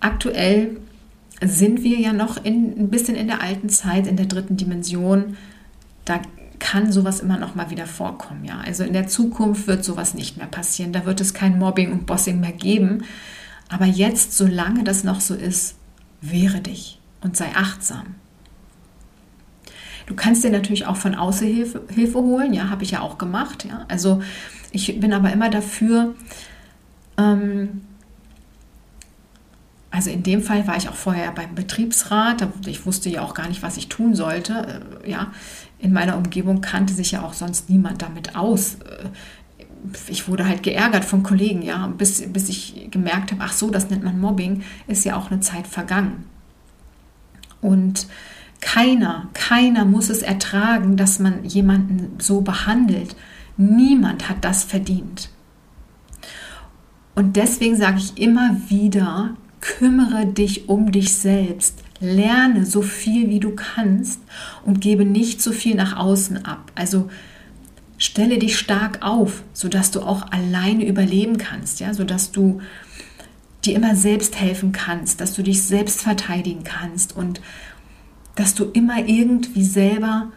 Aktuell 0.00 0.78
sind 1.42 1.82
wir 1.82 1.98
ja 1.98 2.12
noch 2.12 2.44
in, 2.44 2.78
ein 2.78 2.88
bisschen 2.90 3.16
in 3.16 3.26
der 3.26 3.40
alten 3.40 3.68
Zeit, 3.68 4.06
in 4.06 4.16
der 4.16 4.26
dritten 4.26 4.56
Dimension. 4.56 5.36
Da 6.04 6.20
kann 6.58 6.92
sowas 6.92 7.20
immer 7.20 7.38
noch 7.38 7.54
mal 7.54 7.70
wieder 7.70 7.86
vorkommen. 7.86 8.44
Ja? 8.44 8.60
Also 8.60 8.84
in 8.84 8.92
der 8.92 9.08
Zukunft 9.08 9.66
wird 9.66 9.84
sowas 9.84 10.14
nicht 10.14 10.36
mehr 10.36 10.46
passieren. 10.46 10.92
Da 10.92 11.06
wird 11.06 11.20
es 11.20 11.34
kein 11.34 11.58
Mobbing 11.58 11.92
und 11.92 12.06
Bossing 12.06 12.40
mehr 12.40 12.52
geben. 12.52 13.04
Aber 13.68 13.86
jetzt, 13.86 14.36
solange 14.36 14.84
das 14.84 15.04
noch 15.04 15.20
so 15.20 15.34
ist, 15.34 15.76
wehre 16.20 16.60
dich 16.60 17.00
und 17.22 17.36
sei 17.36 17.46
achtsam. 17.54 18.14
Du 20.06 20.14
kannst 20.14 20.44
dir 20.44 20.50
natürlich 20.50 20.86
auch 20.86 20.96
von 20.96 21.14
außen 21.14 21.46
Hilfe, 21.46 21.82
Hilfe 21.88 22.18
holen, 22.18 22.52
ja, 22.52 22.68
habe 22.68 22.82
ich 22.82 22.90
ja 22.90 23.00
auch 23.00 23.16
gemacht. 23.16 23.64
Ja? 23.64 23.84
Also 23.88 24.22
ich 24.72 25.00
bin 25.00 25.12
aber 25.12 25.32
immer 25.32 25.50
dafür, 25.50 26.14
ähm, 27.16 27.82
also 29.90 30.10
in 30.10 30.22
dem 30.22 30.42
Fall 30.42 30.66
war 30.66 30.76
ich 30.76 30.88
auch 30.88 30.94
vorher 30.94 31.32
beim 31.32 31.54
Betriebsrat. 31.54 32.46
Ich 32.66 32.86
wusste 32.86 33.10
ja 33.10 33.22
auch 33.22 33.34
gar 33.34 33.48
nicht, 33.48 33.62
was 33.62 33.76
ich 33.76 33.88
tun 33.88 34.14
sollte. 34.14 34.82
Äh, 35.04 35.10
ja, 35.10 35.32
in 35.78 35.92
meiner 35.92 36.16
Umgebung 36.16 36.60
kannte 36.60 36.94
sich 36.94 37.12
ja 37.12 37.22
auch 37.22 37.32
sonst 37.32 37.68
niemand 37.68 38.02
damit 38.02 38.36
aus. 38.36 38.76
Äh, 38.76 39.08
ich 40.08 40.28
wurde 40.28 40.46
halt 40.46 40.62
geärgert 40.62 41.04
von 41.04 41.22
Kollegen, 41.22 41.62
ja, 41.62 41.86
bis, 41.86 42.22
bis 42.32 42.48
ich 42.48 42.88
gemerkt 42.90 43.32
habe, 43.32 43.42
ach 43.42 43.52
so, 43.52 43.70
das 43.70 43.88
nennt 43.88 44.04
man 44.04 44.20
Mobbing, 44.20 44.62
ist 44.86 45.04
ja 45.04 45.16
auch 45.16 45.30
eine 45.30 45.40
Zeit 45.40 45.66
vergangen. 45.66 46.24
Und 47.62 48.06
keiner, 48.60 49.28
keiner 49.32 49.86
muss 49.86 50.10
es 50.10 50.20
ertragen, 50.20 50.96
dass 50.98 51.18
man 51.18 51.44
jemanden 51.44 52.18
so 52.18 52.42
behandelt. 52.42 53.16
Niemand 53.56 54.28
hat 54.28 54.44
das 54.44 54.64
verdient. 54.64 55.30
Und 57.14 57.36
deswegen 57.36 57.76
sage 57.76 57.98
ich 57.98 58.18
immer 58.18 58.56
wieder, 58.68 59.34
kümmere 59.60 60.26
dich 60.26 60.68
um 60.68 60.92
dich 60.92 61.12
selbst. 61.12 61.82
Lerne 62.00 62.64
so 62.64 62.82
viel 62.82 63.28
wie 63.28 63.40
du 63.40 63.54
kannst 63.54 64.20
und 64.64 64.80
gebe 64.80 65.04
nicht 65.04 65.42
so 65.42 65.52
viel 65.52 65.74
nach 65.74 65.96
außen 65.96 66.44
ab. 66.44 66.72
Also 66.74 67.10
stelle 67.98 68.38
dich 68.38 68.58
stark 68.58 69.02
auf, 69.02 69.42
sodass 69.52 69.90
du 69.90 70.00
auch 70.00 70.32
alleine 70.32 70.86
überleben 70.86 71.36
kannst, 71.36 71.80
ja, 71.80 71.92
sodass 71.92 72.32
du 72.32 72.60
dir 73.66 73.76
immer 73.76 73.94
selbst 73.94 74.40
helfen 74.40 74.72
kannst, 74.72 75.20
dass 75.20 75.34
du 75.34 75.42
dich 75.42 75.62
selbst 75.62 76.00
verteidigen 76.00 76.64
kannst 76.64 77.14
und 77.14 77.42
dass 78.34 78.54
du 78.54 78.64
immer 78.64 79.06
irgendwie 79.06 79.64
selber 79.64 80.32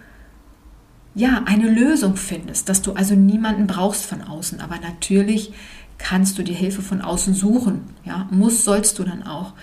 ja, 1.16 1.44
eine 1.46 1.70
Lösung 1.70 2.16
findest, 2.16 2.68
dass 2.70 2.82
du 2.82 2.94
also 2.94 3.16
niemanden 3.16 3.68
brauchst 3.68 4.06
von 4.06 4.22
außen, 4.22 4.60
aber 4.60 4.80
natürlich 4.80 5.54
kannst 5.98 6.38
du 6.38 6.44
dir 6.44 6.56
Hilfe 6.56 6.82
von 6.82 7.02
außen 7.02 7.34
suchen, 7.34 7.82
ja, 8.06 8.28
muss, 8.32 8.64
sollst 8.64 9.00
du 9.00 9.04
dann 9.04 9.24
auch. 9.24 9.54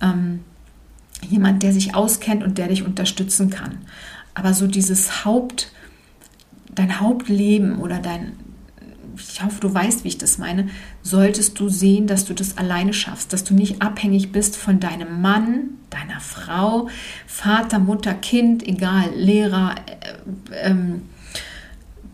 Ähm, 0.00 0.40
jemand, 1.28 1.62
der 1.62 1.72
sich 1.72 1.94
auskennt 1.94 2.44
und 2.44 2.58
der 2.58 2.68
dich 2.68 2.84
unterstützen 2.84 3.50
kann. 3.50 3.78
Aber 4.34 4.54
so 4.54 4.66
dieses 4.66 5.24
Haupt, 5.24 5.72
dein 6.74 7.00
Hauptleben 7.00 7.78
oder 7.78 7.98
dein, 7.98 8.34
ich 9.16 9.42
hoffe, 9.42 9.60
du 9.60 9.72
weißt, 9.72 10.04
wie 10.04 10.08
ich 10.08 10.18
das 10.18 10.38
meine, 10.38 10.68
solltest 11.02 11.58
du 11.58 11.68
sehen, 11.68 12.06
dass 12.06 12.24
du 12.24 12.34
das 12.34 12.56
alleine 12.56 12.92
schaffst, 12.92 13.32
dass 13.32 13.42
du 13.42 13.54
nicht 13.54 13.82
abhängig 13.82 14.30
bist 14.30 14.56
von 14.56 14.78
deinem 14.78 15.20
Mann, 15.20 15.70
deiner 15.90 16.20
Frau, 16.20 16.88
Vater, 17.26 17.80
Mutter, 17.80 18.14
Kind, 18.14 18.66
egal, 18.66 19.10
Lehrer, 19.16 19.74
äh, 20.52 20.68
ähm, 20.68 21.02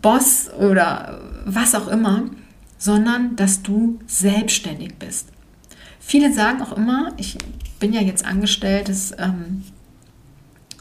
Boss 0.01 0.49
oder 0.53 1.21
was 1.45 1.75
auch 1.75 1.87
immer, 1.87 2.23
sondern 2.85 3.35
dass 3.35 3.63
du 3.63 3.99
selbstständig 4.05 4.95
bist. 4.99 5.29
Viele 5.99 6.31
sagen 6.31 6.61
auch 6.61 6.77
immer, 6.77 7.13
ich 7.17 7.35
bin 7.79 7.93
ja 7.93 8.01
jetzt 8.01 8.23
angestellt 8.23 8.91
ähm, 9.17 9.63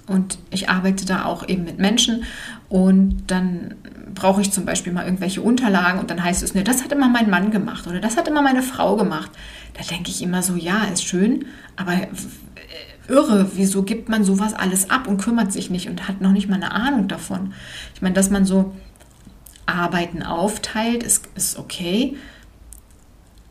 und 0.06 0.38
ich 0.50 0.68
arbeite 0.68 1.06
da 1.06 1.24
auch 1.24 1.48
eben 1.48 1.64
mit 1.64 1.78
Menschen 1.78 2.24
und 2.68 3.22
dann 3.28 3.74
brauche 4.14 4.42
ich 4.42 4.52
zum 4.52 4.66
Beispiel 4.66 4.92
mal 4.92 5.06
irgendwelche 5.06 5.40
Unterlagen 5.40 5.98
und 5.98 6.10
dann 6.10 6.22
heißt 6.22 6.42
es, 6.42 6.52
ne, 6.52 6.62
das 6.62 6.84
hat 6.84 6.92
immer 6.92 7.08
mein 7.08 7.30
Mann 7.30 7.50
gemacht 7.50 7.86
oder 7.86 8.00
das 8.00 8.18
hat 8.18 8.28
immer 8.28 8.42
meine 8.42 8.62
Frau 8.62 8.96
gemacht. 8.96 9.30
Da 9.72 9.82
denke 9.82 10.10
ich 10.10 10.22
immer 10.22 10.42
so, 10.42 10.56
ja, 10.56 10.84
ist 10.92 11.04
schön, 11.04 11.46
aber 11.74 11.94
irre, 13.08 13.50
wieso 13.54 13.82
gibt 13.82 14.10
man 14.10 14.24
sowas 14.24 14.52
alles 14.52 14.90
ab 14.90 15.08
und 15.08 15.22
kümmert 15.22 15.52
sich 15.52 15.70
nicht 15.70 15.88
und 15.88 16.06
hat 16.06 16.20
noch 16.20 16.32
nicht 16.32 16.50
mal 16.50 16.56
eine 16.56 16.72
Ahnung 16.72 17.08
davon. 17.08 17.54
Ich 17.94 18.02
meine, 18.02 18.14
dass 18.14 18.28
man 18.28 18.44
so 18.44 18.74
Arbeiten 19.66 20.22
aufteilt, 20.22 21.02
ist, 21.02 21.28
ist 21.34 21.58
okay, 21.58 22.16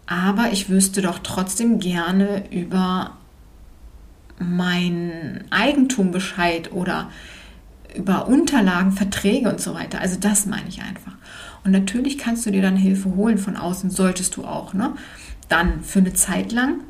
aber 0.05 0.51
ich 0.51 0.69
wüsste 0.69 1.01
doch 1.01 1.19
trotzdem 1.19 1.79
gerne 1.79 2.51
über 2.51 3.17
mein 4.39 5.45
Eigentum 5.49 6.11
Bescheid 6.11 6.71
oder 6.71 7.09
über 7.95 8.27
Unterlagen, 8.27 8.91
Verträge 8.91 9.49
und 9.49 9.61
so 9.61 9.73
weiter. 9.73 10.01
Also 10.01 10.19
das 10.19 10.45
meine 10.45 10.67
ich 10.67 10.81
einfach. 10.81 11.13
Und 11.63 11.71
natürlich 11.71 12.17
kannst 12.17 12.45
du 12.45 12.51
dir 12.51 12.61
dann 12.61 12.75
Hilfe 12.75 13.15
holen 13.15 13.37
von 13.37 13.55
außen, 13.55 13.89
solltest 13.89 14.35
du 14.35 14.43
auch. 14.45 14.73
Ne? 14.73 14.93
Dann 15.47 15.83
für 15.83 15.99
eine 15.99 16.13
Zeit 16.13 16.51
lang 16.51 16.81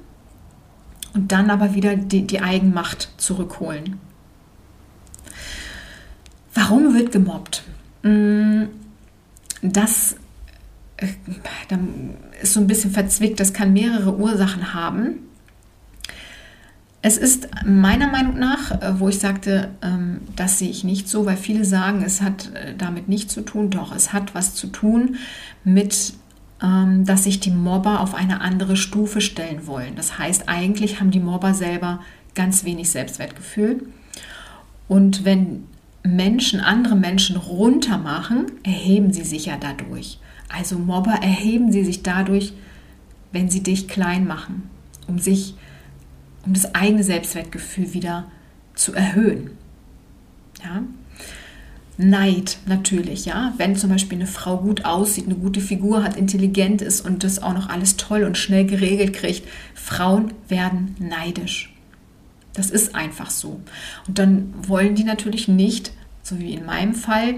und 1.13 1.31
dann 1.31 1.49
aber 1.49 1.75
wieder 1.75 1.95
die, 1.95 2.25
die 2.25 2.41
Eigenmacht 2.41 3.09
zurückholen. 3.17 3.99
Warum 6.53 6.93
wird 6.93 7.11
gemobbt? 7.11 7.63
Mm, 8.03 8.63
das 9.63 10.17
äh, 10.97 11.07
ist 12.41 12.53
so 12.53 12.59
ein 12.59 12.67
bisschen 12.67 12.91
verzwickt, 12.91 13.39
das 13.39 13.53
kann 13.53 13.73
mehrere 13.73 14.15
Ursachen 14.15 14.73
haben. 14.73 15.19
Es 17.01 17.17
ist 17.17 17.49
meiner 17.65 18.07
Meinung 18.07 18.37
nach, 18.37 18.71
äh, 18.71 18.99
wo 18.99 19.09
ich 19.09 19.19
sagte, 19.19 19.71
ähm, 19.81 20.21
das 20.35 20.59
sehe 20.59 20.69
ich 20.69 20.83
nicht 20.83 21.09
so, 21.09 21.25
weil 21.25 21.37
viele 21.37 21.65
sagen, 21.65 22.03
es 22.05 22.21
hat 22.21 22.53
äh, 22.53 22.75
damit 22.77 23.09
nichts 23.09 23.33
zu 23.33 23.41
tun. 23.41 23.69
Doch, 23.69 23.95
es 23.95 24.13
hat 24.13 24.35
was 24.35 24.55
zu 24.55 24.67
tun 24.67 25.15
mit, 25.63 26.13
ähm, 26.61 27.05
dass 27.05 27.23
sich 27.23 27.39
die 27.39 27.51
Mobber 27.51 27.99
auf 28.01 28.15
eine 28.15 28.41
andere 28.41 28.77
Stufe 28.77 29.21
stellen 29.21 29.67
wollen. 29.67 29.95
Das 29.95 30.17
heißt, 30.17 30.47
eigentlich 30.47 30.99
haben 30.99 31.11
die 31.11 31.19
Mobber 31.19 31.53
selber 31.53 31.99
ganz 32.35 32.63
wenig 32.63 32.89
Selbstwertgefühl. 32.89 33.85
Und 34.87 35.25
wenn 35.25 35.65
Menschen 36.03 36.59
andere 36.59 36.95
Menschen 36.95 37.37
runtermachen, 37.37 38.51
erheben 38.63 39.13
sie 39.13 39.23
sich 39.23 39.45
ja 39.45 39.57
dadurch. 39.57 40.19
Also 40.49 40.77
Mobber 40.77 41.13
erheben 41.21 41.71
sie 41.71 41.83
sich 41.83 42.03
dadurch, 42.03 42.53
wenn 43.31 43.49
sie 43.49 43.63
dich 43.63 43.87
klein 43.87 44.27
machen, 44.27 44.69
um 45.07 45.17
sich 45.17 45.55
um 46.45 46.53
das 46.53 46.75
eigene 46.75 47.03
Selbstwertgefühl 47.03 47.93
wieder 47.93 48.25
zu 48.75 48.93
erhöhen. 48.93 49.51
Ja? 50.63 50.83
Neid 51.97 52.57
natürlich, 52.65 53.25
ja. 53.25 53.53
Wenn 53.57 53.75
zum 53.75 53.89
Beispiel 53.89 54.17
eine 54.17 54.27
Frau 54.27 54.57
gut 54.57 54.83
aussieht, 54.83 55.25
eine 55.25 55.35
gute 55.35 55.61
Figur 55.61 56.03
hat, 56.03 56.17
intelligent 56.17 56.81
ist 56.81 57.01
und 57.01 57.23
das 57.23 57.41
auch 57.41 57.53
noch 57.53 57.69
alles 57.69 57.97
toll 57.97 58.23
und 58.23 58.37
schnell 58.37 58.65
geregelt 58.65 59.13
kriegt, 59.13 59.47
Frauen 59.73 60.33
werden 60.47 60.95
neidisch. 60.99 61.72
Das 62.53 62.69
ist 62.69 62.95
einfach 62.95 63.29
so. 63.29 63.61
Und 64.07 64.19
dann 64.19 64.53
wollen 64.67 64.95
die 64.95 65.03
natürlich 65.03 65.47
nicht, 65.47 65.91
so 66.21 66.39
wie 66.39 66.53
in 66.53 66.65
meinem 66.65 66.93
Fall, 66.93 67.35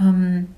ähm, 0.00 0.48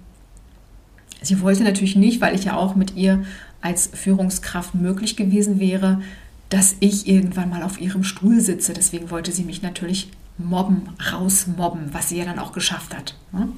sie 1.23 1.41
wollte 1.41 1.65
natürlich 1.65 1.97
nicht, 1.97 2.21
weil 2.21 2.35
ich 2.35 2.45
ja 2.45 2.57
auch 2.57 2.75
mit 2.75 2.97
ihr 2.97 3.25
als 3.61 3.91
Führungskraft 3.93 4.75
möglich 4.75 5.17
gewesen 5.17 5.61
wäre, 5.61 6.01
dass 6.49 6.77
ich 6.81 7.07
irgendwann 7.07 7.51
mal 7.51 7.63
auf 7.63 7.81
ihrem 7.81 8.05
Stuhl 8.05 8.41
sitze. 8.41 8.73
Deswegen 8.73 9.11
wollte 9.11 9.33
sie 9.33 9.45
mich 9.45 9.63
natürlich 9.63 10.11
mobben, 10.39 10.89
rausmobben, 11.13 11.93
was 11.93 12.09
sie 12.09 12.19
ja 12.19 12.25
dann 12.25 12.39
auch 12.39 12.53
geschafft 12.53 12.97
hat. 12.97 13.17
Ne? 13.33 13.49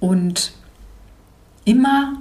Und 0.00 0.54
immer, 1.64 2.18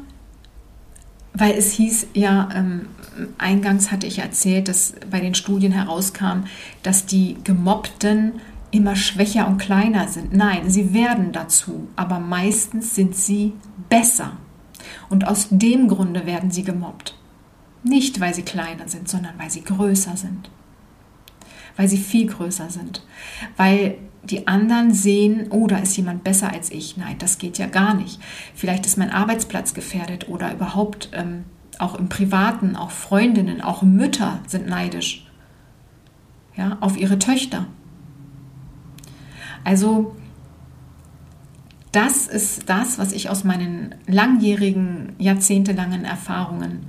weil 1.33 1.53
es 1.53 1.71
hieß 1.71 2.07
ja, 2.13 2.49
ähm, 2.53 2.87
eingangs 3.37 3.91
hatte 3.91 4.07
ich 4.07 4.19
erzählt, 4.19 4.67
dass 4.67 4.93
bei 5.09 5.19
den 5.19 5.35
Studien 5.35 5.71
herauskam, 5.71 6.45
dass 6.83 7.05
die 7.05 7.37
Gemobbten 7.43 8.33
immer 8.71 8.95
schwächer 8.95 9.47
und 9.47 9.57
kleiner 9.57 10.07
sind. 10.07 10.33
Nein, 10.33 10.69
sie 10.69 10.93
werden 10.93 11.31
dazu, 11.31 11.89
aber 11.95 12.19
meistens 12.19 12.95
sind 12.95 13.15
sie 13.15 13.53
besser. 13.89 14.37
Und 15.09 15.27
aus 15.27 15.47
dem 15.49 15.87
Grunde 15.87 16.25
werden 16.25 16.51
sie 16.51 16.63
gemobbt. 16.63 17.17
Nicht, 17.83 18.19
weil 18.19 18.33
sie 18.33 18.43
kleiner 18.43 18.87
sind, 18.87 19.09
sondern 19.09 19.33
weil 19.37 19.49
sie 19.49 19.63
größer 19.63 20.15
sind. 20.15 20.49
Weil 21.75 21.87
sie 21.87 21.97
viel 21.97 22.27
größer 22.27 22.69
sind. 22.69 23.05
Weil 23.57 23.97
die 24.23 24.47
anderen 24.47 24.93
sehen, 24.93 25.47
oh, 25.49 25.67
da 25.67 25.77
ist 25.77 25.97
jemand 25.97 26.23
besser 26.23 26.51
als 26.51 26.71
ich. 26.71 26.95
Nein, 26.97 27.15
das 27.17 27.39
geht 27.39 27.57
ja 27.57 27.67
gar 27.67 27.93
nicht. 27.93 28.19
Vielleicht 28.53 28.85
ist 28.85 28.97
mein 28.97 29.09
Arbeitsplatz 29.09 29.73
gefährdet 29.73 30.29
oder 30.29 30.53
überhaupt 30.53 31.09
ähm, 31.13 31.45
auch 31.79 31.95
im 31.95 32.09
Privaten, 32.09 32.75
auch 32.75 32.91
Freundinnen, 32.91 33.61
auch 33.61 33.81
Mütter 33.81 34.39
sind 34.47 34.67
neidisch. 34.67 35.27
Ja, 36.55 36.77
auf 36.81 36.97
ihre 36.97 37.17
Töchter. 37.17 37.65
Also, 39.63 40.15
das 41.91 42.27
ist 42.27 42.69
das, 42.69 42.99
was 42.99 43.11
ich 43.11 43.29
aus 43.29 43.43
meinen 43.43 43.95
langjährigen, 44.07 45.13
jahrzehntelangen 45.17 46.05
Erfahrungen 46.05 46.85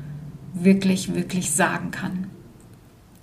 wirklich, 0.54 1.14
wirklich 1.14 1.52
sagen 1.52 1.90
kann. 1.90 2.26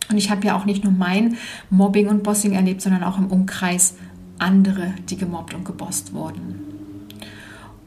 Und 0.09 0.17
ich 0.17 0.31
habe 0.31 0.45
ja 0.45 0.57
auch 0.57 0.65
nicht 0.65 0.83
nur 0.83 0.93
mein 0.93 1.37
Mobbing 1.69 2.07
und 2.07 2.23
Bossing 2.23 2.53
erlebt, 2.53 2.81
sondern 2.81 3.03
auch 3.03 3.17
im 3.17 3.27
Umkreis 3.27 3.95
andere, 4.39 4.93
die 5.09 5.17
gemobbt 5.17 5.53
und 5.53 5.65
gebosst 5.65 6.13
wurden. 6.13 6.68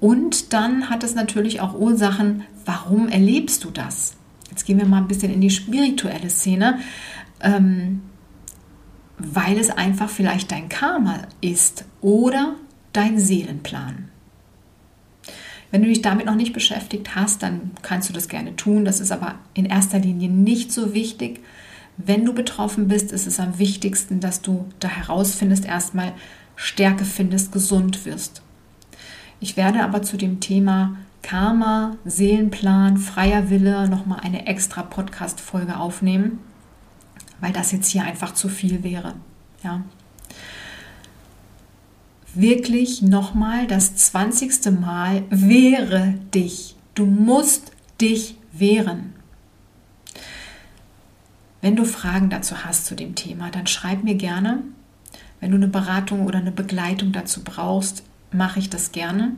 Und 0.02 0.52
dann 0.52 0.90
hat 0.90 1.04
es 1.04 1.14
natürlich 1.14 1.60
auch 1.60 1.74
Ursachen, 1.78 2.42
warum 2.64 3.08
erlebst 3.08 3.62
du 3.62 3.70
das? 3.70 4.16
Jetzt 4.50 4.66
gehen 4.66 4.78
wir 4.78 4.84
mal 4.84 4.96
ein 4.96 5.06
bisschen 5.06 5.32
in 5.32 5.40
die 5.40 5.48
spirituelle 5.48 6.28
Szene, 6.28 6.80
ähm, 7.40 8.00
weil 9.16 9.56
es 9.56 9.70
einfach 9.70 10.10
vielleicht 10.10 10.50
dein 10.50 10.68
Karma 10.68 11.20
ist 11.40 11.84
oder 12.00 12.56
dein 12.92 13.20
Seelenplan. 13.20 14.08
Wenn 15.70 15.82
du 15.82 15.88
dich 15.88 16.02
damit 16.02 16.26
noch 16.26 16.34
nicht 16.34 16.52
beschäftigt 16.52 17.14
hast, 17.14 17.44
dann 17.44 17.70
kannst 17.82 18.08
du 18.08 18.12
das 18.12 18.26
gerne 18.26 18.56
tun. 18.56 18.84
Das 18.84 18.98
ist 18.98 19.12
aber 19.12 19.36
in 19.54 19.66
erster 19.66 20.00
Linie 20.00 20.28
nicht 20.28 20.72
so 20.72 20.94
wichtig, 20.94 21.38
Wenn 21.98 22.24
du 22.24 22.32
betroffen 22.32 22.88
bist, 22.88 23.12
ist 23.12 23.26
es 23.26 23.38
am 23.38 23.58
wichtigsten, 23.58 24.18
dass 24.18 24.40
du 24.40 24.66
da 24.80 24.88
herausfindest, 24.88 25.66
erstmal 25.66 26.14
Stärke 26.56 27.04
findest, 27.04 27.52
gesund 27.52 28.06
wirst. 28.06 28.42
Ich 29.42 29.56
werde 29.56 29.82
aber 29.82 30.02
zu 30.02 30.16
dem 30.16 30.38
Thema 30.38 30.94
Karma, 31.20 31.96
Seelenplan, 32.04 32.96
freier 32.96 33.50
Wille 33.50 33.88
nochmal 33.88 34.20
eine 34.20 34.46
extra 34.46 34.84
Podcast-Folge 34.84 35.78
aufnehmen, 35.78 36.38
weil 37.40 37.52
das 37.52 37.72
jetzt 37.72 37.88
hier 37.88 38.04
einfach 38.04 38.34
zu 38.34 38.48
viel 38.48 38.84
wäre. 38.84 39.14
Ja. 39.64 39.82
Wirklich 42.34 43.02
nochmal 43.02 43.66
das 43.66 43.96
20. 43.96 44.80
Mal, 44.80 45.24
wehre 45.28 46.14
dich. 46.32 46.76
Du 46.94 47.06
musst 47.06 47.72
dich 48.00 48.36
wehren. 48.52 49.12
Wenn 51.60 51.74
du 51.74 51.84
Fragen 51.84 52.30
dazu 52.30 52.64
hast 52.64 52.86
zu 52.86 52.94
dem 52.94 53.16
Thema, 53.16 53.50
dann 53.50 53.66
schreib 53.66 54.04
mir 54.04 54.14
gerne. 54.14 54.62
Wenn 55.40 55.50
du 55.50 55.56
eine 55.56 55.66
Beratung 55.66 56.26
oder 56.26 56.38
eine 56.38 56.52
Begleitung 56.52 57.10
dazu 57.10 57.42
brauchst, 57.42 58.04
mache 58.34 58.58
ich 58.58 58.70
das 58.70 58.92
gerne. 58.92 59.32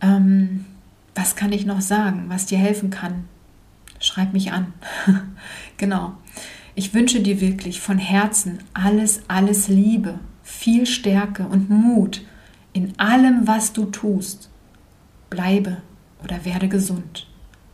Ähm, 0.00 0.66
was 1.14 1.36
kann 1.36 1.52
ich 1.52 1.66
noch 1.66 1.80
sagen, 1.80 2.26
was 2.28 2.46
dir 2.46 2.58
helfen 2.58 2.90
kann? 2.90 3.24
Schreib 4.00 4.32
mich 4.32 4.52
an. 4.52 4.72
genau. 5.76 6.16
Ich 6.74 6.92
wünsche 6.92 7.20
dir 7.20 7.40
wirklich 7.40 7.80
von 7.80 7.98
Herzen 7.98 8.58
alles, 8.74 9.22
alles 9.28 9.68
Liebe, 9.68 10.18
viel 10.42 10.86
Stärke 10.86 11.46
und 11.46 11.70
Mut 11.70 12.22
in 12.74 12.98
allem, 12.98 13.46
was 13.46 13.72
du 13.72 13.86
tust. 13.86 14.50
Bleibe 15.30 15.78
oder 16.22 16.44
werde 16.44 16.68
gesund. 16.68 17.26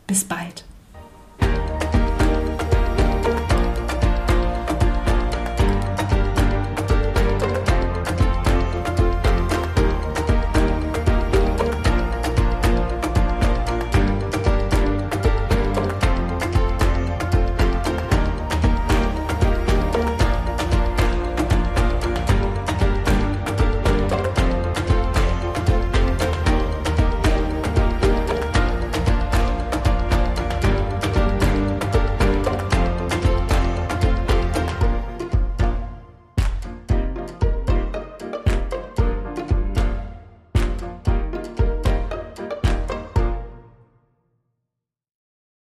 Bis 0.07 0.23
bald. 0.23 0.63